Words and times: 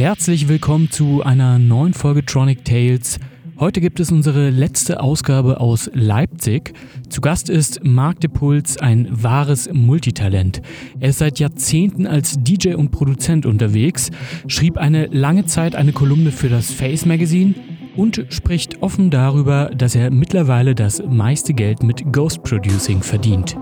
Herzlich 0.00 0.48
willkommen 0.48 0.90
zu 0.90 1.22
einer 1.22 1.58
neuen 1.58 1.92
Folge 1.92 2.24
Tronic 2.24 2.64
Tales. 2.64 3.18
Heute 3.58 3.82
gibt 3.82 4.00
es 4.00 4.10
unsere 4.10 4.48
letzte 4.48 5.02
Ausgabe 5.02 5.60
aus 5.60 5.90
Leipzig. 5.92 6.72
Zu 7.10 7.20
Gast 7.20 7.50
ist 7.50 7.84
Marc 7.84 8.18
de 8.20 8.30
Puls, 8.30 8.78
ein 8.78 9.08
wahres 9.10 9.68
Multitalent. 9.70 10.62
Er 11.00 11.10
ist 11.10 11.18
seit 11.18 11.38
Jahrzehnten 11.38 12.06
als 12.06 12.36
DJ 12.42 12.76
und 12.76 12.92
Produzent 12.92 13.44
unterwegs, 13.44 14.10
schrieb 14.46 14.78
eine 14.78 15.04
lange 15.08 15.44
Zeit 15.44 15.76
eine 15.76 15.92
Kolumne 15.92 16.32
für 16.32 16.48
das 16.48 16.72
Face 16.72 17.04
Magazine 17.04 17.52
und 17.94 18.24
spricht 18.30 18.80
offen 18.80 19.10
darüber, 19.10 19.70
dass 19.76 19.94
er 19.94 20.10
mittlerweile 20.10 20.74
das 20.74 21.02
meiste 21.06 21.52
Geld 21.52 21.82
mit 21.82 22.10
Ghost 22.10 22.42
Producing 22.42 23.02
verdient. 23.02 23.54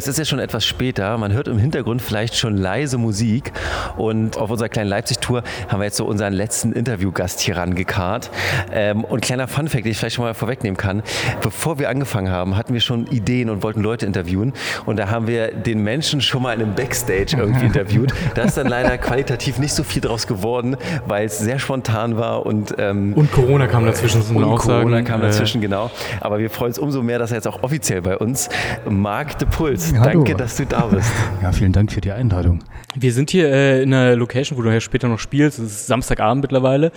Es 0.00 0.08
ist 0.08 0.18
ja 0.18 0.24
schon 0.24 0.38
etwas 0.38 0.64
später. 0.64 1.18
Man 1.18 1.34
hört 1.34 1.46
im 1.46 1.58
Hintergrund 1.58 2.00
vielleicht 2.00 2.34
schon 2.34 2.56
leise 2.56 2.96
Musik. 2.96 3.52
Und 3.98 4.38
auf 4.38 4.50
unserer 4.50 4.70
kleinen 4.70 4.88
Leipzig-Tour 4.88 5.42
haben 5.68 5.80
wir 5.80 5.84
jetzt 5.84 5.98
so 5.98 6.06
unseren 6.06 6.32
letzten 6.32 6.72
Interviewgast 6.72 7.40
hier 7.40 7.58
rangekarrt. 7.58 8.30
Ähm, 8.72 9.04
und 9.04 9.20
kleiner 9.20 9.46
Funfact, 9.46 9.84
den 9.84 9.92
ich 9.92 9.98
vielleicht 9.98 10.16
schon 10.16 10.24
mal 10.24 10.32
vorwegnehmen 10.32 10.78
kann. 10.78 11.02
Bevor 11.42 11.78
wir 11.78 11.90
angefangen 11.90 12.30
haben, 12.30 12.56
hatten 12.56 12.72
wir 12.72 12.80
schon 12.80 13.08
Ideen 13.08 13.50
und 13.50 13.62
wollten 13.62 13.82
Leute 13.82 14.06
interviewen. 14.06 14.54
Und 14.86 14.96
da 14.96 15.10
haben 15.10 15.26
wir 15.26 15.48
den 15.52 15.82
Menschen 15.82 16.22
schon 16.22 16.44
mal 16.44 16.54
in 16.54 16.62
einem 16.62 16.74
Backstage 16.74 17.36
irgendwie 17.36 17.66
interviewt. 17.66 18.14
Da 18.34 18.44
ist 18.44 18.56
dann 18.56 18.68
leider 18.68 18.96
qualitativ 18.96 19.58
nicht 19.58 19.74
so 19.74 19.84
viel 19.84 20.00
draus 20.00 20.26
geworden, 20.26 20.78
weil 21.06 21.26
es 21.26 21.38
sehr 21.38 21.58
spontan 21.58 22.16
war. 22.16 22.46
Und, 22.46 22.74
ähm, 22.78 23.12
und 23.12 23.30
Corona 23.32 23.66
kam 23.66 23.84
dazwischen. 23.84 24.22
Und 24.34 24.56
Corona 24.56 25.02
kam 25.02 25.20
dazwischen, 25.20 25.60
genau. 25.60 25.90
Aber 26.22 26.38
wir 26.38 26.48
freuen 26.48 26.70
uns 26.70 26.78
umso 26.78 27.02
mehr, 27.02 27.18
dass 27.18 27.32
er 27.32 27.36
jetzt 27.36 27.48
auch 27.48 27.62
offiziell 27.62 28.00
bei 28.00 28.16
uns 28.16 28.48
Marc 28.88 29.36
de 29.38 29.46
Puls 29.46 29.89
Hallo. 29.98 30.24
Danke, 30.24 30.34
dass 30.36 30.56
du 30.56 30.66
da 30.66 30.86
bist. 30.86 31.10
Ja, 31.42 31.52
vielen 31.52 31.72
Dank 31.72 31.90
für 31.90 32.00
die 32.00 32.12
Einladung. 32.12 32.62
Wir 32.94 33.12
sind 33.12 33.30
hier 33.30 33.50
äh, 33.50 33.82
in 33.82 33.92
einer 33.92 34.14
Location, 34.14 34.58
wo 34.58 34.62
du 34.62 34.72
ja 34.72 34.80
später 34.80 35.08
noch 35.08 35.18
spielst. 35.18 35.58
Es 35.58 35.72
ist 35.72 35.86
Samstagabend 35.86 36.42
mittlerweile. 36.42 36.92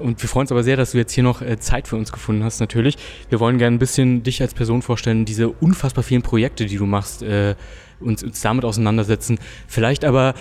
Und 0.00 0.22
wir 0.22 0.28
freuen 0.28 0.42
uns 0.42 0.52
aber 0.52 0.62
sehr, 0.62 0.76
dass 0.76 0.92
du 0.92 0.98
jetzt 0.98 1.12
hier 1.12 1.24
noch 1.24 1.42
äh, 1.42 1.58
Zeit 1.58 1.88
für 1.88 1.96
uns 1.96 2.12
gefunden 2.12 2.44
hast, 2.44 2.60
natürlich. 2.60 2.96
Wir 3.28 3.40
wollen 3.40 3.58
gerne 3.58 3.76
ein 3.76 3.78
bisschen 3.78 4.22
dich 4.22 4.40
als 4.40 4.54
Person 4.54 4.82
vorstellen, 4.82 5.24
diese 5.24 5.48
unfassbar 5.48 6.04
vielen 6.04 6.22
Projekte, 6.22 6.64
die 6.66 6.76
du 6.76 6.86
machst, 6.86 7.22
äh, 7.22 7.54
uns, 8.00 8.22
uns 8.22 8.40
damit 8.40 8.64
auseinandersetzen. 8.64 9.38
Vielleicht 9.66 10.04
aber, 10.04 10.34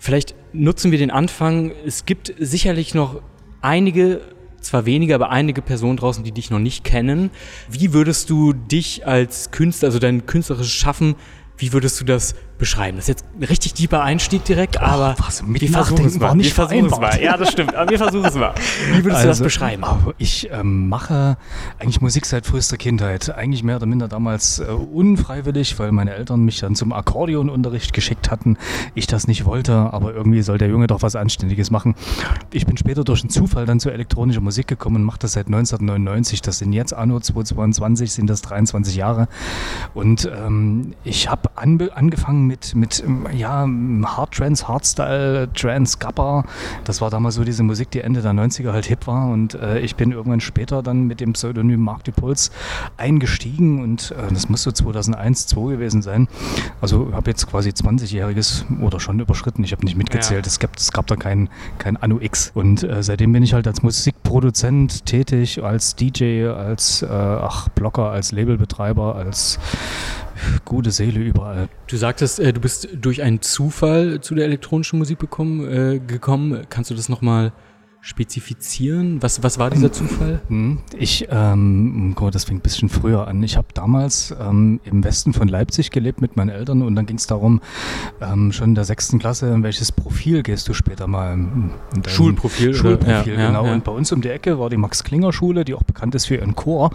vielleicht 0.00 0.34
nutzen 0.52 0.92
wir 0.92 0.98
den 0.98 1.10
Anfang. 1.10 1.72
Es 1.84 2.06
gibt 2.06 2.32
sicherlich 2.38 2.94
noch 2.94 3.20
einige 3.60 4.20
zwar 4.64 4.86
wenige, 4.86 5.14
aber 5.14 5.30
einige 5.30 5.62
Personen 5.62 5.96
draußen, 5.96 6.24
die 6.24 6.32
dich 6.32 6.50
noch 6.50 6.58
nicht 6.58 6.84
kennen. 6.84 7.30
Wie 7.68 7.92
würdest 7.92 8.30
du 8.30 8.52
dich 8.52 9.06
als 9.06 9.50
Künstler, 9.50 9.88
also 9.88 9.98
dein 9.98 10.26
künstlerisches 10.26 10.72
Schaffen, 10.72 11.16
wie 11.56 11.72
würdest 11.72 12.00
du 12.00 12.04
das 12.04 12.34
beschreiben? 12.58 12.96
Das 12.96 13.04
ist 13.04 13.08
jetzt 13.08 13.24
ein 13.38 13.44
richtig 13.44 13.74
tiefer 13.74 14.02
Einstieg 14.02 14.44
direkt, 14.44 14.80
aber 14.80 15.14
was, 15.18 15.42
wir 15.46 15.68
versuchen 15.68 16.06
es 16.06 16.18
mal. 16.18 16.36
Wir 16.36 16.50
versuchen 16.50 16.86
es 16.86 16.98
mal. 16.98 17.22
Ja, 17.22 17.36
das 17.36 17.52
stimmt. 17.52 17.74
Aber 17.74 17.90
wir 17.90 17.98
versuchen 17.98 18.24
es 18.24 18.34
mal. 18.34 18.54
Wie 18.92 19.04
würdest 19.04 19.06
also, 19.06 19.22
du 19.22 19.28
das 19.28 19.40
also, 19.40 19.44
beschreiben? 19.44 19.84
Ich 20.18 20.50
ähm, 20.50 20.88
mache 20.88 21.36
eigentlich 21.78 22.00
Musik 22.00 22.26
seit 22.26 22.46
frühester 22.46 22.76
Kindheit. 22.76 23.34
Eigentlich 23.34 23.62
mehr 23.62 23.76
oder 23.76 23.86
minder 23.86 24.08
damals 24.08 24.58
äh, 24.58 24.64
unfreiwillig, 24.64 25.78
weil 25.78 25.92
meine 25.92 26.14
Eltern 26.14 26.44
mich 26.44 26.60
dann 26.60 26.74
zum 26.74 26.92
Akkordeonunterricht 26.92 27.92
geschickt 27.92 28.30
hatten. 28.30 28.56
Ich 28.94 29.06
das 29.06 29.26
nicht 29.26 29.44
wollte, 29.44 29.74
aber 29.74 30.14
irgendwie 30.14 30.42
soll 30.42 30.58
der 30.58 30.68
Junge 30.68 30.86
doch 30.86 31.02
was 31.02 31.16
Anständiges 31.16 31.70
machen. 31.70 31.94
Ich 32.52 32.66
bin 32.66 32.76
später 32.76 33.04
durch 33.04 33.22
einen 33.22 33.30
Zufall 33.30 33.66
dann 33.66 33.80
zur 33.80 33.92
elektronischen 33.92 34.42
Musik 34.42 34.66
gekommen 34.66 34.96
und 34.96 35.04
mache 35.04 35.18
das 35.20 35.32
seit 35.32 35.46
1999. 35.46 36.42
Das 36.42 36.58
sind 36.58 36.72
jetzt 36.72 36.92
anno 36.92 37.20
2022, 37.20 38.12
sind 38.12 38.28
das 38.28 38.42
23 38.42 38.96
Jahre. 38.96 39.28
Und 39.94 40.30
ähm, 40.36 40.94
ich 41.04 41.28
habe 41.28 41.44
habe 41.44 41.50
angefangen 42.44 42.46
mit, 42.46 42.74
mit 42.74 43.02
ähm, 43.04 43.26
ja, 43.36 43.66
Hard 44.16 44.32
Trance, 44.32 44.68
Hardstyle, 44.68 45.48
Trance, 45.52 45.98
Gabba. 45.98 46.44
Das 46.84 47.00
war 47.00 47.10
damals 47.10 47.34
so 47.36 47.44
diese 47.44 47.62
Musik, 47.62 47.90
die 47.90 48.00
Ende 48.00 48.22
der 48.22 48.32
90er 48.32 48.72
halt 48.72 48.86
hip 48.86 49.06
war. 49.06 49.28
Und 49.30 49.54
äh, 49.54 49.80
ich 49.80 49.96
bin 49.96 50.12
irgendwann 50.12 50.40
später 50.40 50.82
dann 50.82 51.06
mit 51.06 51.20
dem 51.20 51.32
Pseudonym 51.32 51.80
Mark 51.80 52.04
Puls 52.16 52.50
eingestiegen 52.98 53.82
und 53.82 54.10
äh, 54.10 54.32
das 54.32 54.48
muss 54.48 54.62
so 54.62 54.70
2001, 54.70 55.46
2002 55.46 55.74
gewesen 55.74 56.02
sein. 56.02 56.28
Also 56.80 57.12
habe 57.12 57.30
jetzt 57.30 57.46
quasi 57.48 57.70
20-jähriges 57.70 58.64
oder 58.82 59.00
schon 59.00 59.18
überschritten. 59.20 59.64
Ich 59.64 59.72
habe 59.72 59.84
nicht 59.84 59.96
mitgezählt. 59.96 60.44
Ja. 60.44 60.50
Es, 60.50 60.58
gab, 60.58 60.76
es 60.76 60.92
gab 60.92 61.06
da 61.06 61.16
kein, 61.16 61.48
kein 61.78 61.96
Anno 61.96 62.20
X. 62.20 62.50
Und 62.54 62.82
äh, 62.82 63.02
seitdem 63.02 63.32
bin 63.32 63.42
ich 63.42 63.54
halt 63.54 63.66
als 63.66 63.82
Musikproduzent 63.82 65.06
tätig, 65.06 65.62
als 65.62 65.96
DJ, 65.96 66.48
als 66.48 67.02
äh, 67.02 67.06
ach, 67.08 67.68
Blogger, 67.70 68.10
als 68.10 68.32
Labelbetreiber, 68.32 69.14
als 69.16 69.58
gute 70.64 70.90
Seele 70.90 71.20
überall. 71.20 71.68
Du 71.86 71.96
sagtest, 71.96 72.40
äh, 72.40 72.52
du 72.52 72.60
bist 72.60 72.88
durch 72.94 73.22
einen 73.22 73.42
Zufall 73.42 74.20
zu 74.20 74.34
der 74.34 74.44
elektronischen 74.44 74.98
Musik 74.98 75.18
bekommen, 75.18 75.66
äh, 75.66 75.98
gekommen. 75.98 76.66
Kannst 76.70 76.90
du 76.90 76.94
das 76.94 77.08
nochmal 77.08 77.52
spezifizieren? 78.04 79.22
Was, 79.22 79.42
was 79.42 79.58
war 79.58 79.70
dieser 79.70 79.90
Zufall? 79.90 80.42
Hm, 80.48 80.80
ich, 80.98 81.26
ähm, 81.30 82.10
oh 82.10 82.14
Gott, 82.14 82.34
das 82.34 82.44
fängt 82.44 82.60
ein 82.60 82.62
bisschen 82.62 82.90
früher 82.90 83.26
an. 83.26 83.42
Ich 83.42 83.56
habe 83.56 83.68
damals 83.72 84.34
ähm, 84.38 84.78
im 84.84 85.02
Westen 85.02 85.32
von 85.32 85.48
Leipzig 85.48 85.90
gelebt 85.90 86.20
mit 86.20 86.36
meinen 86.36 86.50
Eltern 86.50 86.82
und 86.82 86.96
dann 86.96 87.06
ging 87.06 87.16
es 87.16 87.26
darum, 87.26 87.62
ähm, 88.20 88.52
schon 88.52 88.70
in 88.70 88.74
der 88.74 88.84
sechsten 88.84 89.18
Klasse, 89.18 89.50
in 89.54 89.62
welches 89.62 89.90
Profil 89.90 90.42
gehst 90.42 90.68
du 90.68 90.74
später 90.74 91.06
mal? 91.06 91.38
Schulprofil. 92.06 92.74
Schulprofil, 92.74 93.38
ja, 93.38 93.46
genau. 93.46 93.62
Ja, 93.62 93.68
ja. 93.68 93.72
Und 93.72 93.84
bei 93.84 93.92
uns 93.92 94.12
um 94.12 94.20
die 94.20 94.28
Ecke 94.28 94.58
war 94.58 94.68
die 94.68 94.76
Max-Klinger-Schule, 94.76 95.64
die 95.64 95.72
auch 95.72 95.82
bekannt 95.82 96.14
ist 96.14 96.26
für 96.26 96.34
ihren 96.34 96.54
Chor. 96.54 96.90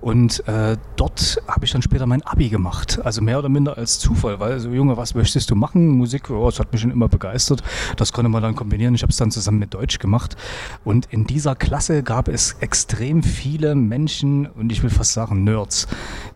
Und 0.00 0.46
äh, 0.46 0.76
dort 0.94 1.42
habe 1.48 1.64
ich 1.64 1.72
dann 1.72 1.82
später 1.82 2.06
mein 2.06 2.22
Abi 2.22 2.48
gemacht. 2.48 3.00
Also 3.02 3.22
mehr 3.22 3.40
oder 3.40 3.48
minder 3.48 3.76
als 3.76 3.98
Zufall, 3.98 4.38
weil 4.38 4.60
so, 4.60 4.70
Junge, 4.70 4.96
was 4.96 5.16
möchtest 5.16 5.50
du 5.50 5.56
machen? 5.56 5.88
Musik, 5.88 6.30
oh, 6.30 6.46
das 6.46 6.60
hat 6.60 6.70
mich 6.70 6.80
schon 6.80 6.92
immer 6.92 7.08
begeistert. 7.08 7.64
Das 7.96 8.12
konnte 8.12 8.28
man 8.28 8.40
dann 8.40 8.54
kombinieren. 8.54 8.94
Ich 8.94 9.02
habe 9.02 9.10
es 9.10 9.16
dann 9.16 9.32
zusammen 9.32 9.58
mit 9.58 9.74
Deutsch 9.74 9.98
gemacht. 9.98 10.36
Und 10.84 11.06
in 11.10 11.26
dieser 11.26 11.54
Klasse 11.54 12.02
gab 12.02 12.28
es 12.28 12.56
extrem 12.60 13.22
viele 13.22 13.74
Menschen 13.74 14.46
und 14.46 14.70
ich 14.72 14.82
will 14.82 14.90
fast 14.90 15.12
sagen 15.12 15.44
Nerds, 15.44 15.86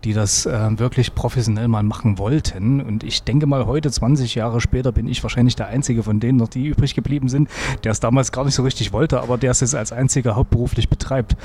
die 0.04 0.12
das 0.12 0.46
äh, 0.46 0.78
wirklich 0.78 1.14
professionell 1.14 1.68
mal 1.68 1.82
machen 1.82 2.18
wollten. 2.18 2.80
Und 2.80 3.04
ich 3.04 3.22
denke 3.22 3.46
mal, 3.46 3.66
heute, 3.66 3.90
20 3.90 4.34
Jahre 4.34 4.60
später, 4.60 4.92
bin 4.92 5.08
ich 5.08 5.22
wahrscheinlich 5.22 5.56
der 5.56 5.68
Einzige 5.68 6.02
von 6.02 6.20
denen 6.20 6.38
noch, 6.38 6.48
die 6.48 6.66
übrig 6.66 6.94
geblieben 6.94 7.28
sind, 7.28 7.48
der 7.84 7.92
es 7.92 8.00
damals 8.00 8.32
gar 8.32 8.44
nicht 8.44 8.54
so 8.54 8.62
richtig 8.62 8.92
wollte, 8.92 9.20
aber 9.20 9.38
der 9.38 9.50
es 9.50 9.60
jetzt 9.60 9.74
als 9.74 9.92
einziger 9.92 10.36
hauptberuflich 10.36 10.88
betreibt. 10.88 11.36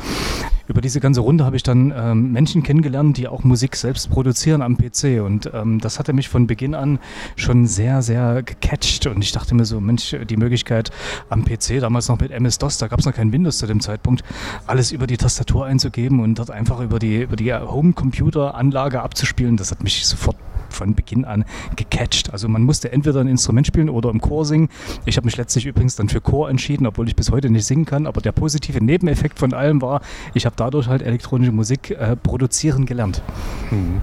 Über 0.68 0.80
diese 0.80 1.02
ganze 1.02 1.20
Runde 1.20 1.44
habe 1.44 1.58
ich 1.58 1.64
dann 1.64 1.94
ähm, 1.96 2.32
Menschen 2.32 2.64
kennengelernt, 2.64 3.18
die 3.18 3.28
auch 3.28 3.44
Musik 3.44 3.76
selbst 3.76 4.10
produzieren 4.10 4.62
am 4.62 4.78
PC. 4.78 5.22
Und 5.22 5.52
ähm, 5.54 5.80
das 5.80 6.00
hatte 6.00 6.14
mich 6.14 6.30
von 6.30 6.48
Beginn 6.48 6.74
an 6.74 7.00
schon 7.36 7.66
sehr, 7.68 8.02
sehr 8.02 8.44
gecatcht. 8.44 9.08
Und 9.08 9.22
ich 9.22 9.34
dachte 9.34 9.56
mir 9.56 9.66
so, 9.66 9.82
Mensch, 9.82 10.16
die 10.30 10.38
Möglichkeit 10.38 10.92
am 11.30 11.44
PC, 11.44 11.82
damals 11.82 12.08
noch 12.08 12.20
mit 12.20 12.32
MS-DOS, 12.54 12.78
da 12.78 12.88
gab 12.88 13.00
es 13.00 13.06
noch 13.06 13.14
kein 13.14 13.32
Windows 13.32 13.58
zu 13.58 13.68
dem 13.68 13.80
Zeitpunkt, 13.80 14.24
alles 14.68 14.92
über 14.92 15.08
die 15.08 15.18
Tastatur 15.18 15.66
einzugeben 15.66 16.20
und 16.20 16.38
dort 16.38 16.52
einfach 16.52 16.80
über 16.82 17.00
die, 17.00 17.22
über 17.22 17.36
die 17.36 17.54
Home-Computer-Anlage 17.54 19.02
abzuspielen, 19.02 19.58
das 19.58 19.72
hat 19.72 19.84
mich 19.84 20.06
sofort 20.06 20.38
von 20.70 20.96
Beginn 20.96 21.24
an 21.26 21.46
gecatcht. 21.76 22.32
Also 22.32 22.48
man 22.48 22.64
musste 22.64 22.92
entweder 22.92 23.22
ein 23.22 23.28
Instrument 23.28 23.68
spielen 23.68 23.90
oder 23.90 24.10
im 24.10 24.22
Chor 24.22 24.44
singen. 24.46 24.70
Ich 25.06 25.18
habe 25.18 25.26
mich 25.26 25.38
letztlich 25.38 25.68
übrigens 25.68 25.96
dann 25.96 26.10
für 26.10 26.20
Chor 26.20 26.50
entschieden, 26.50 26.88
obwohl 26.88 27.08
ich 27.08 27.16
bis 27.16 27.32
heute 27.32 27.52
nicht 27.52 27.66
singen 27.66 27.86
kann. 27.86 28.08
Aber 28.08 28.22
der 28.22 28.32
positive 28.32 28.84
Nebeneffekt 28.84 29.38
von 29.38 29.54
allem 29.54 29.84
war, 29.84 30.02
ich 30.34 30.48
habe 30.48 30.56
dadurch 30.56 30.88
halt 30.88 31.04
elektronische 31.04 31.52
Musik 31.52 31.92
äh, 31.92 32.16
produzieren 32.16 32.88
gelernt. 32.88 33.22
Mhm. 33.70 34.02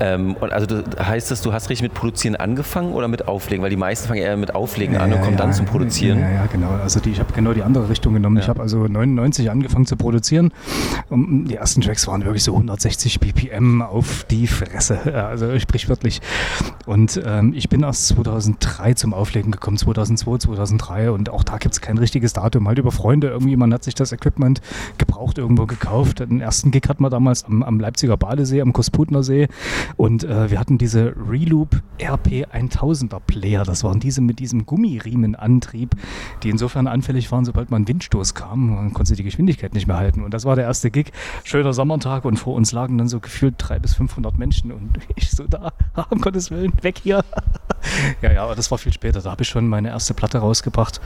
Ähm, 0.00 0.34
und 0.40 0.52
also 0.52 0.66
du, 0.66 0.82
heißt 0.98 1.30
das, 1.30 1.42
du 1.42 1.52
hast 1.52 1.68
richtig 1.68 1.82
mit 1.82 1.94
Produzieren 1.94 2.34
angefangen 2.34 2.94
oder 2.94 3.06
mit 3.06 3.28
Auflegen? 3.28 3.62
Weil 3.62 3.70
die 3.70 3.76
meisten 3.76 4.08
fangen 4.08 4.22
eher 4.22 4.36
mit 4.36 4.54
Auflegen 4.54 4.94
ja, 4.94 5.02
an 5.02 5.12
und 5.12 5.20
kommen 5.20 5.32
ja, 5.32 5.38
dann 5.38 5.52
zum 5.52 5.66
Produzieren. 5.66 6.18
Ja, 6.20 6.30
ja, 6.30 6.46
genau. 6.46 6.70
Also 6.70 7.00
die, 7.00 7.10
ich 7.10 7.20
habe 7.20 7.32
genau 7.34 7.52
die 7.52 7.62
andere 7.62 7.88
Richtung 7.90 8.14
genommen. 8.14 8.38
Ich 8.38 8.48
habe 8.48 8.62
also 8.62 8.86
99 8.86 9.50
angefangen 9.50 9.84
zu 9.84 9.96
produzieren. 9.96 10.52
Und 11.10 11.44
die 11.44 11.56
ersten 11.56 11.82
Tracks 11.82 12.06
waren 12.06 12.24
wirklich 12.24 12.42
so 12.42 12.52
160 12.52 13.20
BPM 13.20 13.82
auf 13.82 14.24
die 14.24 14.46
Fresse. 14.46 14.98
Also 15.30 15.58
sprichwörtlich. 15.58 16.20
Und 16.86 17.20
ähm, 17.24 17.52
ich 17.54 17.68
bin 17.68 17.82
erst 17.82 18.08
2003 18.08 18.94
zum 18.94 19.12
Auflegen 19.12 19.52
gekommen, 19.52 19.76
2002, 19.76 20.38
2003. 20.38 21.10
Und 21.10 21.28
auch 21.28 21.44
da 21.44 21.58
gibt 21.58 21.74
es 21.74 21.80
kein 21.80 21.98
richtiges 21.98 22.32
Datum. 22.32 22.66
Halt 22.66 22.78
über 22.78 22.90
Freunde 22.90 23.28
irgendwie. 23.28 23.54
Man 23.54 23.72
hat 23.72 23.84
sich 23.84 23.94
das 23.94 24.12
Equipment 24.12 24.60
gebraucht 24.98 25.38
irgendwo 25.38 25.66
gekauft. 25.66 26.20
Den 26.20 26.40
ersten 26.40 26.70
Gig 26.70 26.84
hat 26.88 27.00
man 27.00 27.10
damals 27.10 27.44
am, 27.44 27.62
am 27.62 27.78
Leipziger 27.78 28.16
Badesee, 28.16 28.62
am 28.62 28.72
Kosputner 28.72 29.22
See 29.22 29.48
Und 29.96 30.24
äh, 30.24 30.50
wir 30.50 30.58
hatten 30.58 30.78
diese 30.78 31.14
Reloop 31.28 31.82
RP 32.00 32.46
1000er 32.52 33.20
Player. 33.20 33.64
Das 33.64 33.84
waren 33.84 34.00
diese 34.00 34.20
mit 34.20 34.38
diesem 34.38 34.66
Gummiriemenantrieb, 34.66 35.94
die 36.42 36.50
insofern 36.50 36.86
anfällig 36.86 37.30
waren, 37.30 37.44
sobald 37.44 37.70
man 37.70 37.86
Windstoß 37.86 38.34
kam, 38.34 38.74
man 38.74 38.92
konnte 38.92 39.14
die 39.14 39.22
Geschwindigkeit 39.22 39.74
nicht 39.74 39.86
mehr 39.86 39.96
halten. 39.96 40.22
Und 40.24 40.34
das 40.34 40.44
war 40.44 40.56
der 40.56 40.64
erste 40.64 40.90
Gig. 40.90 41.12
Schöner 41.44 41.72
Sommertag 41.72 42.24
und 42.24 42.38
vor 42.38 42.54
uns 42.54 42.72
lagen 42.72 42.98
dann 42.98 43.08
so 43.08 43.20
gefühlt 43.20 43.54
300 43.58 43.82
bis 43.82 43.94
500 43.94 44.38
Menschen 44.38 44.72
und 44.72 44.98
ich 45.16 45.30
so 45.30 45.44
da, 45.46 45.72
um 46.10 46.20
Gottes 46.20 46.50
Willen, 46.50 46.72
weg 46.82 47.00
hier. 47.02 47.24
ja, 48.22 48.32
ja, 48.32 48.42
aber 48.44 48.54
das 48.54 48.70
war 48.70 48.78
viel 48.78 48.92
später. 48.92 49.20
Da 49.20 49.30
habe 49.30 49.42
ich 49.42 49.48
schon 49.48 49.68
meine 49.68 49.88
erste 49.88 50.14
Platte 50.14 50.38
rausgebracht, 50.38 51.00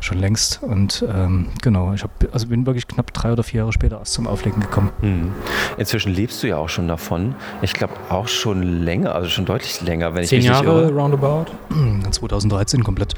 schon 0.00 0.18
längst. 0.18 0.62
Und 0.62 1.04
ähm, 1.08 1.48
genau, 1.62 1.92
ich 1.92 2.02
hab, 2.02 2.10
also 2.32 2.46
bin 2.48 2.66
wirklich 2.66 2.86
knapp 2.86 3.12
drei 3.12 3.32
oder 3.32 3.42
vier 3.42 3.58
Jahre 3.58 3.72
später 3.72 3.98
erst 3.98 4.12
zum 4.12 4.26
Auflegen 4.26 4.60
gekommen. 4.60 4.90
Hm. 5.00 5.32
Inzwischen 5.76 6.12
lebst 6.12 6.42
du 6.42 6.48
ja 6.48 6.56
auch 6.56 6.68
schon 6.68 6.88
davon. 6.88 7.34
Ich 7.62 7.72
glaube 7.72 7.94
auch 8.08 8.28
schon 8.30 8.84
länger, 8.84 9.14
also 9.14 9.28
schon 9.28 9.44
deutlich 9.46 9.80
länger, 9.80 10.14
wenn 10.14 10.24
Zehn 10.24 10.40
ich 10.40 10.48
mich 10.48 10.56
Jahre 10.56 10.82
irre. 10.82 10.92
roundabout? 10.92 11.46
2013 12.10 12.84
komplett. 12.84 13.14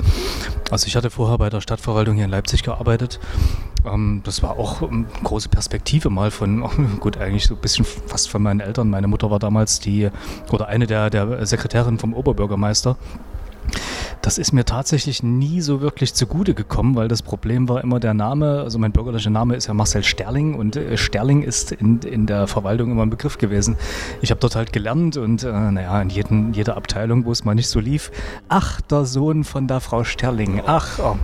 Also 0.71 0.87
ich 0.87 0.97
hatte 0.97 1.11
vorher 1.11 1.39
bei 1.39 1.51
der 1.51 1.61
Stadtverwaltung 1.61 2.17
hier 2.17 2.25
in 2.25 2.31
Leipzig 2.31 2.63
gearbeitet. 2.63 3.21
Ähm, 3.85 4.23
das 4.25 4.43
war 4.43 4.59
auch 4.59 4.83
eine 4.83 5.05
große 5.23 5.49
Perspektive 5.49 6.11
mal 6.11 6.31
von, 6.31 6.99
gut, 7.01 7.17
eigentlich 7.19 7.47
so 7.47 7.55
ein 7.55 7.61
bisschen 7.61 7.85
fast 7.85 8.29
von 8.29 8.43
meinen 8.43 8.61
Eltern. 8.61 8.91
Meine 8.91 9.07
Mutter 9.09 9.31
war 9.31 9.39
damals 9.39 9.81
die, 9.81 10.11
oder 10.51 10.69
eine 10.69 10.87
der, 10.87 11.11
der 11.11 11.45
Sekretärin 11.47 11.99
vom 11.99 12.15
Oberbürgermeister. 12.15 12.97
Das 14.21 14.39
ist 14.39 14.53
mir 14.53 14.65
tatsächlich 14.65 15.23
nie 15.23 15.61
so 15.61 15.81
wirklich 15.81 16.15
zugute 16.15 16.55
gekommen, 16.55 16.95
weil 16.95 17.09
das 17.09 17.23
Problem 17.23 17.69
war 17.69 17.83
immer 17.83 17.99
der 17.99 18.15
Name. 18.15 18.61
Also 18.61 18.79
mein 18.79 18.93
bürgerlicher 18.93 19.31
Name 19.31 19.57
ist 19.57 19.67
ja 19.67 19.75
Marcel 19.75 20.05
Sterling 20.05 20.55
und 20.55 20.77
äh, 20.77 20.97
Sterling 20.97 21.43
ist 21.43 21.73
in, 21.73 22.01
in 22.01 22.27
der 22.27 22.47
Verwaltung 22.47 22.93
immer 22.93 23.03
ein 23.03 23.11
Begriff 23.11 23.39
gewesen. 23.39 23.77
Ich 24.21 24.31
habe 24.31 24.41
dort 24.41 24.55
halt 24.55 24.73
gelernt 24.73 25.17
und 25.17 25.43
äh, 25.43 25.51
naja, 25.51 26.01
in 26.01 26.11
jeden, 26.11 26.53
jeder 26.53 26.77
Abteilung, 26.77 27.25
wo 27.25 27.33
es 27.33 27.45
mal 27.45 27.55
nicht 27.55 27.69
so 27.69 27.81
lief, 27.81 28.11
ach, 28.49 28.81
der 28.83 29.05
Sohn 29.05 29.45
von 29.45 29.67
der 29.67 29.81
Frau 29.81 30.05
Sterling, 30.05 30.63
ach, 30.67 30.99
oh, 30.99 31.17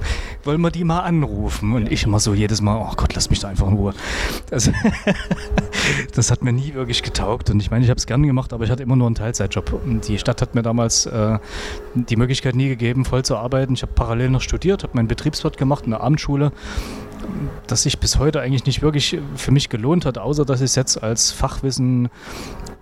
wollen 0.49 0.63
wir 0.63 0.71
die 0.71 0.83
mal 0.83 1.01
anrufen? 1.01 1.75
Und 1.75 1.93
ich 1.93 2.05
immer 2.05 2.19
so 2.21 2.33
jedes 2.33 2.63
Mal, 2.63 2.79
oh 2.79 2.95
Gott, 2.97 3.15
lass 3.15 3.29
mich 3.29 3.39
da 3.39 3.49
einfach 3.49 3.69
in 3.69 3.75
Ruhe. 3.75 3.93
Das, 4.49 4.71
das 6.15 6.31
hat 6.31 6.43
mir 6.43 6.55
nie 6.55 6.73
wirklich 6.73 7.03
getaugt 7.03 7.51
und 7.51 7.61
ich 7.61 7.71
meine, 7.71 7.85
ich 7.85 7.91
habe 7.91 7.99
es 7.99 8.07
gern 8.07 8.23
gemacht, 8.23 8.55
aber 8.55 8.65
ich 8.65 8.71
hatte 8.71 8.83
immer 8.83 8.97
nur 8.97 9.07
einen 9.07 9.15
Teilzeitjob. 9.15 9.75
Und 9.85 10.09
die 10.09 10.19
Stadt 10.19 10.41
hat 10.41 10.55
mir 10.55 10.63
damals 10.63 11.05
äh, 11.05 11.39
die 11.95 12.17
Möglichkeit 12.17 12.55
nie 12.55 12.69
gegeben, 12.69 13.05
voll 13.05 13.27
zu 13.27 13.37
arbeiten. 13.37 13.75
Ich 13.75 13.83
habe 13.83 13.93
parallel 13.93 14.31
noch 14.31 14.41
studiert, 14.41 14.85
habe 14.85 14.97
meinen 14.97 15.09
Betriebswirt 15.09 15.59
gemacht 15.59 15.85
in 15.85 15.91
der 15.91 16.01
Abendschule, 16.01 16.51
das 17.67 17.83
sich 17.83 17.99
bis 17.99 18.19
heute 18.19 18.41
eigentlich 18.41 18.65
nicht 18.65 18.81
wirklich 18.81 19.19
für 19.37 19.51
mich 19.51 19.69
gelohnt 19.69 20.07
hat, 20.07 20.17
außer 20.17 20.47
dass 20.47 20.61
ich 20.61 20.67
es 20.67 20.77
jetzt 20.77 21.03
als 21.03 21.31
Fachwissen 21.31 22.09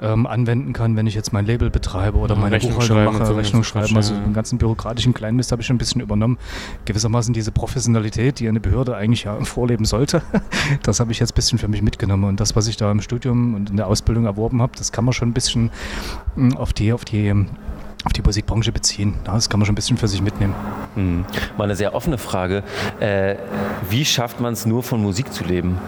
ähm, 0.00 0.26
anwenden 0.26 0.72
kann, 0.72 0.96
wenn 0.96 1.06
ich 1.06 1.14
jetzt 1.14 1.32
mein 1.32 1.46
Label 1.46 1.70
betreibe 1.70 2.18
oder 2.18 2.34
Ja, 2.34 2.40
meine 2.40 2.56
Rechnung 2.56 2.74
Buchhaltung 2.74 2.96
schreiben 2.96 3.18
mache, 3.18 3.26
so, 3.26 3.34
Rechnung 3.34 3.64
schreiben. 3.64 3.96
Also 3.96 4.14
den 4.14 4.34
ganzen 4.34 4.58
bürokratischen 4.58 5.14
Kleinmist 5.14 5.52
habe 5.52 5.62
ich 5.62 5.66
schon 5.66 5.76
ein 5.76 5.78
bisschen 5.78 6.00
übernommen. 6.00 6.38
Gewissermaßen 6.84 7.32
diese 7.32 7.52
Professionalität, 7.52 8.40
die 8.40 8.48
eine 8.48 8.60
Behörde 8.60 8.96
eigentlich 8.96 9.24
ja 9.24 9.36
vorleben 9.44 9.84
sollte, 9.84 10.22
das 10.82 11.00
habe 11.00 11.12
ich 11.12 11.20
jetzt 11.20 11.32
ein 11.32 11.36
bisschen 11.36 11.58
für 11.58 11.68
mich 11.68 11.82
mitgenommen. 11.82 12.24
Und 12.24 12.40
das, 12.40 12.56
was 12.56 12.66
ich 12.68 12.76
da 12.76 12.90
im 12.90 13.00
Studium 13.00 13.54
und 13.54 13.70
in 13.70 13.76
der 13.76 13.86
Ausbildung 13.86 14.26
erworben 14.26 14.60
habe, 14.62 14.72
das 14.76 14.92
kann 14.92 15.04
man 15.04 15.14
schon 15.14 15.30
ein 15.30 15.34
bisschen 15.34 15.70
mh, 16.36 16.56
auf 16.56 16.72
die, 16.72 16.92
auf 16.92 17.04
die 17.04 17.46
auf 18.04 18.12
die 18.12 18.22
Musikbranche 18.22 18.70
beziehen. 18.70 19.14
Das 19.24 19.50
kann 19.50 19.58
man 19.58 19.66
schon 19.66 19.72
ein 19.72 19.74
bisschen 19.74 19.96
für 19.96 20.06
sich 20.06 20.22
mitnehmen. 20.22 20.54
Hm. 20.94 21.24
Mal 21.58 21.64
eine 21.64 21.74
sehr 21.74 21.92
offene 21.92 22.18
Frage. 22.18 22.62
Äh, 23.00 23.34
wie 23.90 24.04
schafft 24.04 24.40
man 24.40 24.52
es 24.52 24.64
nur 24.64 24.84
von 24.84 25.02
Musik 25.02 25.32
zu 25.32 25.42
leben? 25.42 25.78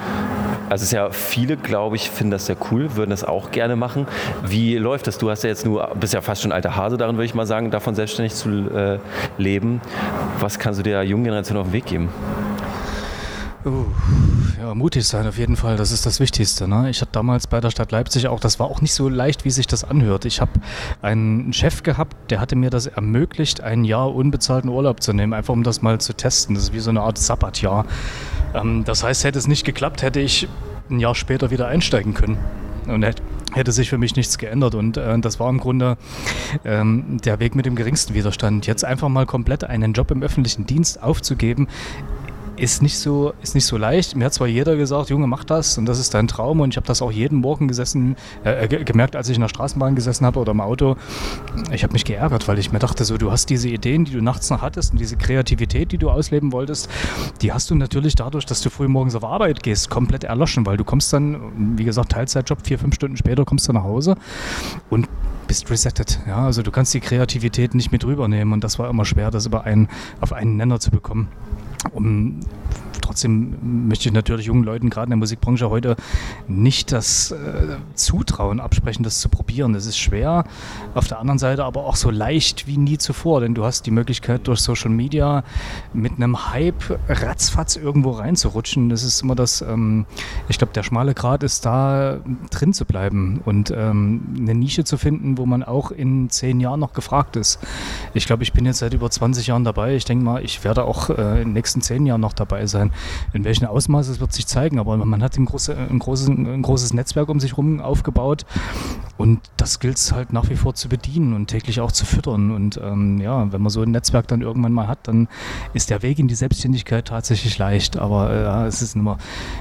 Also 0.69 0.83
es 0.83 0.89
ist 0.89 0.93
ja 0.93 1.11
viele, 1.11 1.57
glaube 1.57 1.97
ich, 1.97 2.11
finden 2.11 2.31
das 2.31 2.47
sehr 2.47 2.57
cool, 2.71 2.95
würden 2.97 3.11
das 3.11 3.25
auch 3.25 3.51
gerne 3.51 3.77
machen. 3.77 4.07
Wie 4.45 4.77
läuft 4.77 5.07
das? 5.07 5.19
Du 5.19 5.31
hast 5.31 5.43
ja 5.43 5.49
jetzt 5.49 5.65
nur, 5.65 5.91
bist 5.99 6.15
ja 6.15 6.21
fast 6.21 6.43
schon 6.43 6.53
alter 6.53 6.77
Hase 6.77 6.97
darin, 6.97 7.17
würde 7.17 7.27
ich 7.27 7.35
mal 7.35 7.47
sagen, 7.47 7.71
davon 7.71 7.95
selbstständig 7.95 8.35
zu 8.35 8.49
äh, 8.49 8.99
leben. 9.39 9.81
Was 10.41 10.59
kannst 10.59 10.79
du 10.79 10.83
der 10.83 11.03
jungen 11.05 11.25
Generation 11.25 11.57
auf 11.57 11.69
den 11.69 11.73
Weg 11.73 11.87
geben? 11.87 12.09
Uh, 13.65 13.85
ja, 14.59 14.75
mutig 14.75 15.07
sein 15.07 15.27
auf 15.27 15.39
jeden 15.39 15.57
Fall, 15.57 15.77
das 15.77 15.93
ist 15.93 16.05
das 16.05 16.21
Wichtigste. 16.21 16.67
Ne? 16.67 16.91
Ich 16.91 17.01
hatte 17.01 17.13
damals 17.13 17.47
bei 17.47 17.61
der 17.61 17.71
Stadt 17.71 17.93
Leipzig 17.93 18.27
auch, 18.29 18.41
das 18.41 18.59
war 18.59 18.67
auch 18.67 18.81
nicht 18.81 18.93
so 18.93 19.09
leicht, 19.09 19.45
wie 19.45 19.51
sich 19.51 19.67
das 19.67 19.85
anhört. 19.85 20.25
Ich 20.25 20.41
habe 20.41 20.51
einen 21.01 21.53
Chef 21.53 21.83
gehabt, 21.83 22.31
der 22.31 22.41
hatte 22.41 22.57
mir 22.57 22.71
das 22.71 22.87
ermöglicht, 22.87 23.61
ein 23.61 23.85
Jahr 23.85 24.15
unbezahlten 24.15 24.69
Urlaub 24.69 25.03
zu 25.03 25.13
nehmen, 25.13 25.33
einfach 25.33 25.55
um 25.55 25.63
das 25.63 25.83
mal 25.83 26.01
zu 26.01 26.13
testen. 26.13 26.55
Das 26.55 26.65
ist 26.65 26.73
wie 26.73 26.81
so 26.81 26.91
eine 26.91 27.03
Art 27.03 27.19
Sabbatjahr. 27.19 27.87
Ähm, 28.55 28.85
das 28.85 29.05
heißt, 29.05 29.25
hätte 29.25 29.39
es 29.39 29.47
nicht 29.47 29.65
geklappt, 29.65 30.03
hätte 30.03 30.21
ich 30.21 30.49
ein 30.91 30.99
Jahr 30.99 31.15
später 31.15 31.51
wieder 31.51 31.69
einsteigen 31.69 32.15
können. 32.15 32.39
Und 32.87 33.05
hätte 33.55 33.73
sich 33.73 33.91
für 33.91 33.99
mich 33.99 34.17
nichts 34.17 34.39
geändert. 34.39 34.75
Und 34.75 34.97
äh, 34.97 35.19
das 35.21 35.39
war 35.39 35.51
im 35.51 35.59
Grunde 35.59 35.99
ähm, 36.65 37.19
der 37.25 37.39
Weg 37.39 37.55
mit 37.55 37.67
dem 37.67 37.77
geringsten 37.77 38.15
Widerstand. 38.15 38.67
Jetzt 38.67 38.85
einfach 38.85 39.09
mal 39.09 39.27
komplett 39.27 39.65
einen 39.65 39.93
Job 39.93 40.11
im 40.11 40.23
öffentlichen 40.23 40.67
Dienst 40.67 41.03
aufzugeben, 41.03 41.69
ist 42.59 42.83
nicht 42.83 42.99
so 42.99 43.33
ist 43.43 43.55
nicht 43.55 43.67
so 43.67 43.77
leicht. 43.77 44.17
Mir 44.17 44.27
hat 44.27 44.35
zwar 44.35 44.47
jeder 44.47 44.77
gesagt, 44.77 45.11
Junge, 45.11 45.27
mach 45.27 45.45
das 45.45 45.79
und 45.79 45.87
das 45.87 45.99
ist 45.99 46.15
dein 46.15 46.29
Traum 46.29 46.61
und 46.61 46.71
ich 46.71 46.77
habe 46.77 46.87
das 46.87 47.03
auch 47.03 47.13
jeden 47.13 47.39
Morgen 47.39 47.69
gesessen 47.69 48.17
äh, 48.45 48.69
ge 48.69 48.85
gemerkt, 48.85 49.17
als 49.17 49.29
ich 49.29 49.37
in 49.37 49.41
der 49.41 49.49
Straßenbahn 49.49 49.95
gesessen 49.95 50.27
habe 50.27 50.41
oder 50.41 50.53
im 50.53 50.61
Auto. 50.61 50.97
Ich 51.73 51.83
habe 51.83 51.93
mich 51.93 52.05
geärgert, 52.05 52.49
weil 52.49 52.59
ich 52.59 52.73
mir 52.73 52.79
dachte, 52.79 53.05
so 53.05 53.17
du 53.17 53.31
hast 53.31 53.51
diese 53.51 53.69
Ideen, 53.69 54.05
die 54.05 54.13
du 54.13 54.23
nachts 54.23 54.51
noch 54.51 54.63
hattest 54.63 54.93
und 54.93 55.01
diese 55.01 55.17
Kreativität, 55.17 55.93
die 55.93 55.99
du 55.99 56.11
ausleben 56.11 56.53
wolltest, 56.53 56.89
die 57.43 57.53
hast 57.53 57.71
du 57.71 57.75
natürlich 57.75 58.15
dadurch, 58.15 58.47
dass 58.47 58.61
du 58.61 58.71
früh 58.71 58.89
morgens 58.89 59.15
auf 59.15 59.25
Arbeit 59.25 59.63
gehst, 59.63 59.91
komplett 59.91 60.25
erloschen, 60.25 60.67
weil 60.67 60.77
du 60.77 60.85
kommst 60.85 61.13
dann, 61.13 61.77
wie 61.79 61.85
gesagt, 61.85 62.13
Teilzeitjob, 62.13 62.59
vier 62.65 62.79
fünf 62.79 62.95
Stunden 62.95 63.17
später 63.17 63.45
kommst 63.45 63.69
du 63.69 63.73
nach 63.73 63.85
Hause 63.85 64.17
und 64.91 65.09
bist 65.47 65.71
resettet. 65.71 66.21
Ja, 66.27 66.45
also 66.45 66.63
du 66.63 66.71
kannst 66.71 66.93
die 66.93 67.01
Kreativität 67.01 67.75
nicht 67.75 67.91
mit 67.91 68.05
rübernehmen 68.05 68.53
und 68.53 68.65
das 68.65 68.79
war 68.79 68.91
immer 68.91 69.05
schwer, 69.05 69.31
das 69.31 69.47
über 69.47 69.65
einen, 69.65 69.89
auf 70.21 70.33
einen 70.33 70.57
Nenner 70.57 70.79
zu 70.81 70.91
bekommen. 70.91 71.29
Um, 71.95 72.41
trotzdem 73.09 73.89
möchte 73.89 74.09
ich 74.09 74.15
natürlich 74.15 74.47
jungen 74.47 74.65
Leuten 74.65 74.91
gerade 74.91 75.07
in 75.07 75.11
der 75.11 75.17
Musikbranche 75.17 75.71
heute 75.71 75.97
nicht 76.47 76.93
das 76.93 77.31
äh, 77.31 77.77
Zutrauen 77.95 78.61
absprechen, 78.61 79.03
das 79.03 79.21
zu 79.21 79.31
probieren. 79.31 79.73
Das 79.73 79.87
ist 79.87 79.99
schwer, 79.99 80.45
auf 80.95 81.09
der 81.09 81.19
anderen 81.19 81.39
Seite 81.39 81.65
aber 81.65 81.85
auch 81.85 81.97
so 81.97 82.11
leicht 82.11 82.67
wie 82.67 82.77
nie 82.77 82.99
zuvor, 82.99 83.41
denn 83.41 83.55
du 83.55 83.65
hast 83.65 83.87
die 83.87 83.91
Möglichkeit 83.91 84.47
durch 84.47 84.61
Social 84.61 84.91
Media 84.91 85.43
mit 85.95 86.17
einem 86.17 86.53
Hype 86.53 86.99
ratzfatz 87.09 87.77
irgendwo 87.77 88.11
reinzurutschen. 88.11 88.91
Das 88.91 89.03
ist 89.03 89.23
immer 89.23 89.35
das, 89.35 89.63
ähm, 89.63 90.05
ich 90.51 90.59
glaube, 90.59 90.75
der 90.75 90.83
schmale 90.83 91.15
Grat 91.15 91.43
ist 91.43 91.65
da 91.65 92.19
drin 92.51 92.75
zu 92.75 92.85
bleiben 92.85 93.41
und 93.47 93.71
ähm, 93.75 94.37
eine 94.37 94.55
Nische 94.55 94.85
zu 94.85 94.99
finden, 94.99 95.39
wo 95.39 95.47
man 95.47 95.63
auch 95.63 95.93
in 95.93 96.29
zehn 96.29 96.61
Jahren 96.61 96.81
noch 96.81 96.93
gefragt 96.93 97.37
ist. 97.37 97.59
Ich 98.13 98.27
glaube, 98.27 98.43
ich 98.43 98.53
bin 98.53 98.67
jetzt 98.67 98.81
seit 98.81 98.93
über 98.93 99.11
20 99.11 99.47
Jahren 99.47 99.65
dabei. 99.65 99.95
Ich 99.95 100.05
denke 100.05 100.25
mal, 100.25 100.45
ich 100.45 100.63
werde 100.63 100.85
auch 100.85 101.09
äh, 101.09 101.41
in 101.41 101.49
den 101.49 101.53
nächsten 101.55 101.81
zehn 101.81 102.05
Jahren 102.05 102.21
noch 102.21 102.35
dabei 102.35 102.67
sein. 102.67 102.93
In 103.33 103.45
welchem 103.45 103.67
Ausmaß, 103.67 104.09
es 104.09 104.21
wird 104.21 104.33
sich 104.33 104.47
zeigen, 104.47 104.79
aber 104.79 104.97
man 104.97 105.23
hat 105.23 105.37
ein, 105.37 105.45
große, 105.45 105.77
ein, 105.77 105.99
großes, 105.99 106.29
ein 106.29 106.63
großes 106.63 106.95
Netzwerk 106.95 107.29
um 107.29 107.41
sich 107.41 107.53
herum 107.53 107.81
aufgebaut 107.81 108.45
und 109.19 109.41
das 109.57 109.81
gilt 109.81 109.97
es 109.97 110.13
halt 110.13 110.33
nach 110.33 110.49
wie 110.49 110.55
vor 110.55 110.75
zu 110.75 110.89
bedienen 110.89 111.33
und 111.35 111.49
täglich 111.49 111.81
auch 111.81 111.91
zu 111.91 112.07
füttern. 112.07 112.53
Und 112.53 112.81
ähm, 112.83 113.21
ja, 113.21 113.53
wenn 113.53 113.61
man 113.61 113.71
so 113.71 113.83
ein 113.83 113.91
Netzwerk 113.91 114.29
dann 114.29 114.43
irgendwann 114.43 114.73
mal 114.73 114.87
hat, 114.87 115.09
dann 115.09 115.27
ist 115.75 115.91
der 115.91 116.03
Weg 116.03 116.21
in 116.21 116.29
die 116.29 116.37
Selbstständigkeit 116.37 117.09
tatsächlich 117.09 117.59
leicht, 117.59 117.97
aber 117.97 118.31
äh, 118.31 118.67
es 118.69 118.79
sind 118.79 119.01
immer 119.01 119.19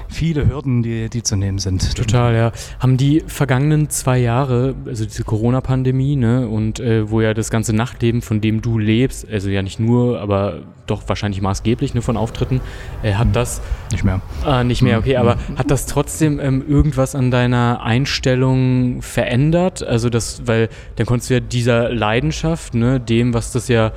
viele 0.08 0.48
Hürden, 0.48 0.84
die, 0.84 1.10
die 1.10 1.24
zu 1.24 1.34
nehmen 1.34 1.58
sind. 1.58 1.96
Total, 1.96 2.36
ja. 2.36 2.52
Haben 2.78 2.96
die 2.96 3.24
vergangenen 3.26 3.90
zwei 3.90 4.18
Jahre, 4.18 4.76
also 4.86 5.04
diese 5.04 5.24
Corona-Pandemie, 5.24 6.14
ne, 6.14 6.46
und 6.46 6.78
äh, 6.78 7.10
wo 7.10 7.20
ja 7.20 7.34
das 7.34 7.50
ganze 7.50 7.74
Nachtleben, 7.74 8.22
von 8.22 8.40
dem 8.40 8.62
du 8.62 8.78
lebst, 8.78 9.28
also 9.28 9.48
ja 9.48 9.62
nicht 9.62 9.80
nur, 9.80 10.20
aber 10.20 10.60
doch 10.86 11.02
wahrscheinlich 11.08 11.42
maßgeblich 11.42 11.94
ne, 11.94 12.02
von 12.02 12.16
Auftritten, 12.16 12.60
äh, 13.02 13.14
hat 13.14 13.27
das 13.32 13.60
nicht 13.90 14.04
mehr. 14.04 14.20
Äh, 14.46 14.64
nicht 14.64 14.82
mehr, 14.82 14.98
okay, 14.98 15.16
aber 15.16 15.36
hat 15.56 15.70
das 15.70 15.86
trotzdem 15.86 16.40
ähm, 16.40 16.64
irgendwas 16.68 17.14
an 17.14 17.30
deiner 17.30 17.80
Einstellung 17.82 19.02
verändert? 19.02 19.82
Also 19.82 20.10
das, 20.10 20.42
weil 20.46 20.68
dann 20.96 21.06
konntest 21.06 21.30
du 21.30 21.34
ja 21.34 21.40
dieser 21.40 21.90
Leidenschaft, 21.90 22.74
ne, 22.74 23.00
dem, 23.00 23.34
was 23.34 23.52
das 23.52 23.68
ja 23.68 23.92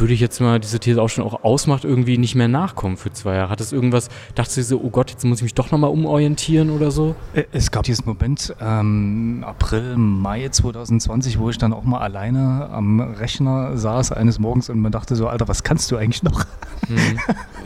würde 0.00 0.12
ich 0.12 0.20
jetzt 0.20 0.40
mal 0.40 0.60
diese 0.60 0.78
These 0.80 1.00
auch 1.00 1.08
schon 1.08 1.24
auch 1.24 1.44
ausmacht, 1.44 1.84
irgendwie 1.84 2.18
nicht 2.18 2.34
mehr 2.34 2.48
nachkommen 2.48 2.96
für 2.96 3.12
zwei 3.12 3.36
Jahre. 3.36 3.50
Hat 3.50 3.60
das 3.60 3.72
irgendwas, 3.72 4.08
dachtest 4.34 4.56
du 4.58 4.62
so, 4.62 4.80
oh 4.82 4.90
Gott, 4.90 5.10
jetzt 5.10 5.24
muss 5.24 5.38
ich 5.38 5.42
mich 5.44 5.54
doch 5.54 5.70
nochmal 5.70 5.90
umorientieren 5.90 6.70
oder 6.70 6.90
so? 6.90 7.14
Es 7.52 7.70
gab 7.70 7.84
diesen 7.84 8.06
Moment, 8.06 8.54
ähm, 8.60 9.44
April, 9.46 9.96
Mai 9.96 10.48
2020, 10.48 11.38
wo 11.38 11.50
ich 11.50 11.58
dann 11.58 11.72
auch 11.72 11.84
mal 11.84 12.00
alleine 12.00 12.68
am 12.70 13.00
Rechner 13.00 13.76
saß 13.76 14.12
eines 14.12 14.38
Morgens 14.38 14.68
und 14.68 14.80
man 14.80 14.92
dachte 14.92 15.16
so, 15.16 15.28
Alter, 15.28 15.48
was 15.48 15.62
kannst 15.62 15.90
du 15.90 15.96
eigentlich 15.96 16.22
noch? 16.22 16.44
Mhm. 16.88 17.18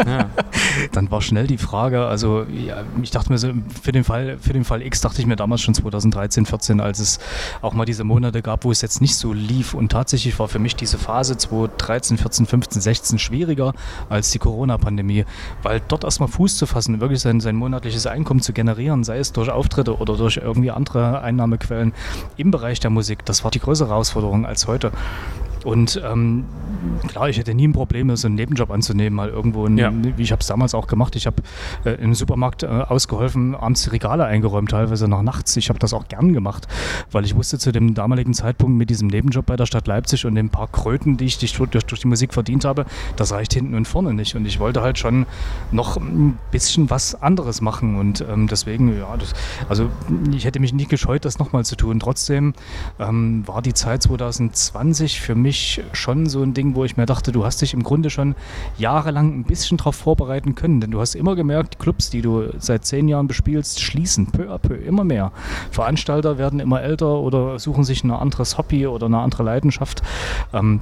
Ja. 0.07 0.31
Dann 0.93 1.11
war 1.11 1.21
schnell 1.21 1.47
die 1.47 1.59
Frage, 1.59 2.07
also 2.07 2.45
ja, 2.45 2.83
ich 3.03 3.11
dachte 3.11 3.31
mir 3.31 3.39
so, 3.39 3.53
für 3.83 3.93
den 3.93 4.05
Fall, 4.05 4.39
für 4.41 4.53
den 4.53 4.65
Fall 4.65 4.83
X 4.83 5.01
dachte 5.01 5.21
ich 5.21 5.27
mir 5.27 5.37
damals 5.37 5.61
schon 5.61 5.75
2013, 5.75 6.47
14, 6.47 6.81
als 6.81 6.99
es 6.99 7.19
auch 7.61 7.75
mal 7.75 7.85
diese 7.85 8.05
Monate 8.05 8.43
gab, 8.43 8.65
wo 8.65 8.71
es 8.71 8.81
jetzt 8.81 9.01
nicht 9.01 9.17
so 9.17 9.33
lief. 9.33 9.75
Und 9.75 9.93
tatsächlich 9.93 10.39
war 10.39 10.49
für 10.49 10.59
mich 10.59 10.77
diese 10.77 10.99
Phase 10.99 11.37
2013, 11.37 12.19
14, 12.23 12.47
15, 12.47 12.81
16 12.81 13.19
schwieriger 13.19 13.75
als 14.09 14.31
die 14.31 14.39
Corona-Pandemie, 14.39 15.25
weil 15.63 15.83
dort 15.89 16.05
erstmal 16.05 16.29
Fuß 16.29 16.57
zu 16.57 16.67
fassen, 16.67 17.01
wirklich 17.01 17.21
sein, 17.21 17.41
sein 17.41 17.57
monatliches 17.57 18.07
Einkommen 18.07 18.41
zu 18.41 18.53
generieren, 18.53 19.05
sei 19.05 19.19
es 19.19 19.33
durch 19.33 19.51
Auftritte 19.51 19.99
oder 19.99 20.17
durch 20.17 20.37
irgendwie 20.37 20.71
andere 20.71 21.21
Einnahmequellen 21.23 21.93
im 22.37 22.51
Bereich 22.51 22.81
der 22.81 22.91
Musik, 22.91 23.25
das 23.25 23.45
war 23.45 23.51
die 23.51 23.61
größere 23.61 23.91
Herausforderung 23.91 24.47
als 24.47 24.67
heute. 24.67 24.93
Und 25.65 26.01
ähm, 26.05 26.45
klar, 27.09 27.29
ich 27.29 27.39
hätte 27.39 27.55
nie 27.55 27.69
ein 27.69 27.73
Problem, 27.73 28.15
so 28.17 28.27
einen 28.27 28.35
Nebenjob 28.35 28.71
anzunehmen, 28.71 29.17
mal 29.17 29.29
irgendwo, 29.29 29.67
in, 29.67 29.79
ja. 29.79 29.93
wie 29.93 30.23
ich 30.23 30.33
habe 30.33 30.41
es 30.41 30.47
damals 30.47 30.75
auch 30.75 30.87
gemacht. 30.87 31.17
Ich 31.17 31.27
habe 31.27 31.43
äh, 31.85 31.91
im 31.93 32.15
Supermarkt 32.15 32.63
äh, 32.63 32.67
ausgeholfen, 32.67 33.55
abends 33.55 33.85
die 33.85 33.91
Regale 33.91 34.25
eingeräumt, 34.25 34.71
teilweise 34.71 35.09
noch 35.09 35.23
nachts. 35.23 35.57
Ich 35.57 35.69
habe 35.69 35.79
das 35.79 35.93
auch 35.93 36.09
gern 36.09 36.33
gemacht, 36.33 36.67
weil 37.11 37.25
ich 37.25 37.37
wusste 37.37 37.59
zu 37.59 37.73
dem 37.73 37.95
damaligen 37.95 38.35
Zeitpunkt 38.35 38.77
mit 38.77 38.91
diesem 38.91 39.09
Nebenjob 39.09 39.47
bei 39.47 39.57
der 39.57 39.67
Stadt 39.67 39.87
Leipzig 39.87 40.27
und 40.27 40.35
den 40.35 40.51
paar 40.51 40.69
Kröten, 40.69 41.17
die 41.17 41.27
ich 41.27 41.39
durch, 41.39 41.69
durch, 41.69 42.01
die 42.01 42.09
Musik 42.09 42.35
verdient 42.35 42.65
habe, 42.65 42.87
das 43.17 43.33
reicht 43.33 43.55
hinten 43.55 43.75
und 43.75 43.87
vorne 43.87 44.15
nicht. 44.15 44.35
Und 44.35 44.47
ich 44.47 44.59
wollte 44.59 44.83
halt 44.83 44.99
schon 44.99 45.27
noch 45.71 45.97
ein 45.97 46.39
bisschen 46.51 46.91
was 46.91 47.21
anderes 47.23 47.61
machen. 47.61 47.99
Und 47.99 48.25
ähm, 48.29 48.49
deswegen, 48.49 48.99
ja, 48.99 49.17
das, 49.17 49.33
also 49.69 49.91
ich 50.33 50.45
hätte 50.45 50.61
mich 50.61 50.73
nicht 50.73 50.91
gescheut, 50.91 51.25
das 51.25 51.39
nochmal 51.39 51.65
zu 51.65 51.77
tun. 51.77 52.01
Trotzdem 52.01 52.55
ähm, 52.99 53.47
war 53.47 53.63
die 53.63 53.75
Zeit 53.75 54.03
2020 54.03 55.21
für 55.21 55.35
mich 55.35 55.52
mich 55.53 55.83
schon 55.93 56.27
so 56.27 56.43
ein 56.43 56.55
Ding, 56.55 56.75
wo 56.75 56.85
ich 56.85 56.97
mir 56.97 57.05
dachte, 57.05 57.31
du 57.31 57.45
hast 57.45 57.61
dich 57.61 57.75
im 57.75 57.83
Grunde 57.83 58.09
schon 58.09 58.35
jahrelang 58.79 59.41
ein 59.41 59.45
bisschen 59.45 59.77
darauf 59.77 59.95
vorbereiten 59.95 60.55
können. 60.55 60.81
Denn 60.81 60.91
du 60.91 61.01
hast 61.01 61.15
immer 61.15 61.37
gemerkt, 61.37 61.79
Clubs, 61.79 62.09
die 62.09 62.23
du 62.23 62.45
seit 62.59 62.87
zehn 62.87 63.07
Jahren 63.07 63.29
bespielst, 63.29 63.83
schließen 63.83 64.29
peu 64.29 64.51
à 64.51 64.57
peu 64.57 64.75
immer 64.75 65.05
mehr. 65.05 65.31
Veranstalter 65.71 66.39
werden 66.39 66.59
immer 66.59 66.81
älter 66.81 67.19
oder 67.19 67.59
suchen 67.59 67.85
sich 67.85 68.03
ein 68.03 68.11
anderes 68.11 68.57
Hobby 68.57 68.87
oder 68.87 69.07
eine 69.07 69.19
andere 69.19 69.43
Leidenschaft. 69.43 70.03
Ähm, 70.55 70.81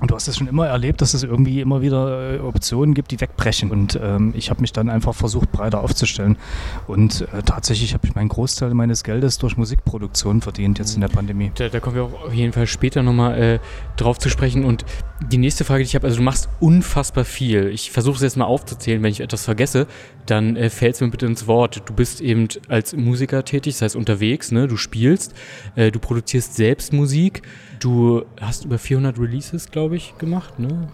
und 0.00 0.10
du 0.10 0.14
hast 0.14 0.28
es 0.28 0.36
schon 0.38 0.46
immer 0.46 0.66
erlebt, 0.66 1.02
dass 1.02 1.12
es 1.12 1.22
irgendwie 1.22 1.60
immer 1.60 1.82
wieder 1.82 2.34
äh, 2.34 2.38
Optionen 2.38 2.94
gibt, 2.94 3.10
die 3.10 3.20
wegbrechen. 3.20 3.70
Und 3.70 4.00
ähm, 4.02 4.32
ich 4.34 4.48
habe 4.48 4.62
mich 4.62 4.72
dann 4.72 4.88
einfach 4.88 5.14
versucht, 5.14 5.52
breiter 5.52 5.82
aufzustellen. 5.82 6.38
Und 6.86 7.28
äh, 7.32 7.42
tatsächlich 7.42 7.92
habe 7.92 8.06
ich 8.06 8.14
meinen 8.14 8.30
Großteil 8.30 8.72
meines 8.72 9.04
Geldes 9.04 9.36
durch 9.38 9.58
Musikproduktion 9.58 10.40
verdient, 10.40 10.78
jetzt 10.78 10.94
in 10.94 11.02
der 11.02 11.08
Pandemie. 11.08 11.52
Da, 11.54 11.68
da 11.68 11.80
kommen 11.80 11.96
wir 11.96 12.04
auch 12.04 12.26
auf 12.28 12.32
jeden 12.32 12.54
Fall 12.54 12.66
später 12.66 13.02
nochmal 13.02 13.38
äh, 13.40 13.58
drauf 13.96 14.18
zu 14.18 14.30
sprechen. 14.30 14.64
Und 14.64 14.86
die 15.30 15.36
nächste 15.36 15.64
Frage, 15.64 15.82
die 15.82 15.88
ich 15.88 15.94
habe, 15.94 16.06
also 16.06 16.16
du 16.16 16.22
machst 16.22 16.48
unfassbar 16.60 17.24
viel. 17.24 17.68
Ich 17.68 17.90
versuche 17.90 18.16
es 18.16 18.22
jetzt 18.22 18.38
mal 18.38 18.46
aufzuzählen, 18.46 19.02
wenn 19.02 19.12
ich 19.12 19.20
etwas 19.20 19.44
vergesse, 19.44 19.86
dann 20.24 20.56
äh, 20.56 20.70
fällt 20.70 20.94
es 20.94 21.02
mir 21.02 21.10
bitte 21.10 21.26
ins 21.26 21.46
Wort. 21.46 21.82
Du 21.84 21.92
bist 21.92 22.22
eben 22.22 22.48
als 22.68 22.96
Musiker 22.96 23.44
tätig, 23.44 23.74
das 23.74 23.82
heißt 23.82 23.96
unterwegs, 23.96 24.50
ne? 24.50 24.66
du 24.66 24.78
spielst, 24.78 25.34
äh, 25.76 25.90
du 25.90 25.98
produzierst 25.98 26.54
selbst 26.54 26.94
Musik. 26.94 27.42
Du 27.80 28.26
hast 28.38 28.66
über 28.66 28.78
400 28.78 29.18
Releases, 29.18 29.70
glaube 29.70 29.96
ich, 29.96 30.14
gemacht, 30.18 30.58
ne? 30.58 30.88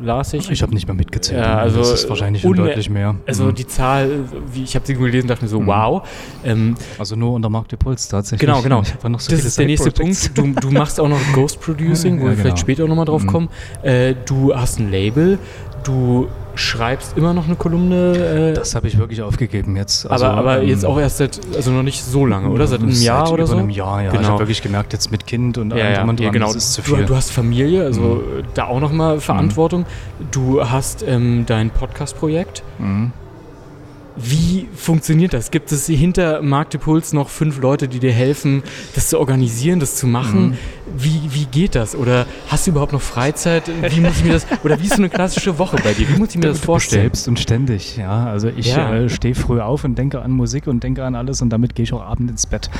Las 0.00 0.32
ich. 0.34 0.48
Ich 0.48 0.62
habe 0.62 0.72
nicht 0.72 0.86
mehr 0.86 0.94
mitgezählt. 0.94 1.44
Ja, 1.44 1.58
also 1.58 1.80
das 1.80 1.90
ist 1.90 2.08
wahrscheinlich 2.08 2.42
schon 2.42 2.54
deutlich 2.54 2.88
mehr. 2.88 3.16
Also 3.26 3.46
mhm. 3.46 3.56
die 3.56 3.66
Zahl, 3.66 4.24
wie 4.52 4.62
ich 4.62 4.76
habe 4.76 4.86
sie 4.86 4.94
gelesen, 4.94 5.26
dachte 5.26 5.42
mir 5.42 5.48
so, 5.48 5.60
mhm. 5.60 5.66
wow. 5.66 6.08
Ähm, 6.44 6.76
also 6.96 7.16
nur 7.16 7.32
unter 7.32 7.50
Mark 7.50 7.68
de 7.68 7.76
Puls 7.76 8.06
tatsächlich. 8.06 8.48
Genau, 8.48 8.62
genau. 8.62 8.82
So 9.18 9.32
das 9.32 9.44
ist 9.44 9.58
der 9.58 9.66
nächste 9.66 9.90
Punkt. 9.90 10.38
Du, 10.38 10.52
du, 10.52 10.70
machst 10.70 11.00
auch 11.00 11.08
noch 11.08 11.20
Ghost 11.32 11.60
Producing, 11.60 12.20
wo 12.20 12.22
ja, 12.22 12.28
wir 12.28 12.30
genau. 12.30 12.42
vielleicht 12.42 12.58
später 12.60 12.84
auch 12.84 12.88
nochmal 12.88 13.06
drauf 13.06 13.24
mhm. 13.24 13.28
kommen. 13.28 13.48
Äh, 13.82 14.14
du 14.24 14.54
hast 14.54 14.78
ein 14.78 14.92
Label, 14.92 15.40
du 15.82 16.28
schreibst 16.58 17.16
immer 17.16 17.32
noch 17.32 17.46
eine 17.46 17.56
Kolumne. 17.56 18.50
Äh, 18.50 18.54
das 18.54 18.74
habe 18.74 18.88
ich 18.88 18.98
wirklich 18.98 19.22
aufgegeben 19.22 19.76
jetzt. 19.76 20.06
Also, 20.10 20.26
aber, 20.26 20.38
aber 20.38 20.62
ähm, 20.62 20.68
jetzt 20.68 20.84
auch 20.84 20.98
erst 20.98 21.18
seit, 21.18 21.40
also 21.54 21.70
noch 21.70 21.82
nicht 21.82 22.04
so 22.04 22.26
lange, 22.26 22.50
oder? 22.50 22.66
Seit 22.66 22.80
einem 22.80 22.90
Jahr 22.90 23.26
seit 23.26 23.34
oder 23.34 23.44
über 23.44 23.52
so? 23.52 23.58
einem 23.58 23.70
Jahr, 23.70 24.02
ja. 24.02 24.10
Genau. 24.10 24.22
Ich 24.22 24.28
habe 24.28 24.38
wirklich 24.40 24.62
gemerkt, 24.62 24.92
jetzt 24.92 25.10
mit 25.10 25.26
Kind 25.26 25.58
und 25.58 25.70
ja, 25.70 25.84
allem 25.84 26.16
ja, 26.18 26.24
ja, 26.24 26.30
genau. 26.30 26.46
das 26.46 26.56
ist 26.56 26.72
zu 26.74 26.82
viel. 26.82 26.98
Du, 26.98 27.04
du 27.06 27.16
hast 27.16 27.30
Familie, 27.30 27.84
also 27.84 28.00
mhm. 28.00 28.44
da 28.54 28.66
auch 28.66 28.80
nochmal 28.80 29.16
mhm. 29.16 29.20
Verantwortung. 29.20 29.80
Mhm. 29.80 30.26
Du 30.30 30.68
hast 30.68 31.04
ähm, 31.06 31.44
dein 31.46 31.70
Podcast-Projekt. 31.70 32.62
Mhm. 32.78 33.12
Wie 34.20 34.66
funktioniert 34.74 35.32
das? 35.32 35.52
Gibt 35.52 35.70
es 35.70 35.86
hinter 35.86 36.42
Marktepuls 36.42 37.12
noch 37.12 37.28
fünf 37.28 37.60
Leute, 37.60 37.86
die 37.86 38.00
dir 38.00 38.10
helfen, 38.10 38.64
das 38.96 39.08
zu 39.08 39.20
organisieren, 39.20 39.78
das 39.78 39.94
zu 39.94 40.08
machen? 40.08 40.58
Wie, 40.96 41.20
wie 41.30 41.44
geht 41.46 41.74
das? 41.74 41.94
Oder 41.94 42.26
hast 42.48 42.66
du 42.66 42.70
überhaupt 42.70 42.92
noch 42.92 43.00
Freizeit? 43.00 43.64
Wie 43.68 44.00
muss 44.00 44.18
ich 44.18 44.24
mir 44.24 44.32
das, 44.32 44.46
oder 44.64 44.80
wie 44.80 44.84
ist 44.84 44.96
so 44.96 45.02
eine 45.02 45.08
klassische 45.08 45.58
Woche 45.58 45.76
bei 45.82 45.92
dir? 45.92 46.08
Wie 46.08 46.18
muss 46.18 46.30
ich 46.30 46.36
mir 46.36 46.48
das 46.48 46.60
vorstellen? 46.60 47.02
Selbst 47.02 47.28
und 47.28 47.38
ständig, 47.38 47.96
ja. 47.96 48.26
Also 48.26 48.48
ich 48.48 48.74
ja. 48.74 48.94
äh, 48.94 49.08
stehe 49.08 49.34
früh 49.34 49.60
auf 49.60 49.84
und 49.84 49.96
denke 49.96 50.20
an 50.22 50.30
Musik 50.30 50.66
und 50.66 50.82
denke 50.82 51.04
an 51.04 51.14
alles 51.14 51.42
und 51.42 51.50
damit 51.50 51.74
gehe 51.74 51.84
ich 51.84 51.92
auch 51.92 52.02
abends 52.02 52.30
ins 52.30 52.46
Bett. 52.46 52.70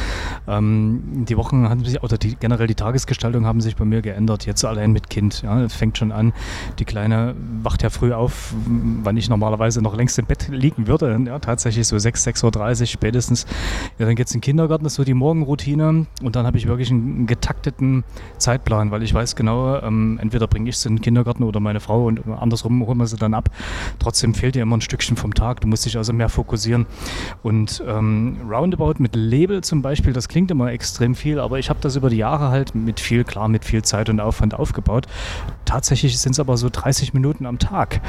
Ähm, 0.47 1.25
die 1.29 1.37
Wochen 1.37 1.69
haben 1.69 1.85
sich, 1.85 2.03
oder 2.03 2.19
die, 2.19 2.37
generell 2.37 2.67
die 2.67 2.75
Tagesgestaltung 2.75 3.47
haben 3.47 3.61
sich 3.61 3.77
bei 3.77 3.85
mir 3.85 4.03
geändert. 4.03 4.47
Jetzt 4.47 4.65
allein 4.65 4.93
mit 4.93 5.11
Kind. 5.11 5.43
Ja, 5.43 5.69
fängt 5.69 5.99
schon 5.99 6.13
an. 6.13 6.33
Die 6.79 6.85
Kleine 6.85 7.35
wacht 7.63 7.83
ja 7.83 7.91
früh 7.91 8.13
auf, 8.13 8.55
wann 9.03 9.17
ich 9.17 9.29
normalerweise 9.29 9.83
noch 9.83 9.97
längst 9.97 10.19
im 10.19 10.27
Bett 10.27 10.49
liegen 10.51 10.87
würde. 10.87 11.19
Ja, 11.27 11.39
tatsächlich 11.39 11.87
so 11.87 11.99
6, 11.99 12.27
6.30 12.27 12.81
Uhr 12.81 12.87
spätestens. 12.87 13.47
Ja, 13.99 14.07
dann 14.07 14.15
geht 14.15 14.27
es 14.27 14.35
in 14.35 14.39
den 14.39 14.45
Kindergarten, 14.45 14.85
das 14.85 14.93
ist 14.93 14.97
so 14.97 15.05
die 15.05 15.15
Morgenroutine. 15.15 16.07
Und 16.23 16.37
dann 16.37 16.47
habe 16.47 16.59
ich 16.59 16.67
wirklich 16.67 16.91
einen, 16.91 17.27
einen 17.29 17.98
Zeitplan, 18.39 18.91
weil 18.91 19.03
ich 19.03 19.13
weiß 19.15 19.37
genau, 19.37 19.81
ähm, 19.81 20.19
entweder 20.21 20.47
bringe 20.47 20.69
ich 20.69 20.79
sie 20.79 20.89
in 20.89 20.97
den 20.97 21.03
Kindergarten 21.03 21.43
oder 21.43 21.61
meine 21.61 21.81
Frau 21.81 22.07
und 22.07 22.27
andersrum 22.27 22.87
holen 22.87 22.99
wir 22.99 23.07
sie 23.07 23.17
dann 23.17 23.35
ab. 23.35 23.51
Trotzdem 23.99 24.35
fehlt 24.35 24.55
dir 24.55 24.63
immer 24.63 24.77
ein 24.77 24.81
Stückchen 24.81 25.17
vom 25.17 25.35
Tag. 25.35 25.61
Du 25.61 25.69
musst 25.69 25.85
dich 25.85 25.97
also 25.97 26.13
mehr 26.13 26.29
fokussieren. 26.29 26.87
Und 27.43 27.83
ähm, 27.87 28.39
Roundabout 28.49 28.95
mit 28.99 29.15
Label 29.15 29.63
zum 29.63 29.83
Beispiel, 29.83 30.13
das 30.13 30.29
klingt 30.29 30.51
immer 30.51 30.71
extrem 30.73 31.15
viel, 31.15 31.41
aber 31.41 31.59
ich 31.59 31.71
habe 31.71 31.81
das 31.81 31.97
über 31.97 32.11
die 32.11 32.17
Jahre 32.17 32.49
halt 32.49 32.75
mit 32.75 33.01
viel, 33.01 33.25
klar, 33.25 33.49
mit 33.49 33.65
viel 33.65 33.83
Zeit 33.83 34.09
und 34.09 34.21
Aufwand 34.21 34.55
aufgebaut. 34.55 35.07
Tatsächlich 35.65 36.19
sind 36.19 36.33
es 36.33 36.41
aber 36.41 36.57
so 36.57 36.69
30 36.71 37.15
Minuten 37.15 37.47
am 37.47 37.59
Tag, 37.59 38.01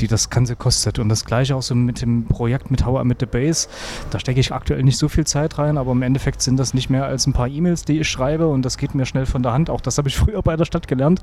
die 0.00 0.06
das 0.06 0.30
Ganze 0.30 0.56
kostet. 0.56 0.98
Und 0.98 1.08
das 1.08 1.24
gleiche 1.24 1.56
auch 1.56 1.62
so 1.62 1.74
mit 1.74 2.02
dem 2.02 2.24
Projekt 2.24 2.70
mit 2.70 2.84
How 2.84 3.02
I 3.02 3.06
Met 3.06 3.20
the 3.20 3.26
Base. 3.26 3.68
Da 4.10 4.18
stecke 4.18 4.40
ich 4.40 4.52
aktuell 4.52 4.82
nicht 4.82 4.98
so 4.98 5.08
viel 5.08 5.26
Zeit 5.26 5.58
rein, 5.58 5.78
aber 5.78 5.92
im 5.92 6.02
Endeffekt 6.02 6.42
sind 6.42 6.58
das 6.58 6.74
nicht 6.74 6.90
mehr 6.90 7.06
als 7.06 7.26
ein 7.26 7.32
paar 7.32 7.48
E-Mails, 7.48 7.84
die 7.84 8.00
ich 8.00 8.08
schreibe 8.08 8.48
und 8.48 8.62
das 8.62 8.78
geht 8.78 8.94
mir 8.94 9.06
schnell 9.06 9.26
von 9.26 9.42
der 9.42 9.52
Hand. 9.52 9.70
Auch 9.70 9.80
das 9.80 9.98
habe 9.98 10.08
ich 10.08 10.16
früher 10.18 10.42
bei 10.42 10.56
der 10.56 10.64
Stadt 10.64 10.88
gelernt. 10.88 11.20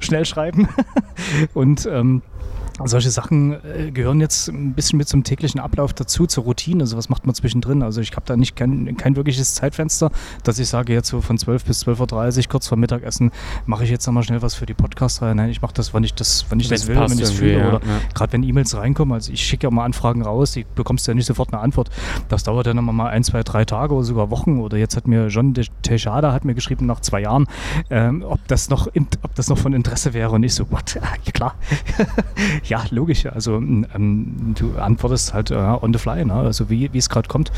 Schnell 0.00 0.24
schreiben. 0.24 0.68
und 1.54 1.86
ähm, 1.86 2.22
solche 2.84 3.10
Sachen 3.10 3.52
äh, 3.64 3.90
gehören 3.90 4.20
jetzt 4.20 4.48
ein 4.48 4.74
bisschen 4.74 4.96
mit 4.96 5.08
zum 5.08 5.24
täglichen 5.24 5.60
Ablauf 5.60 5.92
dazu, 5.92 6.26
zur 6.26 6.44
Routine. 6.44 6.82
Also 6.82 6.96
was 6.96 7.08
macht 7.08 7.26
man 7.26 7.34
zwischendrin? 7.34 7.82
Also 7.82 8.00
ich 8.00 8.12
habe 8.12 8.22
da 8.26 8.36
nicht 8.36 8.56
kein, 8.56 8.96
kein 8.96 9.16
wirkliches 9.16 9.54
Zeitfenster, 9.54 10.10
dass 10.44 10.58
ich 10.58 10.68
sage, 10.68 10.92
jetzt 10.92 11.08
so 11.08 11.20
von 11.20 11.38
12 11.38 11.64
bis 11.64 11.86
12.30 11.86 12.38
Uhr, 12.38 12.44
kurz 12.48 12.68
vor 12.68 12.78
Mittagessen, 12.78 13.30
mache 13.66 13.84
ich 13.84 13.90
jetzt 13.90 14.06
nochmal 14.06 14.22
schnell 14.22 14.42
was 14.42 14.54
für 14.54 14.66
die 14.66 14.74
Podcast-Reihe. 14.74 15.34
Nein, 15.34 15.50
ich 15.50 15.62
mache 15.62 15.74
das, 15.74 15.94
wann 15.94 16.04
ich 16.04 16.14
das, 16.14 16.46
wenn 16.50 16.60
ich 16.60 16.68
das 16.68 16.86
will, 16.86 16.96
wenn 16.96 17.12
ich 17.12 17.20
es 17.20 17.30
fühle. 17.32 17.58
Ja, 17.58 17.68
oder 17.68 17.80
ja. 17.86 18.00
gerade 18.14 18.32
wenn 18.32 18.42
E-Mails 18.42 18.76
reinkommen, 18.76 19.14
also 19.14 19.32
ich 19.32 19.42
schicke 19.42 19.66
ja 19.66 19.70
mal 19.70 19.84
Anfragen 19.84 20.22
raus, 20.22 20.52
die 20.52 20.64
bekommst 20.74 21.06
ja 21.06 21.14
nicht 21.14 21.26
sofort 21.26 21.52
eine 21.52 21.62
Antwort. 21.62 21.90
Das 22.28 22.44
dauert 22.44 22.66
dann 22.66 22.76
nochmal 22.76 23.10
ein, 23.10 23.24
zwei, 23.24 23.42
drei 23.42 23.64
Tage 23.64 23.94
oder 23.94 24.04
sogar 24.04 24.30
Wochen. 24.30 24.60
Oder 24.60 24.76
jetzt 24.76 24.96
hat 24.96 25.06
mir 25.06 25.28
John 25.28 25.54
Tejada 25.82 26.32
hat 26.32 26.44
mir 26.44 26.54
geschrieben 26.54 26.86
nach 26.86 27.00
zwei 27.00 27.20
Jahren, 27.20 27.46
ähm, 27.90 28.24
ob, 28.26 28.40
das 28.48 28.68
noch, 28.70 28.86
ob 28.86 29.34
das 29.34 29.48
noch 29.48 29.58
von 29.58 29.72
Interesse 29.72 30.14
wäre. 30.14 30.30
Und 30.30 30.42
ich 30.42 30.54
so, 30.54 30.70
what? 30.70 30.94
Ja, 30.94 31.02
klar. 31.32 31.54
ja, 32.64 32.84
logisch. 32.90 33.26
Also 33.26 33.56
ähm, 33.56 34.54
du 34.58 34.76
antwortest 34.78 35.34
halt 35.34 35.50
äh, 35.50 35.54
on 35.54 35.92
the 35.92 35.98
fly, 35.98 36.24
ne? 36.24 36.34
also 36.34 36.70
wie 36.70 36.90
es 36.94 37.08
gerade 37.08 37.28
kommt. 37.28 37.52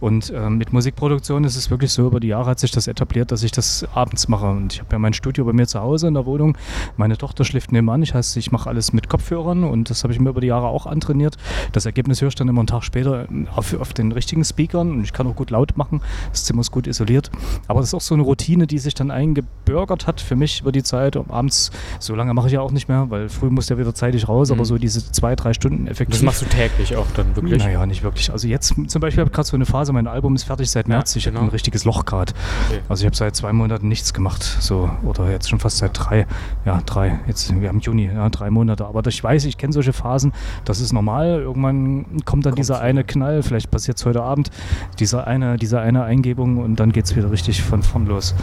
Und 0.00 0.32
ähm, 0.34 0.58
mit 0.58 0.72
Musikproduktion 0.72 1.44
ist 1.44 1.56
es 1.56 1.70
wirklich 1.70 1.92
so, 1.92 2.06
über 2.06 2.20
die 2.20 2.28
Jahre 2.28 2.50
hat 2.50 2.58
sich 2.58 2.70
das 2.70 2.86
etabliert, 2.86 3.32
dass 3.32 3.42
ich 3.42 3.52
das 3.52 3.86
abends 3.94 4.28
mache. 4.28 4.46
Und 4.46 4.74
ich 4.74 4.80
habe 4.80 4.92
ja 4.92 4.98
mein 4.98 5.12
Studio 5.12 5.44
bei 5.44 5.52
mir 5.52 5.66
zu 5.66 5.80
Hause 5.80 6.08
in 6.08 6.14
der 6.14 6.26
Wohnung. 6.26 6.56
Meine 6.96 7.16
Tochter 7.16 7.44
schläft 7.44 7.72
nebenan. 7.72 8.02
Ich 8.02 8.14
heißt, 8.14 8.36
ich 8.36 8.52
mache 8.52 8.68
alles 8.68 8.92
mit 8.92 9.08
Kopfhörern 9.08 9.64
und 9.64 9.90
das 9.90 10.02
habe 10.04 10.12
ich 10.12 10.20
mir 10.20 10.30
über 10.30 10.40
die 10.40 10.46
Jahre 10.46 10.68
auch 10.68 10.86
antrainiert. 10.86 11.36
Das 11.72 11.86
Ergebnis 11.86 12.20
höre 12.20 12.28
ich 12.28 12.34
dann 12.34 12.48
immer 12.48 12.60
einen 12.60 12.66
Tag 12.68 12.84
später 12.84 13.28
ähm, 13.28 13.48
auf, 13.54 13.78
auf 13.78 13.92
den 13.92 14.12
richtigen 14.12 14.44
Speakern 14.44 14.92
und 14.92 15.04
ich 15.04 15.12
kann 15.12 15.26
auch 15.26 15.36
gut 15.36 15.50
laut 15.50 15.76
machen. 15.76 16.00
Das 16.30 16.44
Zimmer 16.44 16.60
ist 16.60 16.70
gut 16.70 16.86
isoliert. 16.86 17.30
Aber 17.66 17.80
das 17.80 17.90
ist 17.90 17.94
auch 17.94 18.00
so 18.00 18.14
eine 18.14 18.22
Routine, 18.22 18.66
die 18.66 18.78
sich 18.78 18.94
dann 18.94 19.10
eingebürgert 19.10 20.06
hat 20.06 20.20
für 20.20 20.36
mich 20.36 20.60
über 20.60 20.72
die 20.72 20.82
Zeit. 20.82 21.16
Und 21.16 21.30
abends, 21.30 21.70
so 21.98 22.14
lange 22.14 22.34
mache 22.34 22.46
ich 22.46 22.54
ja 22.54 22.60
auch 22.60 22.70
nicht 22.70 22.88
mehr, 22.88 23.10
weil 23.10 23.28
früh 23.28 23.50
muss 23.50 23.68
ja 23.68 23.78
wieder 23.78 23.94
zeitig 23.94 24.28
raus, 24.28 24.37
mhm. 24.46 24.54
aber 24.54 24.64
so 24.64 24.78
diese 24.78 25.10
zwei, 25.12 25.36
drei 25.36 25.52
Stunden 25.52 25.86
effektiv. 25.86 26.16
Das 26.16 26.22
machst 26.22 26.42
du 26.42 26.46
täglich 26.46 26.96
auch 26.96 27.06
dann 27.14 27.34
wirklich? 27.36 27.62
Naja, 27.62 27.84
nicht 27.86 28.02
wirklich. 28.02 28.30
Also 28.30 28.48
jetzt 28.48 28.74
zum 28.86 29.00
Beispiel 29.00 29.20
habe 29.20 29.30
ich 29.30 29.34
gerade 29.34 29.48
so 29.48 29.56
eine 29.56 29.66
Phase, 29.66 29.92
mein 29.92 30.06
Album 30.06 30.34
ist 30.34 30.44
fertig 30.44 30.70
seit 30.70 30.88
März. 30.88 31.14
Ja, 31.14 31.18
ich 31.18 31.24
genau. 31.24 31.40
habe 31.40 31.48
ein 31.48 31.50
richtiges 31.50 31.84
Loch 31.84 32.04
gerade. 32.04 32.32
Okay. 32.68 32.80
Also 32.88 33.02
ich 33.02 33.06
habe 33.06 33.16
seit 33.16 33.36
zwei 33.36 33.52
Monaten 33.52 33.88
nichts 33.88 34.14
gemacht. 34.14 34.42
So, 34.42 34.90
oder 35.02 35.30
jetzt 35.30 35.48
schon 35.48 35.58
fast 35.58 35.78
seit 35.78 35.92
drei. 35.94 36.26
Ja, 36.64 36.80
drei. 36.84 37.20
Jetzt, 37.26 37.52
wir 37.60 37.68
haben 37.68 37.80
Juni, 37.80 38.06
ja, 38.06 38.28
drei 38.28 38.50
Monate. 38.50 38.86
Aber 38.86 39.06
ich 39.06 39.22
weiß, 39.22 39.44
ich 39.44 39.58
kenne 39.58 39.72
solche 39.72 39.92
Phasen. 39.92 40.32
Das 40.64 40.80
ist 40.80 40.92
normal. 40.92 41.40
Irgendwann 41.40 42.04
kommt 42.24 42.46
dann 42.46 42.52
kommt 42.52 42.58
dieser 42.58 42.80
eine 42.80 43.04
Knall. 43.04 43.42
Vielleicht 43.42 43.70
passiert 43.70 43.98
es 43.98 44.06
heute 44.06 44.22
Abend. 44.22 44.50
Dieser 44.98 45.26
eine, 45.26 45.56
diese 45.56 45.80
eine 45.80 46.04
Eingebung 46.04 46.58
und 46.58 46.76
dann 46.76 46.92
geht 46.92 47.06
es 47.06 47.16
wieder 47.16 47.30
richtig 47.30 47.62
von 47.62 47.82
vorn 47.82 48.06
los. 48.06 48.34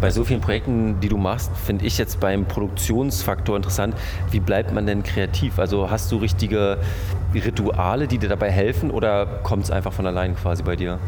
Bei 0.00 0.10
so 0.10 0.24
vielen 0.24 0.40
Projekten, 0.40 1.00
die 1.00 1.08
du 1.08 1.16
machst, 1.16 1.50
finde 1.56 1.86
ich 1.86 1.98
jetzt 1.98 2.20
beim 2.20 2.44
Produktionsfaktor 2.44 3.56
interessant, 3.56 3.94
wie 4.30 4.40
bleibt 4.40 4.72
man 4.72 4.86
denn 4.86 5.02
kreativ? 5.02 5.58
Also 5.58 5.90
hast 5.90 6.12
du 6.12 6.16
richtige 6.16 6.78
Rituale, 7.34 8.08
die 8.08 8.18
dir 8.18 8.28
dabei 8.28 8.50
helfen 8.50 8.90
oder 8.90 9.26
kommt 9.42 9.64
es 9.64 9.70
einfach 9.70 9.92
von 9.92 10.06
allein 10.06 10.34
quasi 10.36 10.62
bei 10.62 10.76
dir? 10.76 10.98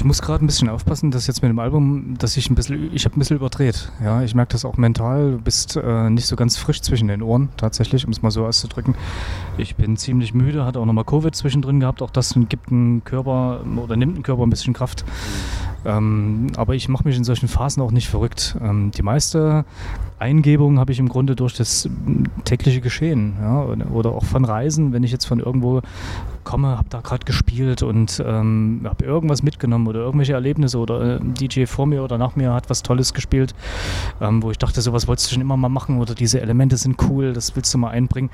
Ich 0.00 0.04
muss 0.04 0.22
gerade 0.22 0.42
ein 0.42 0.46
bisschen 0.46 0.70
aufpassen, 0.70 1.10
dass 1.10 1.26
jetzt 1.26 1.42
mit 1.42 1.50
dem 1.50 1.58
Album, 1.58 2.14
dass 2.16 2.34
ich 2.38 2.48
ein 2.48 2.54
bisschen, 2.54 2.90
ich 2.94 3.04
habe 3.04 3.16
ein 3.16 3.18
bisschen 3.18 3.36
überdreht. 3.36 3.92
Ja, 4.02 4.22
ich 4.22 4.34
merke 4.34 4.52
das 4.52 4.64
auch 4.64 4.78
mental. 4.78 5.32
Du 5.32 5.38
bist 5.38 5.76
äh, 5.76 6.08
nicht 6.08 6.24
so 6.24 6.36
ganz 6.36 6.56
frisch 6.56 6.80
zwischen 6.80 7.08
den 7.08 7.20
Ohren, 7.20 7.50
tatsächlich, 7.58 8.06
um 8.06 8.12
es 8.12 8.22
mal 8.22 8.30
so 8.30 8.46
auszudrücken. 8.46 8.94
Ich 9.58 9.76
bin 9.76 9.98
ziemlich 9.98 10.32
müde, 10.32 10.64
hatte 10.64 10.78
auch 10.80 10.86
nochmal 10.86 11.04
Covid 11.04 11.34
zwischendrin 11.34 11.80
gehabt. 11.80 12.00
Auch 12.00 12.08
das 12.08 12.34
gibt 12.48 12.70
dem 12.70 13.02
Körper 13.04 13.60
oder 13.76 13.94
nimmt 13.94 14.16
dem 14.16 14.22
Körper 14.22 14.44
ein 14.44 14.48
bisschen 14.48 14.72
Kraft. 14.72 15.04
Ähm, 15.84 16.48
aber 16.56 16.74
ich 16.74 16.88
mache 16.88 17.04
mich 17.04 17.16
in 17.16 17.24
solchen 17.24 17.48
Phasen 17.48 17.82
auch 17.82 17.90
nicht 17.90 18.08
verrückt. 18.08 18.56
Ähm, 18.60 18.90
die 18.90 19.02
meiste 19.02 19.64
Eingebung 20.20 20.78
habe 20.78 20.92
ich 20.92 20.98
im 20.98 21.08
Grunde 21.08 21.34
durch 21.36 21.54
das 21.54 21.88
tägliche 22.44 22.80
Geschehen 22.80 23.34
ja, 23.40 23.64
oder 23.92 24.10
auch 24.10 24.24
von 24.24 24.44
Reisen, 24.44 24.92
wenn 24.92 25.02
ich 25.02 25.12
jetzt 25.12 25.24
von 25.24 25.40
irgendwo 25.40 25.80
komme, 26.44 26.76
habe 26.76 26.88
da 26.88 27.00
gerade 27.00 27.24
gespielt 27.24 27.82
und 27.82 28.22
ähm, 28.26 28.82
habe 28.84 29.04
irgendwas 29.04 29.42
mitgenommen 29.42 29.86
oder 29.86 30.00
irgendwelche 30.00 30.32
Erlebnisse 30.32 30.78
oder 30.78 31.16
äh, 31.16 31.20
DJ 31.20 31.66
vor 31.66 31.86
mir 31.86 32.02
oder 32.02 32.18
nach 32.18 32.36
mir 32.36 32.52
hat 32.52 32.70
was 32.70 32.82
Tolles 32.82 33.14
gespielt, 33.14 33.54
ähm, 34.20 34.42
wo 34.42 34.50
ich 34.50 34.58
dachte, 34.58 34.80
sowas 34.80 35.06
wolltest 35.06 35.30
du 35.30 35.34
schon 35.34 35.42
immer 35.42 35.56
mal 35.56 35.68
machen 35.68 35.98
oder 35.98 36.14
diese 36.14 36.40
Elemente 36.40 36.76
sind 36.76 36.96
cool, 37.08 37.32
das 37.32 37.54
willst 37.56 37.72
du 37.74 37.78
mal 37.78 37.90
einbringen. 37.90 38.30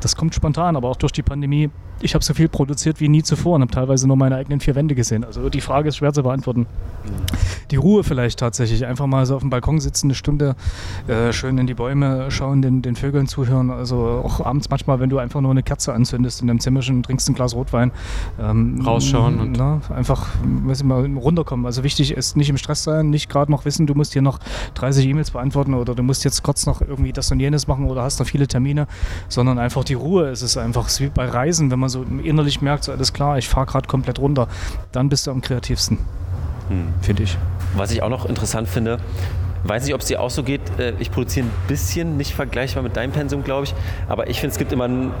Das 0.00 0.16
kommt 0.16 0.34
spontan, 0.34 0.76
aber 0.76 0.88
auch 0.88 0.96
durch 0.96 1.12
die 1.12 1.22
Pandemie. 1.22 1.70
Ich 2.00 2.14
habe 2.14 2.24
so 2.24 2.34
viel 2.34 2.48
produziert 2.48 3.00
wie 3.00 3.08
nie 3.08 3.22
zuvor 3.22 3.54
und 3.54 3.62
habe 3.62 3.72
teilweise 3.72 4.06
nur 4.06 4.16
meine 4.16 4.36
eigenen 4.36 4.60
vier 4.60 4.74
Wände 4.74 4.94
gesehen. 4.94 5.24
Also 5.24 5.48
die 5.48 5.60
Frage 5.60 5.88
ist 5.88 5.96
schwer 5.96 6.12
zu 6.12 6.22
beantworten. 6.22 6.66
Die 7.70 7.76
Ruhe 7.76 8.04
vielleicht 8.04 8.40
tatsächlich. 8.40 8.84
Einfach 8.84 9.06
mal 9.06 9.24
so 9.26 9.36
auf 9.36 9.42
dem 9.42 9.50
Balkon 9.50 9.80
sitzen, 9.80 10.08
eine 10.08 10.14
Stunde 10.14 10.56
äh, 11.06 11.13
schön 11.32 11.58
in 11.58 11.66
die 11.66 11.74
Bäume 11.74 12.30
schauen, 12.30 12.62
den, 12.62 12.82
den 12.82 12.96
Vögeln 12.96 13.26
zuhören. 13.26 13.70
Also 13.70 14.22
auch 14.24 14.44
abends 14.44 14.70
manchmal, 14.70 15.00
wenn 15.00 15.10
du 15.10 15.18
einfach 15.18 15.40
nur 15.40 15.50
eine 15.50 15.62
Kerze 15.62 15.92
anzündest 15.92 16.40
in 16.40 16.48
deinem 16.48 16.60
Zimmerchen, 16.60 17.02
trinkst 17.02 17.28
ein 17.28 17.34
Glas 17.34 17.54
Rotwein. 17.54 17.92
Ähm, 18.40 18.80
Rausschauen 18.84 19.40
und 19.40 19.52
na, 19.52 19.80
einfach 19.94 20.28
weiß 20.42 20.80
ich 20.80 20.84
mal, 20.84 21.04
runterkommen. 21.04 21.66
Also 21.66 21.84
wichtig 21.84 22.12
ist 22.12 22.36
nicht 22.36 22.50
im 22.50 22.56
Stress 22.56 22.84
sein, 22.84 23.10
nicht 23.10 23.28
gerade 23.28 23.50
noch 23.50 23.64
wissen, 23.64 23.86
du 23.86 23.94
musst 23.94 24.12
hier 24.12 24.22
noch 24.22 24.38
30 24.74 25.06
E-Mails 25.06 25.30
beantworten 25.30 25.74
oder 25.74 25.94
du 25.94 26.02
musst 26.02 26.24
jetzt 26.24 26.42
kurz 26.42 26.66
noch 26.66 26.80
irgendwie 26.80 27.12
das 27.12 27.30
und 27.30 27.40
jenes 27.40 27.66
machen 27.66 27.86
oder 27.86 28.02
hast 28.02 28.18
noch 28.20 28.26
viele 28.26 28.46
Termine, 28.46 28.86
sondern 29.28 29.58
einfach 29.58 29.84
die 29.84 29.94
Ruhe. 29.94 30.28
Es 30.28 30.42
ist 30.42 30.56
einfach 30.56 30.88
wie 30.98 31.08
bei 31.08 31.26
Reisen, 31.26 31.70
wenn 31.70 31.78
man 31.78 31.88
so 31.88 32.04
innerlich 32.22 32.62
merkt, 32.62 32.84
so 32.84 32.92
alles 32.92 33.12
klar, 33.12 33.38
ich 33.38 33.48
fahre 33.48 33.66
gerade 33.66 33.88
komplett 33.88 34.18
runter, 34.18 34.48
dann 34.92 35.08
bist 35.08 35.26
du 35.26 35.30
am 35.30 35.40
kreativsten. 35.40 35.98
Hm. 36.68 36.86
Finde 37.02 37.24
ich. 37.24 37.36
Was 37.76 37.90
ich 37.90 38.02
auch 38.02 38.08
noch 38.08 38.26
interessant 38.26 38.68
finde, 38.68 38.98
weiß 39.64 39.84
nicht, 39.84 39.94
ob 39.94 40.00
es 40.00 40.06
dir 40.06 40.20
auch 40.20 40.30
so 40.30 40.42
geht. 40.42 40.60
Äh, 40.78 40.94
ich 40.98 41.10
produziere 41.10 41.46
ein 41.46 41.52
bisschen, 41.68 42.16
nicht 42.16 42.34
vergleichbar 42.34 42.82
mit 42.82 42.96
deinem 42.96 43.12
Pensum, 43.12 43.42
glaube 43.44 43.64
ich. 43.64 43.74
Aber 44.08 44.28
ich 44.28 44.40
finde, 44.40 44.52
es 44.52 44.58
gibt 44.58 44.72
immer 44.72 44.84
einen 44.84 45.12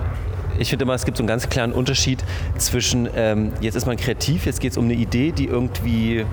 ich 0.58 0.70
finde 0.70 0.84
immer, 0.84 0.94
es 0.94 1.04
gibt 1.04 1.16
so 1.16 1.22
einen 1.22 1.28
ganz 1.28 1.48
klaren 1.48 1.72
Unterschied 1.72 2.22
zwischen, 2.58 3.08
ähm, 3.16 3.52
jetzt 3.60 3.74
ist 3.74 3.86
man 3.86 3.96
kreativ, 3.96 4.46
jetzt 4.46 4.60
geht 4.60 4.70
es 4.70 4.78
um 4.78 4.84
eine 4.84 4.94
Idee, 4.94 5.32
die 5.32 5.46
irgendwie 5.46 6.24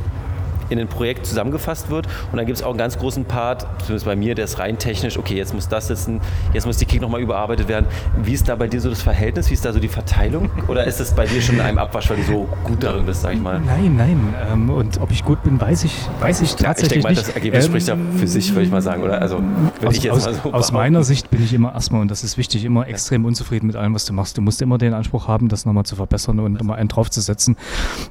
in 0.72 0.80
ein 0.80 0.88
Projekt 0.88 1.26
zusammengefasst 1.26 1.90
wird. 1.90 2.08
Und 2.32 2.38
dann 2.38 2.46
gibt 2.46 2.58
es 2.58 2.64
auch 2.64 2.70
einen 2.70 2.78
ganz 2.78 2.98
großen 2.98 3.26
Part, 3.26 3.68
zumindest 3.80 4.06
bei 4.06 4.16
mir, 4.16 4.36
der 4.36 4.46
ist 4.46 4.60
rein 4.60 4.78
technisch, 4.78 5.18
okay, 5.18 5.36
jetzt 5.36 5.54
muss 5.54 5.68
das 5.68 5.88
sitzen, 5.88 6.22
jetzt 6.54 6.66
muss 6.66 6.78
die 6.78 6.86
Kick 6.86 7.02
nochmal 7.02 7.22
überarbeitet 7.22 7.68
werden. 7.68 7.86
Wie 8.24 8.34
ist 8.34 8.48
da 8.48 8.56
bei 8.56 8.68
dir 8.68 8.82
so 8.82 8.90
das 8.90 9.02
Verhältnis? 9.02 9.50
Wie 9.50 9.54
ist 9.54 9.66
da 9.66 9.74
so 9.74 9.80
die 9.80 9.88
Verteilung? 9.88 10.50
Oder 10.68 10.86
ist 10.86 11.00
es 11.00 11.12
bei 11.12 11.26
dir 11.26 11.42
schon 11.42 11.56
in 11.56 11.62
einem 11.62 11.78
Abwasch, 11.78 12.10
weil 12.10 12.18
du 12.18 12.24
so 12.24 12.50
gut 12.64 12.84
darin 12.84 13.06
bist, 13.06 13.22
sag 13.22 13.34
ich 13.34 13.42
mal? 13.42 13.60
Nein, 13.60 13.96
nein. 13.96 14.34
Ähm, 14.52 14.70
und 14.70 15.00
ob 15.02 15.12
ich 15.12 15.24
gut 15.24 15.44
bin, 15.44 15.60
weiß 15.60 15.84
ich, 15.84 15.96
weiß 16.20 16.42
ich 16.42 16.56
tatsächlich 16.56 16.72
ja, 16.72 16.76
ich 16.76 16.90
denke 16.90 17.08
mal, 17.08 17.16
das 17.16 17.30
Ergebnis 17.30 17.66
ähm, 17.66 17.72
spricht 17.72 17.88
ja 17.88 17.98
für 18.18 18.28
sich, 18.28 18.52
würde 18.54 18.66
ich 18.66 18.72
mal 18.72 18.82
sagen. 18.82 19.04
Oder? 19.04 19.22
Also, 19.22 19.42
aus, 19.86 20.08
aus, 20.08 20.42
so 20.44 20.54
aus 20.54 20.72
meiner 20.72 21.04
Sicht 21.04 21.30
bin 21.30 21.44
ich 21.44 21.54
immer 21.54 21.74
erstmal, 21.74 22.02
und 22.02 22.12
das 22.12 22.24
ist 22.24 22.38
wichtig, 22.38 22.66
immer 22.66 22.88
extrem 22.88 23.26
unzufrieden 23.26 23.68
mit 23.68 23.76
allem, 23.76 23.94
was 23.94 24.06
du 24.06 24.14
machst. 24.14 24.38
Du 24.38 24.42
musst 24.42 24.62
immer 24.62 24.78
den 24.78 24.94
Anspruch 24.94 25.28
haben, 25.28 25.50
das 25.50 25.66
nochmal 25.66 25.86
zu 25.86 25.96
verbessern 25.96 26.40
und 26.40 26.54
nochmal 26.54 26.78
einen 26.78 26.90
draufzusetzen. 26.90 27.58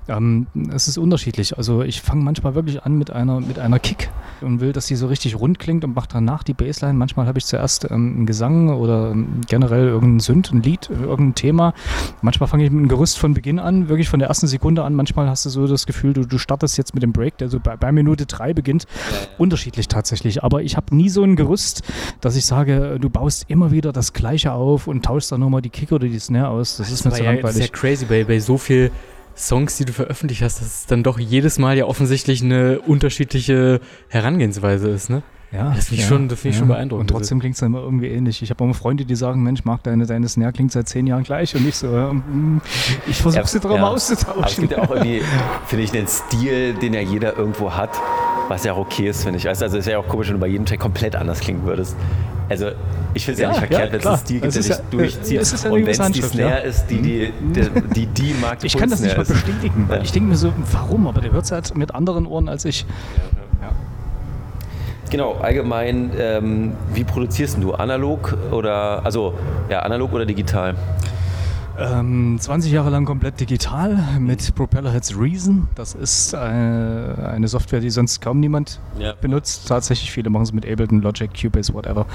Ähm, 0.08 0.46
es 0.74 0.88
ist 0.88 0.98
unterschiedlich. 0.98 1.56
Also 1.56 1.82
ich 1.82 2.02
fange 2.02 2.22
manchmal 2.22 2.49
wirklich 2.54 2.82
an 2.82 2.96
mit 2.96 3.10
einer 3.10 3.40
mit 3.40 3.58
einer 3.58 3.78
Kick 3.78 4.10
und 4.42 4.60
will, 4.60 4.72
dass 4.72 4.86
sie 4.86 4.96
so 4.96 5.06
richtig 5.06 5.38
rund 5.38 5.58
klingt 5.58 5.84
und 5.84 5.94
macht 5.94 6.14
danach 6.14 6.42
die 6.42 6.54
Bassline. 6.54 6.94
Manchmal 6.94 7.26
habe 7.26 7.38
ich 7.38 7.46
zuerst 7.46 7.84
ähm, 7.84 8.14
einen 8.16 8.26
Gesang 8.26 8.70
oder 8.70 9.10
ähm, 9.12 9.40
generell 9.48 9.88
irgendein 9.88 10.20
Synth, 10.20 10.52
ein 10.52 10.62
Lied, 10.62 10.90
irgendein 10.90 11.34
Thema. 11.34 11.74
Manchmal 12.22 12.48
fange 12.48 12.64
ich 12.64 12.70
mit 12.70 12.78
einem 12.78 12.88
Gerüst 12.88 13.18
von 13.18 13.34
Beginn 13.34 13.58
an, 13.58 13.88
wirklich 13.88 14.08
von 14.08 14.18
der 14.18 14.28
ersten 14.28 14.46
Sekunde 14.46 14.84
an. 14.84 14.94
Manchmal 14.94 15.28
hast 15.28 15.44
du 15.44 15.50
so 15.50 15.66
das 15.66 15.86
Gefühl, 15.86 16.12
du, 16.12 16.24
du 16.24 16.38
startest 16.38 16.78
jetzt 16.78 16.94
mit 16.94 17.02
dem 17.02 17.12
Break, 17.12 17.38
der 17.38 17.48
so 17.48 17.60
bei, 17.60 17.76
bei 17.76 17.92
Minute 17.92 18.26
drei 18.26 18.54
beginnt. 18.54 18.86
Unterschiedlich 19.38 19.88
tatsächlich. 19.88 20.42
Aber 20.42 20.62
ich 20.62 20.76
habe 20.76 20.94
nie 20.94 21.08
so 21.08 21.22
ein 21.22 21.36
Gerüst, 21.36 21.82
dass 22.20 22.36
ich 22.36 22.46
sage, 22.46 22.98
du 23.00 23.10
baust 23.10 23.46
immer 23.48 23.70
wieder 23.70 23.92
das 23.92 24.12
Gleiche 24.12 24.52
auf 24.52 24.86
und 24.86 25.04
tauschst 25.04 25.32
dann 25.32 25.40
nochmal 25.40 25.62
die 25.62 25.70
Kick 25.70 25.92
oder 25.92 26.06
die 26.06 26.18
Snare 26.18 26.48
aus. 26.48 26.76
Das, 26.76 26.88
das 26.88 27.00
ist 27.00 27.04
mir 27.04 27.12
zu 27.12 27.22
ja, 27.22 27.32
langweilig. 27.32 27.42
Das 27.42 27.56
ist 27.56 27.70
ja 27.70 27.72
crazy 27.72 28.04
bei, 28.06 28.24
bei 28.24 28.40
so 28.40 28.58
viel 28.58 28.90
Songs, 29.40 29.76
die 29.76 29.84
du 29.84 29.92
veröffentlicht 29.92 30.42
hast, 30.42 30.60
dass 30.60 30.66
es 30.66 30.86
dann 30.86 31.02
doch 31.02 31.18
jedes 31.18 31.58
Mal 31.58 31.76
ja 31.76 31.84
offensichtlich 31.84 32.42
eine 32.42 32.80
unterschiedliche 32.80 33.80
Herangehensweise 34.08 34.90
ist, 34.90 35.10
ne? 35.10 35.22
Ja, 35.52 35.72
das 35.74 35.86
finde 35.86 35.96
ich, 35.96 36.02
ja, 36.02 36.08
schon, 36.08 36.30
find 36.30 36.44
ich 36.44 36.52
ja. 36.52 36.58
schon 36.60 36.68
beeindruckend. 36.68 37.10
Und 37.10 37.16
trotzdem 37.16 37.40
klingt 37.40 37.54
es 37.54 37.60
dann 37.60 37.72
immer 37.72 37.80
irgendwie 37.80 38.06
ähnlich. 38.06 38.40
Ich 38.40 38.50
habe 38.50 38.62
auch 38.62 38.66
immer 38.66 38.74
Freunde, 38.74 39.04
die 39.04 39.16
sagen, 39.16 39.42
Mensch, 39.42 39.64
mag 39.64 39.82
deine, 39.82 40.06
deine 40.06 40.28
Snare 40.28 40.52
klingt 40.52 40.70
seit 40.70 40.88
zehn 40.88 41.08
Jahren 41.08 41.24
gleich 41.24 41.56
und 41.56 41.66
ich 41.66 41.74
so, 41.74 41.88
ähm, 41.88 42.60
ich 43.08 43.16
versuche 43.16 43.46
sie 43.46 43.58
ja, 43.58 43.68
mal 43.68 43.88
auszutauschen. 43.88 44.38
Aber 44.38 44.46
es 44.46 44.56
gibt 44.56 44.72
ja 44.72 44.78
auch 44.78 44.90
irgendwie, 44.90 45.22
finde 45.66 45.84
ich, 45.84 45.92
einen 45.92 46.06
Stil, 46.06 46.74
den 46.74 46.94
ja 46.94 47.00
jeder 47.00 47.36
irgendwo 47.36 47.72
hat, 47.72 47.90
was 48.48 48.62
ja 48.62 48.74
auch 48.74 48.78
okay 48.78 49.08
ist, 49.08 49.24
finde 49.24 49.38
ich. 49.38 49.48
Also 49.48 49.64
es 49.64 49.72
wäre 49.72 49.90
ja 49.90 49.98
auch 49.98 50.06
komisch, 50.08 50.28
wenn 50.28 50.34
du 50.34 50.40
bei 50.40 50.46
jedem 50.46 50.66
Track 50.66 50.78
komplett 50.78 51.16
anders 51.16 51.40
klingen 51.40 51.64
würdest. 51.64 51.96
Also 52.50 52.72
ich 53.14 53.24
finde 53.24 53.34
es 53.34 53.38
ja, 53.40 53.44
ja, 53.44 53.48
nicht 53.50 53.58
verkehrt, 53.60 53.86
ja, 53.86 53.92
wenn 53.92 54.00
es 54.00 54.06
einen 54.06 54.18
Stil 54.18 54.40
gibt, 54.40 54.54
der 54.56 54.62
sich 54.62 54.76
durchzieht. 54.90 55.64
und 55.70 55.86
wenn 55.86 55.88
es 55.88 56.10
die 56.10 56.22
Snare 56.22 56.60
ist, 56.62 56.86
die 56.90 57.00
die, 57.00 57.32
die, 57.40 57.70
die, 57.94 58.06
die 58.06 58.34
mag, 58.40 58.58
Ich 58.64 58.76
kann 58.76 58.90
das 58.90 59.00
nicht 59.00 59.16
mal 59.16 59.24
bestätigen, 59.24 59.84
weil 59.88 60.02
ich 60.02 60.10
denke 60.10 60.30
mir 60.30 60.36
so, 60.36 60.52
warum? 60.72 61.06
Aber 61.06 61.20
der 61.20 61.30
hört 61.30 61.44
es 61.44 61.52
halt 61.52 61.76
mit 61.76 61.94
anderen 61.94 62.26
Ohren 62.26 62.48
als 62.48 62.64
ich. 62.64 62.84
Genau, 65.10 65.34
allgemein, 65.34 66.12
ähm, 66.18 66.72
wie 66.94 67.02
produzierst 67.02 67.58
du? 67.60 67.72
Analog 67.72 68.36
oder, 68.52 69.04
also, 69.04 69.34
ja, 69.68 69.80
analog 69.80 70.12
oder 70.12 70.24
digital? 70.24 70.74
Ähm, 71.80 72.36
20 72.38 72.72
Jahre 72.72 72.90
lang 72.90 73.04
komplett 73.04 73.40
digital 73.40 73.98
mit 74.18 74.54
Propellerheads 74.54 75.18
Reason. 75.18 75.68
Das 75.74 75.94
ist 75.94 76.34
eine, 76.34 77.16
äh, 77.18 77.22
eine 77.26 77.48
Software, 77.48 77.80
die 77.80 77.90
sonst 77.90 78.20
kaum 78.20 78.40
niemand 78.40 78.80
ja. 78.98 79.14
benutzt. 79.20 79.66
Tatsächlich, 79.68 80.10
viele 80.10 80.30
machen 80.30 80.42
es 80.42 80.52
mit 80.52 80.66
Ableton, 80.66 81.00
Logic, 81.00 81.30
Cubase, 81.32 81.72
whatever. 81.72 82.06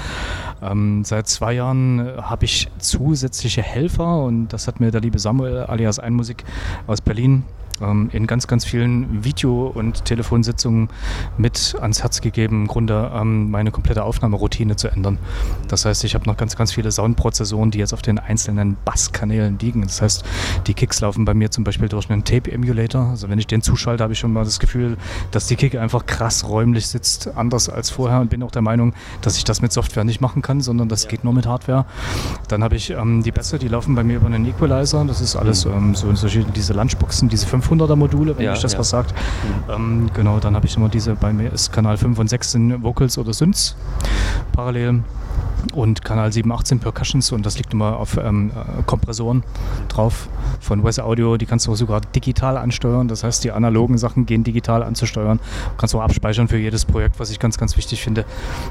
Ähm, 0.62 1.04
seit 1.04 1.28
zwei 1.28 1.54
Jahren 1.54 1.98
äh, 1.98 2.22
habe 2.22 2.44
ich 2.44 2.68
zusätzliche 2.78 3.62
Helfer 3.62 4.22
und 4.24 4.48
das 4.48 4.68
hat 4.68 4.80
mir 4.80 4.90
der 4.90 5.00
liebe 5.00 5.18
Samuel 5.18 5.64
alias 5.64 5.98
Einmusik 5.98 6.44
aus 6.86 7.00
Berlin 7.00 7.44
ähm, 7.80 8.08
in 8.12 8.26
ganz, 8.26 8.46
ganz 8.46 8.64
vielen 8.64 9.24
Video- 9.24 9.66
und 9.66 10.04
Telefonsitzungen 10.04 10.88
mit 11.36 11.76
ans 11.80 12.02
Herz 12.02 12.20
gegeben, 12.20 12.62
im 12.62 12.66
Grunde 12.68 13.10
ähm, 13.14 13.50
meine 13.50 13.70
komplette 13.70 14.04
Aufnahmeroutine 14.04 14.76
zu 14.76 14.88
ändern. 14.88 15.18
Das 15.68 15.84
heißt, 15.84 16.04
ich 16.04 16.14
habe 16.14 16.26
noch 16.26 16.36
ganz, 16.36 16.56
ganz 16.56 16.72
viele 16.72 16.90
Soundprozessoren, 16.90 17.70
die 17.70 17.78
jetzt 17.78 17.92
auf 17.92 18.02
den 18.02 18.18
einzelnen 18.18 18.76
Basskanälen 18.84 19.58
liegen. 19.58 19.82
Das 19.82 20.02
heißt, 20.02 20.24
die 20.66 20.74
Kicks 20.74 21.00
laufen 21.00 21.24
bei 21.24 21.34
mir 21.34 21.50
zum 21.50 21.64
Beispiel 21.64 21.88
durch 21.88 22.10
einen 22.10 22.24
Tape-Emulator. 22.24 23.08
Also 23.10 23.28
wenn 23.28 23.38
ich 23.38 23.46
den 23.46 23.62
zuschalte, 23.62 24.02
habe 24.02 24.12
ich 24.12 24.18
schon 24.18 24.32
mal 24.32 24.44
das 24.44 24.58
Gefühl, 24.58 24.96
dass 25.30 25.46
die 25.46 25.56
Kick 25.56 25.76
einfach 25.76 26.06
krass 26.06 26.48
räumlich 26.48 26.86
sitzt, 26.86 27.36
anders 27.36 27.68
als 27.68 27.90
vorher 27.90 28.20
und 28.20 28.30
bin 28.30 28.42
auch 28.42 28.50
der 28.50 28.62
Meinung, 28.62 28.94
dass 29.22 29.36
ich 29.36 29.44
das 29.44 29.62
mit 29.62 29.72
Software 29.72 30.04
nicht 30.04 30.20
machen 30.20 30.42
kann, 30.42 30.60
sondern 30.60 30.88
das 30.88 31.08
geht 31.08 31.24
nur 31.24 31.32
mit 31.32 31.46
Hardware. 31.46 31.86
Dann 32.48 32.62
habe 32.62 32.76
ich 32.76 32.90
ähm, 32.90 33.22
die 33.22 33.32
Bässe, 33.32 33.58
die 33.58 33.68
laufen 33.68 33.94
bei 33.94 34.04
mir 34.04 34.16
über 34.16 34.26
einen 34.26 34.46
Equalizer. 34.46 35.04
Das 35.04 35.20
ist 35.20 35.36
alles 35.36 35.64
mhm. 35.64 35.72
ähm, 35.72 35.94
so 35.94 36.14
solche, 36.14 36.44
diese 36.44 36.72
Lunchboxen, 36.72 37.28
diese 37.28 37.46
5 37.46 37.65
500er 37.68 37.96
Module, 37.96 38.36
wenn 38.36 38.44
ja, 38.44 38.52
euch 38.52 38.60
das 38.60 38.72
ja. 38.72 38.78
was 38.78 38.90
sagt. 38.90 39.12
Mhm. 39.12 39.72
Ähm, 39.74 40.10
genau, 40.14 40.38
dann 40.38 40.54
habe 40.54 40.66
ich 40.66 40.76
immer 40.76 40.88
diese, 40.88 41.14
bei 41.14 41.32
mir 41.32 41.52
ist 41.52 41.72
Kanal 41.72 41.96
5 41.96 42.18
und 42.18 42.28
6 42.28 42.52
sind 42.52 42.82
Vocals 42.82 43.18
oder 43.18 43.32
Synths 43.32 43.76
parallel 44.52 45.02
und 45.74 46.04
Kanal 46.04 46.32
718 46.32 46.80
Percussions 46.80 47.32
und 47.32 47.44
das 47.44 47.58
liegt 47.58 47.72
immer 47.72 47.96
auf 47.98 48.16
ähm, 48.16 48.50
äh, 48.50 48.82
Kompressoren 48.84 49.42
drauf 49.88 50.28
von 50.60 50.84
Wes 50.84 50.98
Audio. 50.98 51.36
Die 51.36 51.46
kannst 51.46 51.66
du 51.66 51.74
sogar 51.74 52.00
digital 52.00 52.56
ansteuern. 52.56 53.08
Das 53.08 53.24
heißt, 53.24 53.44
die 53.44 53.52
analogen 53.52 53.98
Sachen 53.98 54.26
gehen 54.26 54.44
digital 54.44 54.82
anzusteuern. 54.82 55.40
Kannst 55.76 55.94
du 55.94 55.98
auch 55.98 56.02
abspeichern 56.02 56.48
für 56.48 56.56
jedes 56.56 56.84
Projekt, 56.84 57.18
was 57.20 57.30
ich 57.30 57.38
ganz, 57.38 57.58
ganz 57.58 57.76
wichtig 57.76 58.02
finde. 58.02 58.24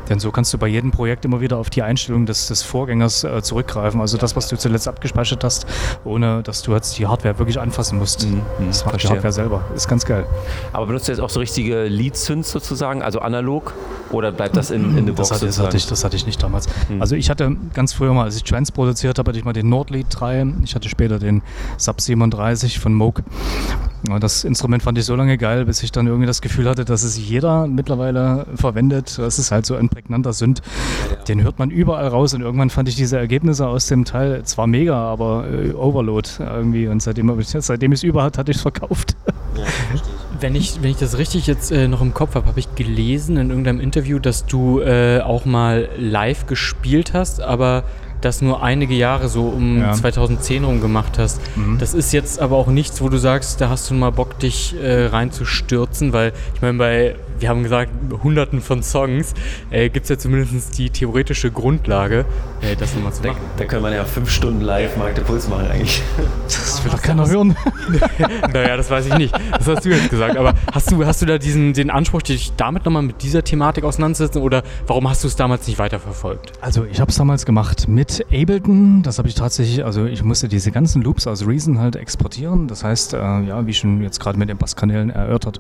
Denn 0.10 0.20
so 0.20 0.32
kannst 0.32 0.54
du 0.54 0.58
bei 0.58 0.68
jedem 0.68 0.92
Projekt 0.92 1.26
immer 1.26 1.42
wieder 1.42 1.58
auf 1.58 1.70
die 1.70 1.84
Einstellung 1.84 2.26
des, 2.26 2.48
des 2.48 2.64
Vorgängers 2.64 3.24
äh, 3.24 3.42
zurückgreifen. 3.42 4.02
Also 4.02 4.18
das, 4.18 4.36
was 4.36 4.48
du 4.48 4.58
zuletzt 4.58 4.88
abgespeichert 4.88 5.44
hast, 5.44 5.66
ohne 6.04 6.44
dass 6.44 6.62
du 6.62 6.74
jetzt 6.74 6.98
die 6.98 7.08
Hardware 7.08 7.38
wirklich 7.40 7.60
anfassen 7.60 8.00
musst. 8.00 8.28
Mhm. 8.28 8.42
Das 8.68 8.86
macht 8.86 9.04
die 9.04 9.08
Hardware 9.08 9.34
selber. 9.34 9.62
Ist 9.76 9.88
ganz 9.88 10.06
geil. 10.06 10.26
Aber 10.74 10.88
benutzt 10.88 11.08
du 11.08 11.12
jetzt 11.12 11.22
auch 11.22 11.30
so 11.30 11.40
richtige 11.40 11.86
Lead-Synths 11.86 12.52
sozusagen, 12.52 13.02
also 13.02 13.20
analog? 13.20 13.74
Oder 14.12 14.32
bleibt 14.32 14.56
das 14.56 14.72
in, 14.72 14.98
in 14.98 15.06
der 15.06 15.14
Box? 15.14 15.30
Das 15.30 15.38
hatte, 15.38 15.46
das 15.48 15.60
hatte, 15.60 15.78
ich, 15.78 15.88
das 15.88 16.04
hatte 16.04 16.16
ich 16.16 16.26
nicht 16.26 16.42
damals. 16.42 16.55
Mhm. 16.90 17.02
Also 17.02 17.16
ich 17.16 17.30
hatte 17.30 17.56
ganz 17.74 17.94
früher 17.94 18.14
mal, 18.14 18.24
als 18.24 18.36
ich 18.36 18.44
Trance 18.44 18.72
produziert 18.72 19.18
habe, 19.20 19.30
hatte 19.30 19.40
ich 19.40 19.46
mal 19.46 19.54
den 19.54 19.70
Nordlead 19.70 20.08
3. 20.10 20.48
Ich 20.64 20.76
hatte 20.76 20.90
später 20.90 21.20
den 21.20 21.42
Sub 21.78 22.02
37 22.02 22.80
von 22.80 22.94
Moog. 22.94 23.24
Das 24.20 24.44
Instrument 24.44 24.84
fand 24.84 24.98
ich 24.98 25.06
so 25.06 25.16
lange 25.16 25.38
geil, 25.38 25.66
bis 25.66 25.82
ich 25.82 25.92
dann 25.92 26.06
irgendwie 26.08 26.28
das 26.28 26.42
Gefühl 26.42 26.70
hatte, 26.70 26.86
dass 26.86 27.04
es 27.04 27.18
jeder 27.18 27.68
mittlerweile 27.68 28.46
verwendet. 28.56 29.18
Das 29.18 29.40
ist 29.40 29.52
halt 29.52 29.66
so 29.66 29.76
ein 29.76 29.90
prägnanter 29.90 30.34
Sünd. 30.34 30.62
Den 31.28 31.42
hört 31.44 31.58
man 31.60 31.72
überall 31.72 32.08
raus 32.08 32.34
und 32.34 32.42
irgendwann 32.42 32.70
fand 32.70 32.88
ich 32.88 32.96
diese 32.96 33.18
Ergebnisse 33.18 33.68
aus 33.68 33.88
dem 33.88 34.06
Teil 34.06 34.44
zwar 34.44 34.68
mega, 34.68 34.96
aber 34.96 35.46
äh, 35.50 35.74
Overload 35.74 36.30
irgendwie. 36.40 36.88
Und 36.88 37.02
seitdem, 37.02 37.36
seitdem 37.42 37.92
ich 37.92 38.00
es 38.00 38.04
über 38.04 38.24
hat, 38.24 38.38
hatte 38.38 38.52
ich 38.52 38.58
es 38.58 38.62
verkauft. 38.62 39.16
Ja, 39.58 39.66
verstehe 39.66 40.14
ich. 40.14 40.25
Wenn 40.40 40.56
ich, 40.56 40.82
wenn 40.82 40.92
ich 40.92 40.98
das 40.98 41.18
richtig 41.18 41.48
jetzt 41.48 41.72
äh, 41.72 41.88
noch 41.88 42.02
im 42.02 42.14
Kopf 42.14 42.36
habe, 42.36 42.48
habe 42.48 42.60
ich 42.60 42.74
gelesen 42.76 43.38
in 43.38 43.50
irgendeinem 43.50 43.80
Interview, 43.80 44.20
dass 44.20 44.46
du 44.46 44.82
äh, 44.82 45.22
auch 45.22 45.46
mal 45.46 45.90
live 45.98 46.46
gespielt 46.46 47.14
hast, 47.14 47.42
aber 47.42 47.84
das 48.22 48.42
nur 48.42 48.64
einige 48.64 48.96
Jahre 48.96 49.30
so 49.30 49.44
um 49.44 49.82
ja. 49.82 49.94
2010 49.94 50.64
rum 50.64 50.82
gemacht 50.82 51.20
hast. 51.20 51.40
Mhm. 51.56 51.78
Das 51.78 51.94
ist 51.94 52.12
jetzt 52.12 52.40
aber 52.40 52.56
auch 52.56 52.68
nichts, 52.68 53.02
wo 53.02 53.10
du 53.10 53.18
sagst, 53.18 53.62
da 53.62 53.70
hast 53.70 53.90
du 53.90 53.94
mal 53.94 54.12
Bock, 54.12 54.40
dich 54.40 54.76
äh, 54.82 55.06
reinzustürzen, 55.06 56.12
weil 56.12 56.34
ich 56.56 56.62
meine, 56.62 56.78
bei 56.78 57.16
wir 57.40 57.50
haben 57.50 57.64
gesagt, 57.64 57.92
hunderten 58.24 58.62
von 58.62 58.84
Songs, 58.84 59.34
äh, 59.70 59.90
gibt 59.90 60.06
es 60.06 60.10
ja 60.10 60.18
zumindest 60.18 60.78
die 60.78 60.90
theoretische 60.90 61.52
Grundlage, 61.52 62.26
äh, 62.62 62.76
das 62.76 62.96
nochmal 62.96 63.14
zu 63.14 63.24
da, 63.24 63.30
machen. 63.30 63.42
Da 63.58 63.66
können 63.66 63.84
wir 63.84 63.94
ja 63.94 64.06
fünf 64.06 64.30
Stunden 64.30 64.62
live 64.62 64.98
Mark 64.98 65.16
der 65.16 65.24
Puls 65.24 65.48
machen 65.48 65.68
eigentlich. 65.68 66.02
Das 66.46 66.84
will 66.84 66.92
doch 66.92 67.02
keiner 67.02 67.28
hören. 67.28 67.56
naja, 68.54 68.78
das 68.78 68.90
weiß 68.90 69.08
ich 69.08 69.18
nicht. 69.18 69.36
Das 69.52 69.68
hast 69.68 69.86
du 69.86 69.90
jetzt 69.90 70.10
gesagt. 70.10 70.38
Aber 70.38 70.54
hast 70.72 70.92
du, 70.92 71.06
hast 71.06 71.22
du 71.22 71.26
da 71.26 71.38
diesen, 71.38 71.74
den 71.74 71.90
Anspruch, 71.90 72.22
dich 72.22 72.54
damit 72.56 72.86
nochmal 72.86 73.02
mit 73.02 73.24
dieser 73.24 73.44
Thematik 73.44 73.84
auseinanderzusetzen 73.84 74.42
oder 74.42 74.64
warum 74.86 75.10
hast 75.10 75.24
du 75.24 75.28
es 75.28 75.36
damals 75.36 75.68
nicht 75.68 75.80
weiterverfolgt? 75.80 76.54
Also 76.62 76.86
ich 76.86 77.00
habe 77.00 77.10
es 77.10 77.18
damals 77.18 77.46
gemacht 77.46 77.88
mit 77.88 78.26
Ableton. 78.32 79.02
Das 79.04 79.18
habe 79.18 79.28
ich 79.28 79.36
tatsächlich, 79.36 79.84
also 79.84 80.06
ich 80.06 80.24
musste 80.24 80.48
diese 80.48 80.72
ganzen 80.72 81.02
Loops 81.02 81.28
aus 81.28 81.48
Reason 81.48 81.80
halt 81.80 81.96
exportieren. 81.96 82.68
Das 82.68 82.84
heißt, 82.84 83.14
äh, 83.14 83.18
ja, 83.18 83.66
wie 83.66 83.74
schon 83.74 84.02
jetzt 84.02 84.20
gerade 84.20 84.38
mit 84.38 84.50
den 84.50 84.58
Basskanälen 84.58 85.10
erörtert, 85.10 85.60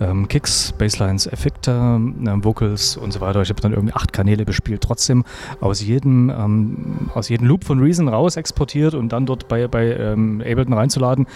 ähm, 0.00 0.28
Kicks, 0.28 0.72
Bassline, 0.72 1.13
Lines, 1.14 1.26
Effekte, 1.26 1.70
äh, 1.70 2.44
Vocals 2.44 2.96
und 2.96 3.12
so 3.12 3.20
weiter. 3.20 3.40
Ich 3.42 3.48
habe 3.48 3.60
dann 3.60 3.72
irgendwie 3.72 3.94
acht 3.94 4.12
Kanäle 4.12 4.44
bespielt, 4.44 4.82
trotzdem 4.82 5.24
aus 5.60 5.80
jedem, 5.80 6.30
ähm, 6.30 7.10
aus 7.14 7.28
jedem 7.28 7.46
Loop 7.46 7.64
von 7.64 7.80
Reason 7.80 8.08
raus 8.08 8.36
exportiert 8.36 8.94
und 8.94 9.10
dann 9.12 9.26
dort 9.26 9.48
bei, 9.48 9.68
bei 9.68 9.94
ähm, 9.96 10.40
Ableton 10.40 10.72
reinzuladen 10.72 11.26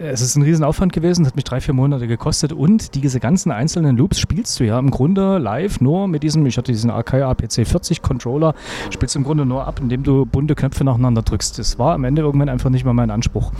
es 0.00 0.22
ist 0.22 0.34
ein 0.36 0.42
Riesenaufwand 0.42 0.94
gewesen, 0.94 1.26
hat 1.26 1.36
mich 1.36 1.44
drei, 1.44 1.60
vier 1.60 1.74
Monate 1.74 2.06
gekostet 2.06 2.54
und 2.54 2.94
diese 2.94 3.20
ganzen 3.20 3.52
einzelnen 3.52 3.98
Loops 3.98 4.18
spielst 4.18 4.58
du 4.58 4.64
ja 4.64 4.78
im 4.78 4.90
Grunde 4.90 5.36
live 5.36 5.80
nur 5.82 6.08
mit 6.08 6.22
diesem, 6.22 6.46
ich 6.46 6.56
hatte 6.56 6.72
diesen 6.72 6.90
Akai 6.90 7.22
APC 7.22 7.66
40 7.66 8.00
Controller, 8.00 8.54
spielst 8.90 9.14
du 9.14 9.18
im 9.18 9.24
Grunde 9.24 9.44
nur 9.44 9.66
ab, 9.66 9.78
indem 9.82 10.02
du 10.02 10.24
bunte 10.24 10.54
Knöpfe 10.54 10.84
nacheinander 10.84 11.20
drückst. 11.20 11.58
Das 11.58 11.78
war 11.78 11.94
am 11.94 12.04
Ende 12.04 12.22
irgendwann 12.22 12.48
einfach 12.48 12.70
nicht 12.70 12.84
mehr 12.84 12.94
mein 12.94 13.10
Anspruch, 13.10 13.52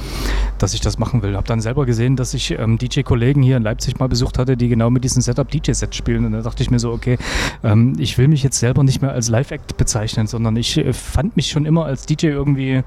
dass 0.57 0.73
ich 0.73 0.81
das 0.81 0.99
machen 0.99 1.23
will. 1.23 1.37
Habe 1.37 1.47
dann 1.47 1.61
selber 1.61 1.85
gesehen, 1.85 2.17
dass 2.17 2.33
ich 2.33 2.53
ähm, 2.53 2.79
DJ-Kollegen 2.79 3.43
hier 3.43 3.59
in 3.59 3.63
Leipzig 3.63 3.99
mal 3.99 4.09
besucht 4.09 4.39
hatte, 4.39 4.57
die 4.57 4.69
genau 4.69 4.89
mit 4.89 5.05
diesem 5.05 5.21
Setup 5.21 5.51
DJ-Set 5.51 5.95
spielen 5.95 6.25
und 6.25 6.33
da 6.33 6.41
dachte 6.41 6.63
ich 6.63 6.71
mir 6.71 6.79
so, 6.79 6.91
okay, 6.91 7.19
ähm, 7.63 7.93
ich 7.99 8.17
will 8.17 8.29
mich 8.29 8.43
jetzt 8.43 8.59
selber 8.59 8.83
nicht 8.83 9.03
mehr 9.03 9.13
als 9.13 9.29
Live-Act 9.29 9.77
bezeichnen, 9.77 10.27
sondern 10.27 10.57
ich 10.57 10.79
äh, 10.79 10.95
fand 10.95 11.37
mich 11.37 11.49
schon 11.49 11.67
immer 11.67 11.85
als 11.85 12.07
DJ 12.07 12.29
irgendwie 12.29 12.83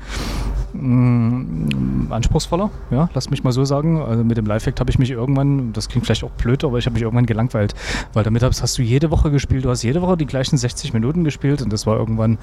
mh, 0.73 2.15
anspruchsvoller, 2.15 2.71
ja, 2.89 3.09
lass 3.13 3.29
mich 3.29 3.42
mal 3.43 3.51
so 3.51 3.65
sagen. 3.65 4.01
Also 4.01 4.23
mit 4.23 4.37
dem 4.37 4.45
Live-Fact 4.45 4.79
habe 4.79 4.89
ich 4.89 4.99
mich 4.99 5.11
irgendwann, 5.11 5.73
das 5.73 5.89
klingt 5.89 6.05
vielleicht 6.05 6.23
auch 6.23 6.31
blöd, 6.31 6.63
aber 6.63 6.77
ich 6.77 6.85
habe 6.85 6.93
mich 6.93 7.03
irgendwann 7.03 7.25
gelangweilt, 7.25 7.73
weil 8.13 8.23
damit 8.23 8.43
hast, 8.43 8.61
hast, 8.61 8.77
du 8.77 8.81
jede 8.81 9.11
Woche 9.11 9.31
gespielt, 9.31 9.65
du 9.65 9.69
hast 9.69 9.83
jede 9.83 10.01
Woche 10.01 10.17
die 10.17 10.25
gleichen 10.25 10.57
60 10.57 10.93
Minuten 10.93 11.23
gespielt 11.23 11.61
und 11.61 11.71
das 11.71 11.85
war 11.85 11.97
irgendwann, 11.97 12.37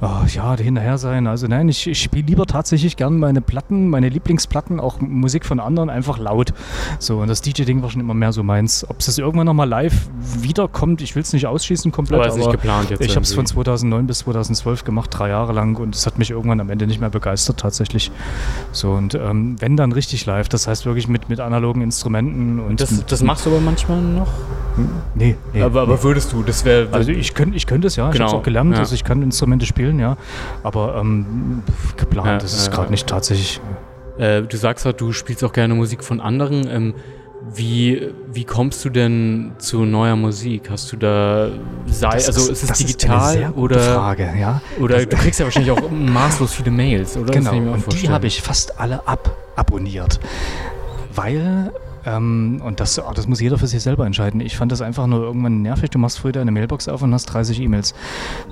oh, 0.00 0.26
ja, 0.32 0.56
hinterher 0.56 0.98
sein. 0.98 1.26
Also 1.26 1.46
nein, 1.46 1.68
ich, 1.68 1.86
ich 1.86 2.00
spiele 2.00 2.26
lieber 2.26 2.46
tatsächlich 2.46 2.96
gern 2.96 3.18
meine 3.18 3.40
Platten, 3.40 3.88
meine 3.88 4.08
Lieblingsplatten, 4.08 4.80
auch 4.80 5.00
Musik 5.00 5.46
von 5.46 5.60
anderen 5.60 5.90
einfach 5.90 6.18
laut. 6.18 6.52
So, 6.98 7.20
und 7.20 7.28
das 7.28 7.42
DJ-Ding 7.42 7.82
war 7.82 7.90
schon 7.90 8.00
immer 8.00 8.14
mehr 8.14 8.32
so 8.32 8.42
meins. 8.42 8.88
Ob 8.88 9.00
es 9.00 9.18
irgendwann 9.18 9.46
nochmal 9.46 9.68
live 9.68 10.08
wiederkommt, 10.40 11.02
ich 11.02 11.14
will 11.14 11.22
es 11.22 11.32
nicht 11.32 11.46
ausschließen 11.46 11.92
komplett, 11.92 12.20
aber, 12.20 12.34
aber 12.34 12.52
geplant 12.52 12.90
jetzt 12.90 13.00
ich 13.00 13.16
habe 13.16 13.24
es 13.24 13.34
von 13.34 13.46
2009 13.46 14.06
bis 14.06 14.18
2012 14.20 14.84
gemacht, 14.84 15.10
drei 15.12 15.28
Jahre 15.28 15.52
lang 15.52 15.76
und 15.76 15.94
es 15.94 16.06
hat 16.06 16.18
mich 16.18 16.30
irgendwann 16.30 16.60
am 16.60 16.70
Ende 16.70 16.86
nicht 16.86 17.00
mehr 17.00 17.10
begeistert 17.10 17.58
tatsächlich. 17.58 18.10
So, 18.72 18.92
und 18.92 19.14
ähm, 19.14 19.56
wenn 19.60 19.76
dann 19.76 19.92
richtig 19.92 20.26
live, 20.26 20.33
das 20.42 20.66
heißt 20.66 20.86
wirklich 20.86 21.08
mit, 21.08 21.28
mit 21.28 21.40
analogen 21.40 21.82
Instrumenten. 21.82 22.60
Und 22.60 22.80
das, 22.80 23.04
das 23.06 23.22
machst 23.22 23.46
du 23.46 23.50
aber 23.50 23.60
manchmal 23.60 24.00
noch? 24.00 24.28
Nee. 25.14 25.36
nee 25.52 25.62
aber, 25.62 25.82
aber 25.82 26.02
würdest 26.02 26.32
du, 26.32 26.42
das 26.42 26.64
wäre. 26.64 26.88
Also 26.92 27.12
ich 27.12 27.34
könnte 27.34 27.56
ich 27.56 27.66
könnt 27.66 27.84
es 27.84 27.96
ja, 27.96 28.10
genau. 28.10 28.14
ich 28.14 28.20
habe 28.20 28.30
es 28.30 28.40
auch 28.40 28.42
gelernt, 28.42 28.72
ja. 28.72 28.80
also 28.80 28.94
ich 28.94 29.04
kann 29.04 29.22
Instrumente 29.22 29.66
spielen, 29.66 29.98
ja. 29.98 30.16
Aber 30.62 30.96
ähm, 30.96 31.62
geplant 31.96 32.42
ja, 32.42 32.46
ist 32.46 32.56
es 32.56 32.70
gerade 32.70 32.90
nicht 32.90 33.06
tatsächlich. 33.06 33.60
Äh, 34.18 34.42
du 34.42 34.56
sagst 34.56 34.84
halt, 34.84 35.00
du 35.00 35.12
spielst 35.12 35.42
auch 35.44 35.52
gerne 35.52 35.74
Musik 35.74 36.04
von 36.04 36.20
anderen. 36.20 36.66
Ähm, 36.68 36.94
wie, 37.52 38.10
wie 38.32 38.44
kommst 38.44 38.84
du 38.84 38.90
denn 38.90 39.52
zu 39.58 39.84
neuer 39.84 40.16
Musik? 40.16 40.70
Hast 40.70 40.92
du 40.92 40.96
da 40.96 41.50
sei, 41.86 42.10
das 42.10 42.28
also 42.28 42.52
ist, 42.52 42.62
ist 42.62 42.70
es 42.70 42.78
digital 42.78 43.42
ist 43.42 43.56
oder 43.56 43.80
Frage, 43.80 44.32
ja. 44.38 44.60
Oder 44.80 44.96
das 44.96 45.08
du 45.08 45.16
kriegst 45.16 45.40
ja 45.40 45.46
wahrscheinlich 45.46 45.70
auch 45.70 45.90
maßlos 45.90 46.54
viele 46.54 46.70
Mails, 46.70 47.16
oder? 47.16 47.32
Genau, 47.32 47.56
und 47.56 48.02
die 48.02 48.08
habe 48.08 48.26
ich 48.26 48.40
fast 48.40 48.78
alle 48.80 49.06
ab 49.06 49.36
abonniert, 49.56 50.20
weil 51.14 51.72
ähm, 52.06 52.60
und 52.64 52.80
das, 52.80 52.98
oh, 52.98 53.12
das 53.14 53.26
muss 53.26 53.40
jeder 53.40 53.58
für 53.58 53.66
sich 53.66 53.82
selber 53.82 54.06
entscheiden. 54.06 54.40
Ich 54.40 54.56
fand 54.56 54.72
das 54.72 54.82
einfach 54.82 55.06
nur 55.06 55.22
irgendwann 55.22 55.62
nervig. 55.62 55.90
Du 55.90 55.98
machst 55.98 56.18
früher 56.18 56.32
deine 56.32 56.50
Mailbox 56.50 56.88
auf 56.88 57.02
und 57.02 57.12
hast 57.14 57.26
30 57.26 57.60
E-Mails. 57.60 57.94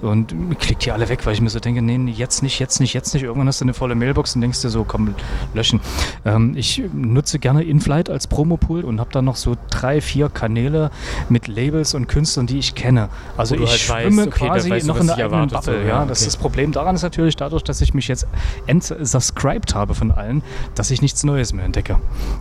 Und 0.01 0.35
klickt 0.59 0.85
die 0.85 0.93
alle 0.93 1.09
weg, 1.09 1.25
weil 1.27 1.35
ich 1.35 1.41
mir 1.41 1.51
so 1.51 1.61
denke, 1.61 1.83
nee, 1.83 2.11
jetzt 2.11 2.43
nicht, 2.43 2.59
jetzt 2.59 2.81
nicht, 2.81 2.95
jetzt 2.95 3.13
nicht. 3.15 3.23
Irgendwann 3.23 3.49
hast 3.49 3.61
du 3.61 3.65
eine 3.65 3.75
volle 3.75 3.95
Mailbox 3.95 4.35
und 4.35 4.41
denkst 4.41 4.63
dir 4.63 4.71
so, 4.71 4.85
komm, 4.85 5.15
löschen. 5.55 5.81
Ähm, 6.25 6.55
ich 6.57 6.83
nutze 6.93 7.39
gerne 7.39 7.63
InFlight 7.63 8.11
als 8.11 8.27
Promopool 8.27 8.85
und 8.85 9.01
habe 9.01 9.11
dann 9.13 9.25
noch 9.25 9.37
so 9.37 9.57
drei, 9.71 10.01
vier 10.01 10.29
Kanäle 10.29 10.91
mit 11.29 11.49
Labels 11.49 11.95
und 11.95 12.09
Künstlern, 12.09 12.47
die 12.47 12.59
ich 12.59 12.75
kenne. 12.75 13.09
Also 13.37 13.55
ich 13.55 13.69
halt 13.69 13.81
schwimme 13.81 14.23
weißt, 14.23 14.29
okay, 14.29 14.47
quasi 14.47 14.71
weißt 14.71 14.85
du, 14.85 14.93
noch 14.93 15.01
in 15.01 15.07
der 15.07 15.17
eigenen 15.17 15.49
Bubble. 15.49 15.83
So, 15.83 15.89
ja, 15.89 15.99
okay. 16.01 16.09
das, 16.09 16.25
das 16.25 16.37
Problem 16.37 16.73
daran 16.73 16.95
ist 16.95 17.03
natürlich 17.03 17.37
dadurch, 17.37 17.63
dass 17.63 17.81
ich 17.81 17.95
mich 17.95 18.09
jetzt 18.09 18.27
entsubscribed 18.67 19.75
habe 19.75 19.95
von 19.95 20.11
allen, 20.11 20.43
dass 20.75 20.91
ich 20.91 21.03
nichts 21.03 21.25
Neues 21.25 21.53
mehr 21.53 21.65
entdecke. 21.65 21.99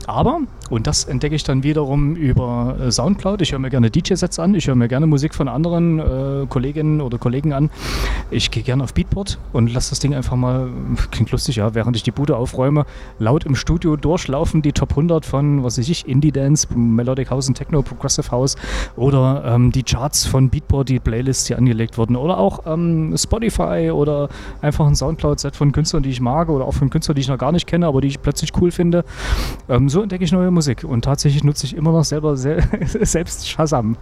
Aber, 0.07 0.39
und 0.69 0.87
das 0.87 1.00
entdecke 1.05 1.35
ich 1.35 1.43
dann 1.43 1.63
wiederum 1.63 2.15
über 2.15 2.77
äh, 2.79 2.91
Soundcloud. 2.91 3.41
Ich 3.41 3.51
höre 3.51 3.59
mir 3.59 3.69
gerne 3.69 3.89
DJ-Sets 3.89 4.39
an, 4.39 4.55
ich 4.55 4.67
höre 4.67 4.75
mir 4.75 4.87
gerne 4.87 5.07
Musik 5.07 5.35
von 5.35 5.47
anderen 5.47 5.99
äh, 5.99 6.45
Kolleginnen 6.47 7.01
oder 7.01 7.17
Kollegen 7.17 7.53
an. 7.53 7.69
Ich 8.29 8.51
gehe 8.51 8.63
gerne 8.63 8.83
auf 8.83 8.93
Beatport 8.93 9.39
und 9.53 9.71
lasse 9.73 9.91
das 9.91 9.99
Ding 9.99 10.13
einfach 10.13 10.35
mal, 10.35 10.69
klingt 11.11 11.31
lustig, 11.31 11.57
ja, 11.57 11.73
während 11.73 11.95
ich 11.95 12.03
die 12.03 12.11
Bude 12.11 12.37
aufräume, 12.37 12.85
laut 13.19 13.45
im 13.45 13.55
Studio 13.55 13.95
durchlaufen, 13.95 14.61
die 14.61 14.73
Top 14.73 14.91
100 14.91 15.25
von, 15.25 15.63
was 15.63 15.77
weiß 15.77 15.89
ich, 15.89 16.07
Indie 16.07 16.31
Dance, 16.31 16.67
Melodic 16.75 17.29
House 17.29 17.47
und 17.47 17.55
Techno, 17.55 17.81
Progressive 17.81 18.31
House 18.31 18.55
oder 18.95 19.43
ähm, 19.45 19.71
die 19.71 19.83
Charts 19.83 20.25
von 20.25 20.49
Beatport, 20.49 20.89
die 20.89 20.99
Playlists, 20.99 21.45
die 21.45 21.55
angelegt 21.55 21.97
wurden 21.97 22.15
oder 22.15 22.37
auch 22.37 22.65
ähm, 22.65 23.15
Spotify 23.17 23.91
oder 23.91 24.29
einfach 24.61 24.87
ein 24.87 24.95
Soundcloud-Set 24.95 25.55
von 25.55 25.71
Künstlern, 25.71 26.03
die 26.03 26.09
ich 26.09 26.21
mag 26.21 26.49
oder 26.49 26.65
auch 26.65 26.73
von 26.73 26.89
Künstlern, 26.89 27.15
die 27.15 27.21
ich 27.21 27.27
noch 27.27 27.37
gar 27.37 27.51
nicht 27.51 27.67
kenne, 27.67 27.87
aber 27.87 28.01
die 28.01 28.07
ich 28.07 28.21
plötzlich 28.21 28.51
cool 28.59 28.71
finde. 28.71 29.03
Ähm, 29.69 29.89
so 29.89 30.01
entdecke 30.01 30.23
ich 30.23 30.31
neue 30.31 30.51
Musik 30.51 30.83
und 30.91 31.03
tatsächlich 31.03 31.43
nutze 31.43 31.65
ich 31.65 31.75
immer 31.75 31.91
noch 31.91 32.03
selber 32.03 32.37
sel 32.37 32.61
selbst 32.85 33.49
Shazam. 33.49 33.97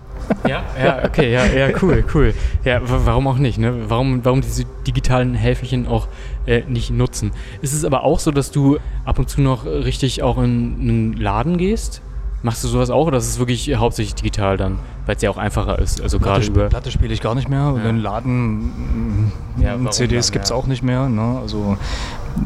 Ja, 0.48 0.64
ja, 0.82 1.06
okay, 1.06 1.32
ja, 1.32 1.46
ja, 1.46 1.70
cool, 1.82 2.04
cool. 2.14 2.34
Ja, 2.66 2.82
warum 2.84 3.28
auch 3.28 3.38
nicht, 3.38 3.58
ne? 3.58 3.90
Warum, 3.90 4.26
warum 4.26 4.42
diese 4.42 4.66
digitalen 4.86 5.36
Helferchen 5.36 5.88
auch 5.88 6.08
äh, 6.46 6.64
nicht 6.68 6.92
nutzen? 6.92 7.32
Ist 7.62 7.74
es 7.74 7.86
aber 7.86 8.04
auch 8.04 8.20
so, 8.20 8.32
dass 8.32 8.52
du 8.52 8.78
ab 9.06 9.20
und 9.20 9.30
zu 9.30 9.42
noch 9.42 9.66
richtig 9.66 10.24
auch 10.24 10.38
in 10.38 10.78
einen 10.80 11.14
Laden 11.14 11.58
gehst? 11.58 12.02
Machst 12.42 12.64
du 12.64 12.70
sowas 12.70 12.90
auch 12.90 13.08
oder 13.08 13.18
ist 13.18 13.28
es 13.28 13.38
wirklich 13.38 13.76
hauptsächlich 13.76 14.16
digital 14.16 14.56
dann, 14.56 14.80
weil 15.06 15.18
es 15.18 15.22
ja 15.22 15.30
auch 15.30 15.38
einfacher 15.38 15.78
ist? 15.80 16.02
Also 16.02 16.20
gerade 16.20 16.46
über 16.46 16.70
Platte 16.70 16.90
spiele 16.90 17.14
ich 17.14 17.20
gar 17.20 17.36
nicht 17.36 17.50
mehr. 17.50 17.76
Ja. 17.78 17.90
In 17.90 17.98
Laden 17.98 19.32
ja, 19.58 19.78
CDs 19.92 20.32
gibt 20.32 20.46
es 20.46 20.52
ja. 20.52 20.56
auch 20.56 20.66
nicht 20.66 20.82
mehr. 20.82 21.10
Ne? 21.10 21.40
Also 21.42 21.78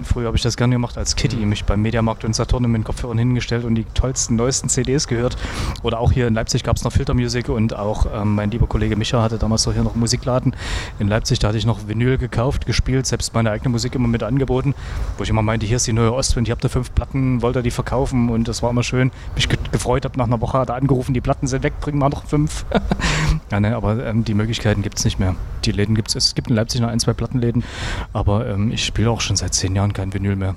Früher 0.03 0.27
habe 0.27 0.37
ich 0.37 0.43
das 0.43 0.57
gerne 0.57 0.75
gemacht 0.75 0.97
als 0.97 1.15
Kitty, 1.15 1.37
mich 1.37 1.65
beim 1.65 1.81
Mediamarkt 1.81 2.25
und 2.25 2.35
Saturn 2.35 2.63
mit 2.63 2.81
den 2.81 2.83
Kopfhörern 2.83 3.17
hingestellt 3.17 3.65
und 3.65 3.75
die 3.75 3.85
tollsten, 3.93 4.35
neuesten 4.35 4.69
CDs 4.69 5.07
gehört. 5.07 5.37
Oder 5.81 5.99
auch 5.99 6.11
hier 6.11 6.27
in 6.27 6.33
Leipzig 6.33 6.63
gab 6.63 6.77
es 6.77 6.83
noch 6.83 6.91
Filtermusik 6.91 7.49
und 7.49 7.75
auch 7.75 8.05
ähm, 8.13 8.35
mein 8.35 8.51
lieber 8.51 8.67
Kollege 8.67 8.95
Micha 8.95 9.21
hatte 9.21 9.37
damals 9.37 9.65
noch 9.65 9.73
hier 9.73 9.83
noch 9.83 9.95
Musikladen 9.95 10.55
in 10.99 11.07
Leipzig. 11.07 11.39
Da 11.39 11.49
hatte 11.49 11.57
ich 11.57 11.65
noch 11.65 11.87
Vinyl 11.87 12.17
gekauft, 12.17 12.65
gespielt, 12.65 13.05
selbst 13.05 13.33
meine 13.33 13.51
eigene 13.51 13.69
Musik 13.69 13.95
immer 13.95 14.07
mit 14.07 14.23
angeboten, 14.23 14.75
wo 15.17 15.23
ich 15.23 15.29
immer 15.29 15.41
meinte, 15.41 15.65
hier 15.65 15.77
ist 15.77 15.87
die 15.87 15.93
neue 15.93 16.13
Ostwind, 16.13 16.47
ihr 16.47 16.51
habt 16.51 16.63
da 16.63 16.69
fünf 16.69 16.93
Platten, 16.93 17.41
wollt 17.41 17.55
ihr 17.55 17.63
die 17.63 17.71
verkaufen? 17.71 18.29
Und 18.29 18.47
das 18.47 18.61
war 18.61 18.69
immer 18.69 18.83
schön. 18.83 19.11
Mich 19.35 19.49
ge 19.49 19.57
gefreut 19.71 20.05
habe, 20.05 20.17
nach 20.17 20.25
einer 20.25 20.41
Woche 20.41 20.57
er 20.57 20.69
angerufen, 20.75 21.13
die 21.13 21.21
Platten 21.21 21.47
sind 21.47 21.63
weg, 21.63 21.73
bringen 21.79 21.99
wir 21.99 22.09
noch 22.09 22.25
fünf. 22.25 22.65
ja, 23.53 23.59
ne, 23.59 23.75
aber 23.75 24.03
ähm, 24.03 24.23
die 24.23 24.33
Möglichkeiten 24.33 24.81
gibt 24.81 24.97
es 24.97 25.05
nicht 25.05 25.19
mehr. 25.19 25.35
Die 25.65 25.71
Läden 25.71 25.93
gibt 25.93 26.09
es, 26.09 26.15
es 26.15 26.33
gibt 26.33 26.49
in 26.49 26.55
Leipzig 26.55 26.81
noch 26.81 26.89
ein, 26.89 26.99
zwei 26.99 27.13
Plattenläden, 27.13 27.63
aber 28.11 28.47
ähm, 28.47 28.71
ich 28.71 28.83
spiele 28.83 29.11
auch 29.11 29.21
schon 29.21 29.35
seit 29.35 29.53
zehn 29.53 29.75
Jahren 29.75 29.83
Jahren 29.83 29.93
kein 29.93 30.13
Vinyl 30.13 30.35
mehr. 30.35 30.55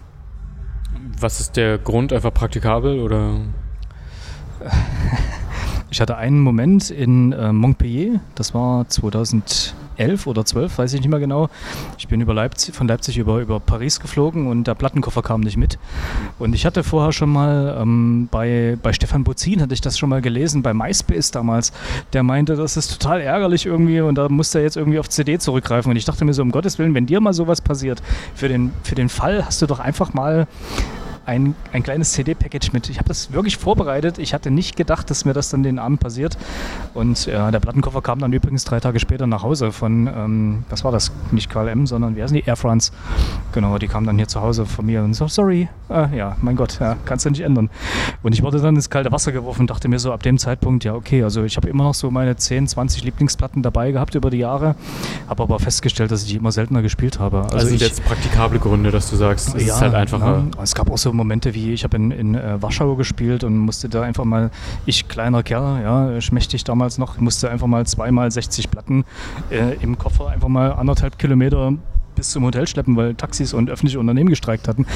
Was 1.18 1.40
ist 1.40 1.56
der 1.56 1.78
Grund? 1.78 2.12
Einfach 2.12 2.32
praktikabel 2.32 3.00
oder? 3.00 3.40
Ich 5.88 6.00
hatte 6.00 6.16
einen 6.16 6.40
Moment 6.40 6.90
in 6.90 7.30
äh, 7.30 7.52
Montpellier, 7.52 8.18
das 8.34 8.54
war 8.54 8.88
2000 8.88 9.72
11 9.96 10.26
oder 10.26 10.44
12, 10.44 10.78
weiß 10.78 10.94
ich 10.94 11.00
nicht 11.00 11.10
mehr 11.10 11.20
genau. 11.20 11.48
Ich 11.98 12.08
bin 12.08 12.20
über 12.20 12.34
Leipzig, 12.34 12.74
von 12.74 12.88
Leipzig 12.88 13.18
über, 13.18 13.40
über 13.40 13.60
Paris 13.60 14.00
geflogen 14.00 14.46
und 14.46 14.66
der 14.66 14.74
Plattenkoffer 14.74 15.22
kam 15.22 15.40
nicht 15.40 15.56
mit. 15.56 15.78
Und 16.38 16.54
ich 16.54 16.66
hatte 16.66 16.82
vorher 16.82 17.12
schon 17.12 17.30
mal 17.30 17.76
ähm, 17.80 18.28
bei, 18.30 18.78
bei 18.82 18.92
Stefan 18.92 19.24
Bozin, 19.24 19.60
hatte 19.60 19.74
ich 19.74 19.80
das 19.80 19.98
schon 19.98 20.08
mal 20.08 20.20
gelesen, 20.20 20.62
bei 20.62 20.74
MySpace 20.74 21.30
damals, 21.30 21.72
der 22.12 22.22
meinte, 22.22 22.56
das 22.56 22.76
ist 22.76 23.00
total 23.00 23.20
ärgerlich 23.20 23.66
irgendwie 23.66 24.00
und 24.00 24.16
da 24.16 24.28
muss 24.28 24.54
er 24.54 24.62
jetzt 24.62 24.76
irgendwie 24.76 24.98
auf 24.98 25.08
CD 25.08 25.38
zurückgreifen. 25.38 25.90
Und 25.90 25.96
ich 25.96 26.04
dachte 26.04 26.24
mir 26.24 26.34
so, 26.34 26.42
um 26.42 26.50
Gottes 26.50 26.78
Willen, 26.78 26.94
wenn 26.94 27.06
dir 27.06 27.20
mal 27.20 27.32
sowas 27.32 27.60
passiert, 27.60 28.02
für 28.34 28.48
den, 28.48 28.72
für 28.82 28.94
den 28.94 29.08
Fall 29.08 29.44
hast 29.44 29.62
du 29.62 29.66
doch 29.66 29.80
einfach 29.80 30.14
mal 30.14 30.46
ein, 31.26 31.54
ein 31.72 31.82
kleines 31.82 32.12
CD-Package 32.12 32.72
mit. 32.72 32.88
Ich 32.88 32.98
habe 32.98 33.08
das 33.08 33.32
wirklich 33.32 33.56
vorbereitet. 33.56 34.18
Ich 34.18 34.32
hatte 34.32 34.50
nicht 34.50 34.76
gedacht, 34.76 35.10
dass 35.10 35.24
mir 35.24 35.32
das 35.32 35.50
dann 35.50 35.62
den 35.62 35.78
Abend 35.78 36.00
passiert. 36.00 36.38
Und 36.94 37.26
ja, 37.26 37.50
der 37.50 37.60
Plattenkoffer 37.60 38.00
kam 38.00 38.20
dann 38.20 38.32
übrigens 38.32 38.64
drei 38.64 38.80
Tage 38.80 39.00
später 39.00 39.26
nach 39.26 39.42
Hause 39.42 39.72
von, 39.72 40.06
ähm, 40.06 40.64
was 40.70 40.84
war 40.84 40.92
das? 40.92 41.12
Nicht 41.32 41.50
KLM, 41.50 41.86
sondern 41.86 42.16
wie 42.16 42.22
heißen 42.22 42.36
die? 42.36 42.44
Air 42.44 42.56
France. 42.56 42.92
Genau, 43.52 43.78
die 43.78 43.88
kam 43.88 44.06
dann 44.06 44.16
hier 44.16 44.28
zu 44.28 44.40
Hause 44.40 44.66
von 44.66 44.86
mir 44.86 45.02
und 45.02 45.14
so, 45.14 45.26
sorry. 45.28 45.68
Äh, 45.90 46.16
ja, 46.16 46.36
mein 46.40 46.56
Gott, 46.56 46.78
ja, 46.80 46.96
kannst 47.04 47.26
du 47.26 47.30
nicht 47.30 47.42
ändern. 47.42 47.70
Und 48.22 48.32
ich 48.32 48.42
wurde 48.42 48.60
dann 48.60 48.76
ins 48.76 48.90
kalte 48.90 49.10
Wasser 49.12 49.32
geworfen 49.32 49.62
und 49.62 49.70
dachte 49.70 49.88
mir 49.88 49.98
so 49.98 50.12
ab 50.12 50.22
dem 50.22 50.38
Zeitpunkt, 50.38 50.84
ja, 50.84 50.94
okay, 50.94 51.22
also 51.22 51.42
ich 51.44 51.56
habe 51.56 51.68
immer 51.68 51.84
noch 51.84 51.94
so 51.94 52.10
meine 52.10 52.36
10, 52.36 52.68
20 52.68 53.04
Lieblingsplatten 53.04 53.62
dabei 53.62 53.92
gehabt 53.92 54.14
über 54.14 54.30
die 54.30 54.38
Jahre, 54.38 54.76
habe 55.28 55.42
aber 55.42 55.58
festgestellt, 55.58 56.10
dass 56.10 56.22
ich 56.22 56.28
die 56.28 56.36
immer 56.36 56.52
seltener 56.52 56.82
gespielt 56.82 57.18
habe. 57.18 57.42
Also, 57.42 57.56
also 57.56 57.68
sind 57.68 57.80
jetzt 57.80 58.04
praktikable 58.04 58.58
Gründe, 58.58 58.90
dass 58.90 59.10
du 59.10 59.16
sagst, 59.16 59.54
es 59.54 59.66
ja, 59.66 59.74
ist 59.74 59.80
halt 59.80 59.94
einfacher. 59.94 60.44
Ja, 60.56 60.62
es 60.62 60.74
gab 60.74 60.90
auch 60.90 60.98
so 60.98 61.15
Momente 61.16 61.54
wie, 61.54 61.72
ich 61.72 61.84
habe 61.84 61.96
in, 61.96 62.10
in 62.10 62.34
äh, 62.34 62.60
Warschau 62.62 62.94
gespielt 62.96 63.44
und 63.44 63.58
musste 63.58 63.88
da 63.88 64.02
einfach 64.02 64.24
mal, 64.24 64.50
ich 64.84 65.08
kleiner 65.08 65.42
Kerl, 65.42 65.82
ja, 65.82 66.20
schmächtig 66.20 66.64
damals 66.64 66.98
noch, 66.98 67.18
musste 67.18 67.50
einfach 67.50 67.66
mal 67.66 67.86
zweimal 67.86 68.30
60 68.30 68.70
Platten 68.70 69.04
äh, 69.50 69.74
im 69.82 69.98
Koffer 69.98 70.28
einfach 70.28 70.48
mal 70.48 70.72
anderthalb 70.72 71.18
Kilometer 71.18 71.72
bis 72.16 72.30
zum 72.30 72.44
Hotel 72.44 72.66
schleppen, 72.66 72.96
weil 72.96 73.14
Taxis 73.14 73.52
und 73.52 73.70
öffentliche 73.70 74.00
Unternehmen 74.00 74.28
gestreikt 74.28 74.68
hatten. 74.68 74.86